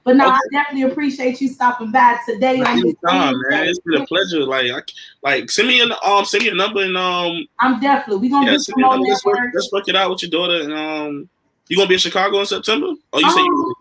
But 0.03 0.15
no, 0.15 0.25
Okay. 0.25 0.33
I 0.33 0.39
definitely 0.51 0.91
appreciate 0.91 1.39
you 1.41 1.47
stopping 1.47 1.91
by 1.91 2.17
today 2.27 2.59
on 2.61 2.67
Anytime, 2.67 3.35
man. 3.49 3.67
It's 3.67 3.79
been 3.79 4.01
a 4.01 4.05
pleasure. 4.07 4.43
Like, 4.43 4.71
I, 4.71 4.81
like 5.21 5.51
send 5.51 5.67
me 5.67 5.79
an 5.79 5.91
um, 6.03 6.25
send 6.25 6.43
me 6.43 6.49
a 6.49 6.55
number 6.55 6.81
and 6.81 6.97
um, 6.97 7.45
I'm 7.59 7.79
definitely 7.79 8.21
we 8.21 8.29
gonna 8.29 8.47
yeah, 8.47 8.51
do 8.53 8.59
send 8.59 8.75
some 8.75 8.81
more 8.81 8.93
number. 8.95 9.09
Let's 9.09 9.23
work, 9.23 9.37
let's 9.53 9.71
work 9.71 9.87
it 9.87 9.95
out 9.95 10.09
with 10.09 10.23
your 10.23 10.31
daughter 10.31 10.63
and 10.63 10.73
um, 10.73 11.29
you 11.67 11.77
gonna 11.77 11.87
be 11.87 11.93
in 11.93 11.99
Chicago 11.99 12.39
in 12.39 12.45
September? 12.45 12.87
Oh, 13.13 13.19
you 13.19 13.31
say 13.31 13.41
Um, 13.41 13.75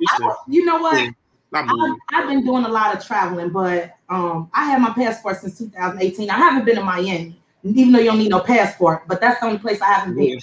you 0.48 0.60
you 0.60 0.64
know 0.64 0.78
what? 0.78 1.02
Yeah. 1.02 1.10
I've. 1.52 1.68
I've 2.12 2.28
been 2.28 2.44
doing 2.44 2.64
a 2.64 2.68
lot 2.68 2.94
of 2.96 3.04
traveling, 3.04 3.50
but 3.50 3.96
um, 4.10 4.50
I 4.52 4.64
had 4.64 4.82
my 4.82 4.90
passport 4.90 5.38
since 5.38 5.58
2018. 5.58 6.28
I 6.28 6.36
haven't 6.36 6.64
been 6.64 6.76
to 6.76 6.84
Miami, 6.84 7.40
even 7.64 7.92
though 7.92 8.00
you 8.00 8.06
don't 8.06 8.18
need 8.18 8.30
no 8.30 8.40
passport. 8.40 9.06
But 9.06 9.20
that's 9.20 9.40
the 9.40 9.46
only 9.46 9.58
place 9.58 9.80
I 9.80 9.92
haven't 9.92 10.16
been. 10.16 10.38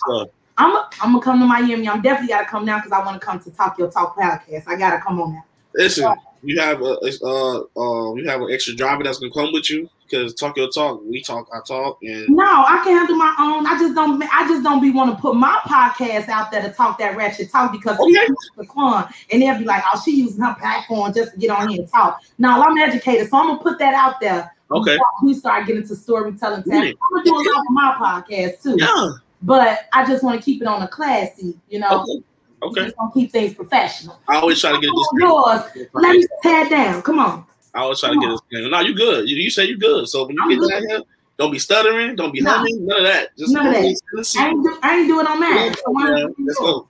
I'm 0.58 0.76
I'm 1.02 1.12
gonna 1.12 1.22
come 1.22 1.40
to 1.40 1.46
Miami. 1.46 1.88
I'm 1.88 2.02
definitely 2.02 2.30
gotta 2.30 2.48
come 2.48 2.66
now 2.66 2.78
because 2.78 2.92
I 2.92 3.06
want 3.06 3.20
to 3.22 3.26
come 3.26 3.40
to 3.42 3.52
Talk 3.52 3.78
Your 3.78 3.92
Talk 3.92 4.18
podcast. 4.18 4.64
I 4.68 4.76
gotta 4.76 5.00
come 5.00 5.22
on 5.22 5.34
now. 5.34 5.46
Listen, 5.76 6.16
you 6.48 6.60
have 6.62 6.82
a 6.82 6.94
uh 7.24 7.58
uh 7.78 8.14
you 8.16 8.24
have 8.28 8.40
an 8.42 8.48
extra 8.52 8.74
driver 8.74 9.04
that's 9.04 9.20
gonna 9.20 9.34
come 9.34 9.52
with 9.52 9.70
you 9.70 9.90
because 10.10 10.34
talk 10.36 10.56
your 10.56 10.70
talk, 10.70 11.02
we 11.04 11.22
talk, 11.22 11.50
I 11.54 11.60
talk, 11.68 11.98
and 12.02 12.30
No, 12.30 12.46
I 12.46 12.80
can 12.86 12.96
handle 12.96 13.18
my 13.18 13.36
own. 13.40 13.68
I 13.68 13.78
just 13.78 13.94
don't. 13.94 14.24
I 14.34 14.48
just 14.48 14.64
don't 14.64 14.82
be 14.82 14.90
want 14.90 15.14
to 15.14 15.22
put 15.22 15.36
my 15.36 15.60
podcast 15.66 16.30
out 16.30 16.50
there 16.50 16.62
to 16.62 16.70
talk 16.70 16.98
that 17.00 17.18
ratchet 17.18 17.52
talk 17.52 17.74
because 17.74 18.00
Okay. 18.00 18.28
the 18.56 18.64
fun 18.64 19.14
and 19.32 19.42
they'll 19.42 19.58
be 19.58 19.66
like, 19.66 19.84
"Oh, 19.94 20.02
she 20.06 20.12
using 20.12 20.42
her 20.42 20.56
platform 20.58 21.14
just 21.14 21.34
to 21.34 21.38
get 21.38 21.50
on 21.50 21.68
here 21.68 21.82
and 21.82 21.92
talk." 21.92 22.22
No, 22.38 22.62
I'm 22.64 22.78
educated, 22.78 23.30
so 23.30 23.38
I'm 23.38 23.48
gonna 23.48 23.60
put 23.62 23.78
that 23.80 23.94
out 23.94 24.22
there. 24.22 24.50
okay, 24.72 24.98
We 25.24 25.34
start 25.34 25.68
getting 25.68 25.86
to 25.86 25.96
storytelling. 25.98 26.64
Yeah. 26.66 26.76
I'm 26.76 26.94
gonna 27.12 27.26
do 27.26 27.34
a 27.36 27.44
lot 27.44 27.64
with 27.68 27.72
my 27.72 27.96
podcast 28.00 28.64
too, 28.64 28.78
yeah, 28.80 29.10
but 29.42 29.90
I 29.92 30.06
just 30.06 30.24
want 30.24 30.40
to 30.40 30.46
keep 30.46 30.62
it 30.62 30.68
on 30.70 30.82
a 30.84 30.88
classy. 30.88 31.58
You 31.68 31.80
know, 31.80 32.04
okay, 32.04 32.24
okay. 32.64 32.84
just 32.86 32.98
gonna 32.98 33.12
keep 33.14 33.32
things 33.32 33.54
professional. 33.54 34.20
I 34.28 34.36
always 34.38 34.60
try 34.60 34.72
to 34.72 34.80
get 34.80 34.92
this. 34.96 35.10
Yours. 35.20 35.88
Let 35.94 36.16
me 36.16 36.28
tear 36.44 36.70
down. 36.70 37.02
Come 37.02 37.20
on. 37.20 37.46
I 37.74 37.82
always 37.82 38.00
try 38.00 38.10
to 38.10 38.20
get 38.20 38.30
this. 38.30 38.70
No, 38.70 38.80
you 38.80 38.96
good. 38.96 39.30
You, 39.30 39.36
you 39.38 39.50
say 39.50 39.66
you 39.66 39.78
good. 39.78 40.08
So 40.08 40.26
when 40.26 40.36
you 40.36 40.42
I'm 40.44 40.50
get 40.50 40.60
good. 40.60 40.70
down 40.70 40.88
here, 40.88 41.02
don't 41.38 41.52
be 41.52 41.60
stuttering, 41.60 42.16
don't 42.16 42.32
be 42.32 42.42
No. 42.42 42.52
humming, 42.52 42.86
none 42.86 42.98
of 42.98 43.04
that. 43.04 43.38
Just 43.38 43.54
None 43.54 43.68
of 43.68 43.74
that. 43.74 44.36
I 44.38 44.48
ain't, 44.50 44.64
do, 44.64 44.80
I 44.82 44.98
ain't 44.98 45.08
doing 45.08 45.28
on. 45.28 45.38
So 45.38 46.00
Yeah, 46.00 46.22
don't 46.24 46.36
let's 46.46 46.60
go. 46.60 46.88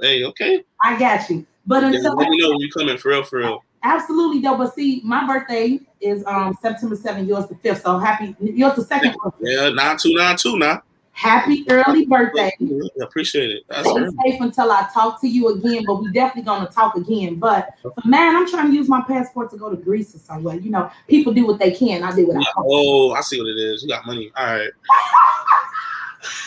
Hey, 0.00 0.24
okay. 0.24 0.64
I 0.82 0.98
got 0.98 1.28
you. 1.28 1.44
But 1.66 1.82
until 1.84 2.14
let 2.14 2.28
me 2.30 2.38
know 2.38 2.50
when 2.50 2.60
you 2.60 2.70
coming 2.70 2.96
for 2.96 3.10
real, 3.10 3.24
for 3.24 3.40
real. 3.40 3.64
Absolutely, 3.82 4.40
though. 4.40 4.56
But 4.56 4.74
see, 4.74 5.00
my 5.04 5.26
birthday 5.26 5.80
is 6.00 6.24
um 6.26 6.56
September 6.62 6.96
7th, 6.96 7.26
yours 7.26 7.46
the 7.46 7.56
5th. 7.56 7.82
So 7.82 7.98
happy, 7.98 8.36
yours 8.40 8.76
the 8.76 8.84
second. 8.84 9.16
Yeah, 9.40 9.70
nine 9.70 9.96
two 9.98 10.14
nine 10.14 10.36
two 10.36 10.58
now. 10.58 10.82
Happy 11.18 11.64
early 11.68 12.06
birthday. 12.06 12.52
I 12.60 13.02
appreciate 13.02 13.50
it. 13.50 13.64
That's 13.68 13.90
Stay 13.90 14.06
safe 14.24 14.40
until 14.40 14.70
I 14.70 14.88
talk 14.94 15.20
to 15.22 15.26
you 15.26 15.48
again, 15.48 15.82
but 15.84 15.96
we 15.96 16.12
definitely 16.12 16.42
gonna 16.44 16.68
talk 16.68 16.94
again. 16.94 17.40
But 17.40 17.74
man, 18.04 18.36
I'm 18.36 18.48
trying 18.48 18.68
to 18.68 18.72
use 18.72 18.88
my 18.88 19.02
passport 19.02 19.50
to 19.50 19.56
go 19.56 19.68
to 19.68 19.76
Greece 19.76 20.14
or 20.14 20.18
somewhere. 20.18 20.54
You 20.54 20.70
know, 20.70 20.88
people 21.08 21.34
do 21.34 21.44
what 21.44 21.58
they 21.58 21.72
can. 21.72 22.04
I 22.04 22.14
do 22.14 22.28
what 22.28 22.36
I 22.36 22.44
can. 22.44 22.52
Oh, 22.58 23.10
I 23.10 23.22
see 23.22 23.40
what 23.40 23.48
it 23.48 23.58
is. 23.58 23.82
You 23.82 23.88
got 23.88 24.06
money. 24.06 24.30
All 24.36 24.46
right. 24.46 24.70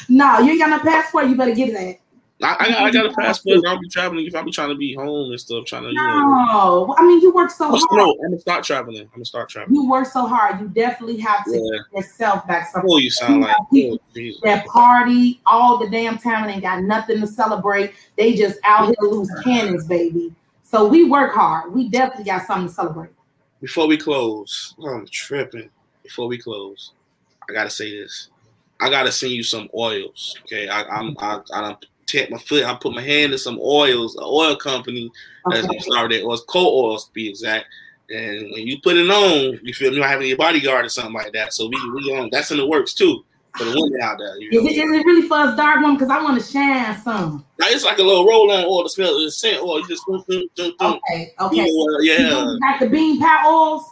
No, 0.10 0.40
you 0.40 0.52
ain't 0.52 0.60
got 0.60 0.70
no 0.70 0.80
passport. 0.80 1.28
You 1.28 1.36
better 1.36 1.56
get 1.56 1.70
it 1.70 1.76
at. 1.76 2.00
I, 2.44 2.56
I, 2.60 2.70
got, 2.70 2.82
I 2.82 2.92
got 2.92 3.06
a 3.06 3.14
passport. 3.20 3.66
I'll 3.66 3.80
be 3.80 3.90
traveling. 3.90 4.26
If 4.26 4.36
I'll 4.36 4.44
be 4.44 4.52
trying 4.52 4.70
to 4.70 4.76
be 4.76 4.94
home 4.94 5.32
and 5.32 5.40
stuff, 5.40 5.66
trying 5.66 5.84
to, 5.84 5.90
you 5.90 5.96
know. 5.96 6.20
No, 6.46 6.96
I 6.98 7.06
mean 7.06 7.22
you 7.22 7.32
work 7.34 7.52
so 7.52 7.70
hard. 7.70 7.84
no, 7.92 8.12
I'm 8.24 8.32
gonna 8.32 8.40
start 8.40 8.64
traveling. 8.64 9.02
I'm 9.02 9.10
gonna 9.14 9.26
start 9.26 9.50
traveling. 9.50 9.76
You 9.76 9.90
work 9.90 10.08
so 10.08 10.26
hard. 10.26 10.60
You 10.60 10.68
definitely 10.70 11.20
have 11.20 11.46
to 11.46 11.52
Yeah. 11.52 11.80
get 11.94 12.06
yourself 12.06 12.48
back. 12.48 12.72
Some 12.72 12.84
Oh, 12.88 12.98
you 12.98 13.12
sound 13.12 13.42
like 13.42 13.56
oh, 13.74 13.98
that 14.44 14.66
party 14.68 15.42
all 15.46 15.78
the 15.78 15.90
damn 15.90 16.18
time 16.18 16.44
and 16.44 16.52
ain't 16.54 16.64
got 16.64 16.84
nothing 16.84 17.22
to 17.22 17.28
celebrate. 17.28 17.94
They 18.18 18.34
just 18.36 18.60
out 18.64 18.88
here 18.88 18.96
loose 19.02 19.32
cannons, 19.44 19.88
baby. 19.88 20.34
So 20.64 20.88
we 20.88 21.04
work 21.04 21.34
hard. 21.34 21.74
We 21.74 21.90
definitely 21.90 22.26
got 22.26 22.48
something 22.48 22.68
to 22.68 22.74
celebrate. 22.74 23.12
Before 23.62 23.88
we 23.88 23.98
close, 23.98 24.74
I'm 24.84 25.06
tripping. 25.12 25.70
Before 26.02 26.28
we 26.28 26.40
close, 26.40 26.94
I 27.50 27.54
gotta 27.54 27.70
say 27.70 27.92
this. 27.92 28.30
I 28.80 28.90
gotta 28.90 29.12
send 29.12 29.34
you 29.34 29.44
some 29.44 29.70
oils. 29.78 30.36
Okay, 30.46 30.68
I, 30.68 30.82
I'm 30.84 31.16
I, 31.20 31.40
I 31.54 31.62
done 31.62 31.78
tap 32.12 32.30
my 32.30 32.38
foot. 32.40 32.64
I 32.64 32.74
put 32.76 32.94
my 32.94 33.02
hand 33.02 33.32
in 33.34 33.38
some 33.40 33.60
oils. 33.62 34.16
An 34.16 34.24
oil 34.26 34.56
company 34.56 35.12
Okay. 35.52 35.80
started. 35.80 36.20
It 36.22 36.28
was 36.28 36.44
co 36.48 36.60
oils 36.60 37.06
to 37.08 37.14
be 37.14 37.30
exact. 37.30 37.66
And 38.10 38.52
when 38.52 38.68
you 38.68 38.80
put 38.82 38.98
it 38.98 39.10
on, 39.10 39.60
you 39.64 39.74
feel 39.74 39.92
me, 39.92 39.98
you 39.98 40.04
have 40.04 40.20
any 40.20 40.36
bodyguard 40.36 40.86
or 40.86 40.90
something 40.90 41.14
like 41.14 41.32
that. 41.34 41.54
So 41.54 41.68
we 41.68 41.92
we 41.96 42.16
on 42.16 42.30
that's 42.32 42.52
in 42.52 42.58
the 42.58 42.66
works 42.68 42.94
too 42.94 43.24
for 43.58 43.64
the 43.66 43.72
women 43.72 44.02
out 44.02 44.18
there. 44.18 44.38
You 44.38 44.52
know? 44.52 44.60
Is 44.70 44.78
it, 44.78 44.80
is 44.80 44.92
it 45.00 45.06
really 45.06 45.28
for 45.28 45.36
us 45.38 45.56
dark 45.58 45.78
women? 45.82 45.96
Because 45.96 46.10
I 46.10 46.22
want 46.22 46.42
to 46.42 46.46
shine 46.52 46.98
some. 47.02 47.46
Now, 47.60 47.68
it's 47.70 47.84
like 47.84 48.00
a 48.00 48.04
little 48.04 48.26
roll 48.26 48.52
on 48.52 48.66
oil 48.66 48.84
to 48.84 48.90
smell 48.90 49.18
the 49.20 49.32
scent 49.32 49.62
oil. 49.62 49.80
You 49.80 49.88
just. 49.88 50.04
Okay, 50.08 50.48
okay. 51.40 51.56
You 51.56 51.66
know, 51.66 51.96
uh, 51.96 52.00
yeah. 52.02 52.58
Like 52.70 52.80
the 52.80 52.90
bean 52.90 53.20
pat 53.20 53.46
oils. 53.46 53.84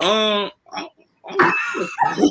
Um, 0.00 0.50
I- 0.72 0.88
I- 1.28 1.52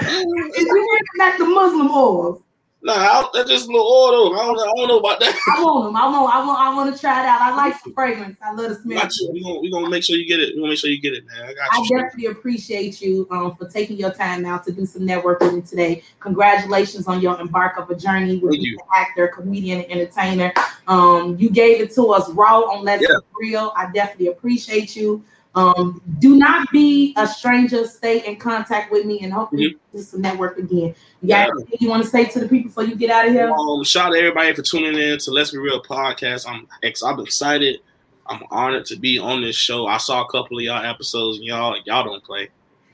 Is 0.00 0.66
it 0.66 1.06
like 1.18 1.38
the 1.38 1.44
Muslim 1.44 1.90
oils? 1.90 2.42
Nah, 2.82 2.92
I, 2.92 3.28
that's 3.32 3.48
just 3.48 3.68
a 3.68 3.72
little 3.72 3.86
oil. 3.86 4.34
I 4.34 4.44
don't, 4.44 4.58
I 4.58 4.72
don't 4.76 4.88
know 4.88 4.98
about 4.98 5.20
that. 5.20 5.34
I 5.56 5.62
want 5.62 5.86
them. 5.86 5.96
I 5.96 6.08
want. 6.08 6.34
I 6.34 6.44
want. 6.44 6.60
I 6.60 6.74
want 6.74 6.94
to 6.94 7.00
try 7.00 7.22
it 7.22 7.26
out. 7.26 7.40
I 7.40 7.54
like 7.54 7.82
the 7.82 7.90
fragrance. 7.94 8.38
I 8.42 8.52
love 8.52 8.70
the 8.70 8.74
smell. 8.76 8.98
Got 8.98 9.16
you. 9.16 9.30
We 9.32 9.42
gonna 9.42 9.60
we 9.60 9.70
gonna 9.70 9.88
make 9.88 10.02
sure 10.04 10.16
you 10.16 10.26
get 10.26 10.40
it. 10.40 10.54
We 10.54 10.60
gonna 10.60 10.70
make 10.70 10.78
sure 10.78 10.90
you 10.90 11.00
get 11.00 11.14
it, 11.14 11.24
man. 11.26 11.42
I 11.42 11.54
got 11.54 11.68
I 11.72 11.82
you. 11.82 11.98
definitely 11.98 12.26
appreciate 12.26 13.00
you 13.00 13.26
um, 13.30 13.56
for 13.56 13.68
taking 13.68 13.96
your 13.96 14.12
time 14.12 14.44
out 14.44 14.64
to 14.64 14.72
do 14.72 14.84
some 14.84 15.02
networking 15.02 15.68
today. 15.68 16.02
Congratulations 16.20 17.06
on 17.06 17.20
your 17.20 17.40
embark 17.40 17.78
of 17.78 17.90
a 17.90 17.94
journey 17.94 18.38
with 18.38 18.54
you. 18.54 18.78
an 18.78 18.86
actor, 18.94 19.28
comedian, 19.28 19.82
and 19.82 19.92
entertainer. 19.92 20.52
Um, 20.86 21.36
you 21.38 21.50
gave 21.50 21.80
it 21.80 21.94
to 21.94 22.12
us 22.12 22.28
raw 22.30 22.60
on 22.60 22.84
Let's 22.84 23.02
Yeah. 23.02 23.16
Real. 23.38 23.72
I 23.76 23.90
definitely 23.92 24.28
appreciate 24.28 24.96
you. 24.96 25.24
Um, 25.54 26.00
do 26.18 26.36
not 26.36 26.70
be 26.72 27.12
a 27.18 27.26
stranger. 27.26 27.86
Stay 27.86 28.24
in 28.26 28.36
contact 28.36 28.90
with 28.90 29.04
me, 29.04 29.20
and 29.20 29.32
hopefully 29.32 29.76
do 29.92 29.98
some 30.00 30.22
network 30.22 30.56
again. 30.58 30.94
You 31.20 31.28
got 31.28 31.48
Mm-hmm. 31.50 31.58
Yeah. 31.70 31.76
you 31.80 31.88
want 31.90 32.02
to 32.04 32.08
say 32.08 32.24
to 32.24 32.40
the 32.40 32.48
people 32.48 32.68
before 32.68 32.84
you 32.84 32.94
get 32.96 33.10
out 33.10 33.26
of 33.26 33.32
here? 33.32 33.50
Um, 33.50 33.84
shout 33.84 34.08
out 34.08 34.12
to 34.12 34.18
everybody 34.18 34.54
for 34.54 34.62
tuning 34.62 34.96
in 34.98 35.18
to 35.18 35.30
Let's 35.30 35.50
Be 35.50 35.58
Real 35.58 35.82
podcast. 35.82 36.48
I'm 36.48 36.66
ex- 36.82 37.02
I'm 37.02 37.20
excited. 37.20 37.80
I'm 38.28 38.40
honored 38.50 38.86
to 38.86 38.96
be 38.96 39.18
on 39.18 39.42
this 39.42 39.56
show. 39.56 39.86
I 39.86 39.98
saw 39.98 40.24
a 40.24 40.28
couple 40.30 40.56
of 40.56 40.64
y'all 40.64 40.84
episodes, 40.84 41.36
and 41.38 41.46
y'all 41.46 41.76
y'all 41.84 42.04
don't 42.04 42.24
play. 42.24 42.48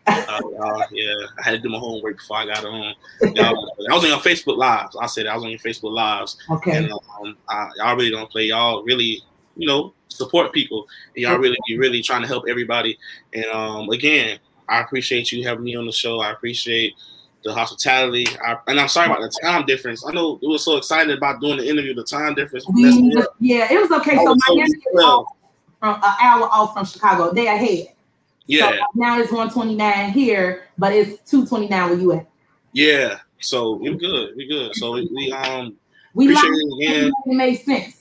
Uh, 0.06 0.40
yeah, 0.90 1.12
I 1.38 1.42
had 1.44 1.50
to 1.52 1.58
do 1.58 1.68
my 1.68 1.78
homework 1.78 2.16
before 2.16 2.38
I 2.38 2.46
got 2.46 2.64
on. 2.64 2.94
Y'all, 3.34 3.70
I 3.90 3.94
was 3.94 4.02
on 4.04 4.10
your 4.10 4.18
Facebook 4.18 4.56
lives. 4.56 4.96
I 5.00 5.06
said 5.06 5.26
I 5.26 5.34
was 5.36 5.44
on 5.44 5.50
your 5.50 5.58
Facebook 5.60 5.92
lives, 5.92 6.38
Okay. 6.50 6.76
and 6.78 6.90
um, 6.90 7.36
I, 7.48 7.68
y'all 7.76 7.94
really 7.94 8.10
don't 8.10 8.30
play. 8.30 8.46
Y'all 8.46 8.82
really, 8.84 9.22
you 9.56 9.68
know, 9.68 9.92
support 10.18 10.52
people, 10.52 10.86
and 11.14 11.22
y'all 11.22 11.38
really 11.38 11.56
be 11.66 11.78
really 11.78 12.02
trying 12.02 12.22
to 12.22 12.28
help 12.28 12.44
everybody. 12.48 12.98
And 13.32 13.46
um, 13.46 13.88
again, 13.90 14.38
I 14.68 14.80
appreciate 14.80 15.32
you 15.32 15.46
having 15.46 15.64
me 15.64 15.76
on 15.76 15.86
the 15.86 15.92
show. 15.92 16.20
I 16.20 16.30
appreciate 16.32 16.94
the 17.44 17.54
hospitality. 17.54 18.26
I, 18.44 18.56
and 18.66 18.78
I'm 18.80 18.88
sorry 18.88 19.06
about 19.06 19.20
the 19.22 19.32
time 19.42 19.64
difference. 19.64 20.04
I 20.06 20.10
know 20.12 20.38
it 20.42 20.46
was 20.46 20.64
so 20.64 20.76
excited 20.76 21.16
about 21.16 21.40
doing 21.40 21.58
the 21.58 21.68
interview. 21.68 21.94
The 21.94 22.04
time 22.04 22.34
difference. 22.34 22.66
We, 22.74 22.84
yeah, 23.40 23.72
it 23.72 23.80
was 23.80 23.90
okay. 24.00 24.16
So 24.16 24.24
was 24.24 24.42
Miami 24.48 24.62
is 24.70 25.04
off 25.04 25.26
from 25.80 25.94
an 25.94 26.14
hour 26.20 26.48
off 26.50 26.74
from 26.74 26.84
Chicago. 26.84 27.32
They 27.32 27.46
ahead. 27.46 27.94
yeah, 28.46 28.70
So 28.70 28.76
now 28.96 29.18
it's 29.20 29.30
129 29.30 30.10
here, 30.10 30.64
but 30.76 30.92
it's 30.92 31.30
229 31.30 31.90
where 31.90 31.98
you 31.98 32.12
at. 32.12 32.26
yeah. 32.72 33.18
So 33.40 33.74
we 33.74 33.94
good. 33.96 34.34
We're 34.36 34.48
good. 34.48 34.74
So 34.74 34.94
we, 34.94 35.08
we 35.14 35.30
um 35.30 35.76
We 36.14 36.24
appreciate 36.26 36.50
like 36.50 36.60
it 36.60 36.90
again. 36.90 37.12
it 37.26 37.34
made 37.36 37.54
sense. 37.54 37.97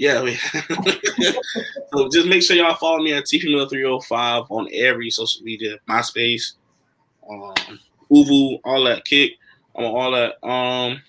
Yeah. 0.00 0.22
We, 0.22 0.34
so 1.92 2.08
just 2.10 2.26
make 2.26 2.42
sure 2.42 2.56
y'all 2.56 2.74
follow 2.74 3.02
me 3.02 3.12
at 3.12 3.24
TP 3.24 3.44
Miller 3.44 3.68
305 3.68 4.44
on 4.48 4.66
every 4.72 5.10
social 5.10 5.42
media, 5.42 5.76
MySpace, 5.86 6.54
um, 7.28 7.78
Uvu, 8.10 8.60
all 8.64 8.82
that 8.84 9.04
kick. 9.04 9.32
On 9.74 9.84
all 9.84 10.10
that. 10.12 10.42
Um 10.42 11.02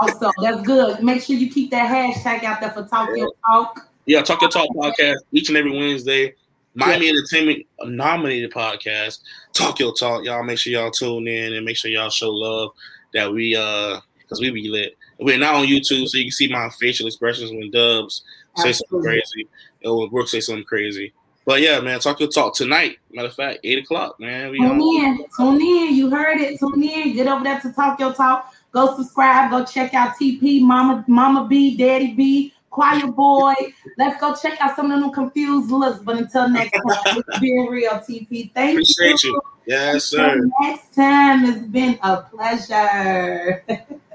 Also, 0.00 0.30
that's 0.40 0.62
good. 0.62 1.02
Make 1.02 1.20
sure 1.22 1.34
you 1.34 1.50
keep 1.50 1.72
that 1.72 1.90
hashtag 1.90 2.44
out 2.44 2.60
there 2.60 2.70
for 2.70 2.84
Talk 2.84 3.10
Your 3.16 3.32
Talk. 3.44 3.88
Yeah, 4.06 4.22
Talk 4.22 4.40
Your 4.40 4.50
Talk 4.50 4.68
podcast 4.76 5.16
each 5.32 5.48
and 5.48 5.58
every 5.58 5.76
Wednesday. 5.76 6.34
Miami 6.74 7.08
Entertainment 7.08 7.66
nominated 7.82 8.52
podcast. 8.52 9.18
Talk 9.52 9.80
Your 9.80 9.92
Talk. 9.94 10.24
Y'all 10.24 10.44
make 10.44 10.58
sure 10.58 10.72
y'all 10.72 10.92
tune 10.92 11.26
in 11.26 11.54
and 11.54 11.66
make 11.66 11.76
sure 11.76 11.90
y'all 11.90 12.08
show 12.08 12.30
love 12.30 12.70
that 13.14 13.32
we 13.32 13.56
uh 13.56 13.98
because 14.20 14.40
we 14.40 14.50
be 14.50 14.68
lit. 14.68 14.96
We're 15.20 15.38
not 15.38 15.54
on 15.54 15.66
YouTube, 15.66 16.08
so 16.08 16.18
you 16.18 16.24
can 16.24 16.30
see 16.32 16.48
my 16.48 16.70
facial 16.70 17.06
expressions 17.06 17.50
when 17.50 17.70
Dubs 17.70 18.22
say 18.56 18.72
something 18.72 19.02
crazy 19.02 19.48
or 19.84 19.98
when 20.00 20.08
Brooke 20.08 20.28
say 20.28 20.40
something 20.40 20.64
crazy. 20.64 21.12
But 21.44 21.60
yeah, 21.60 21.80
man, 21.80 22.00
Talk 22.00 22.20
Your 22.20 22.28
Talk 22.28 22.54
tonight. 22.54 22.98
Matter 23.12 23.28
of 23.28 23.34
fact, 23.34 23.60
eight 23.64 23.78
o'clock, 23.78 24.20
man. 24.20 24.50
We 24.50 24.58
Tune 24.58 24.80
on. 24.80 25.04
in. 25.04 25.26
Tune 25.36 25.60
in. 25.60 25.94
You 25.94 26.10
heard 26.10 26.38
it. 26.38 26.58
Tune 26.58 26.82
in. 26.82 27.14
Get 27.14 27.26
over 27.26 27.42
there 27.42 27.60
to 27.60 27.72
Talk 27.72 27.98
Your 27.98 28.12
Talk. 28.14 28.54
Go 28.72 28.96
subscribe. 28.96 29.50
Go 29.50 29.64
check 29.64 29.94
out 29.94 30.14
TP, 30.16 30.60
Mama, 30.62 31.04
Mama 31.08 31.46
B, 31.48 31.76
Daddy 31.76 32.14
B, 32.14 32.52
Choir 32.70 33.08
Boy. 33.08 33.54
Let's 33.98 34.20
go 34.20 34.34
check 34.34 34.60
out 34.60 34.76
some 34.76 34.90
of 34.90 35.00
them 35.00 35.10
confused 35.10 35.70
looks. 35.70 35.98
But 35.98 36.18
until 36.18 36.48
next 36.48 36.72
time, 36.72 36.84
it's 37.28 37.38
being 37.40 37.66
real, 37.66 37.92
TP. 37.92 38.52
Thank 38.54 38.72
Appreciate 38.74 39.24
you. 39.24 39.40
Yes, 39.66 40.04
sir. 40.04 40.30
Until 40.30 40.50
next 40.60 40.94
time, 40.94 41.44
it's 41.46 41.66
been 41.66 41.98
a 42.02 42.22
pleasure. 42.22 43.64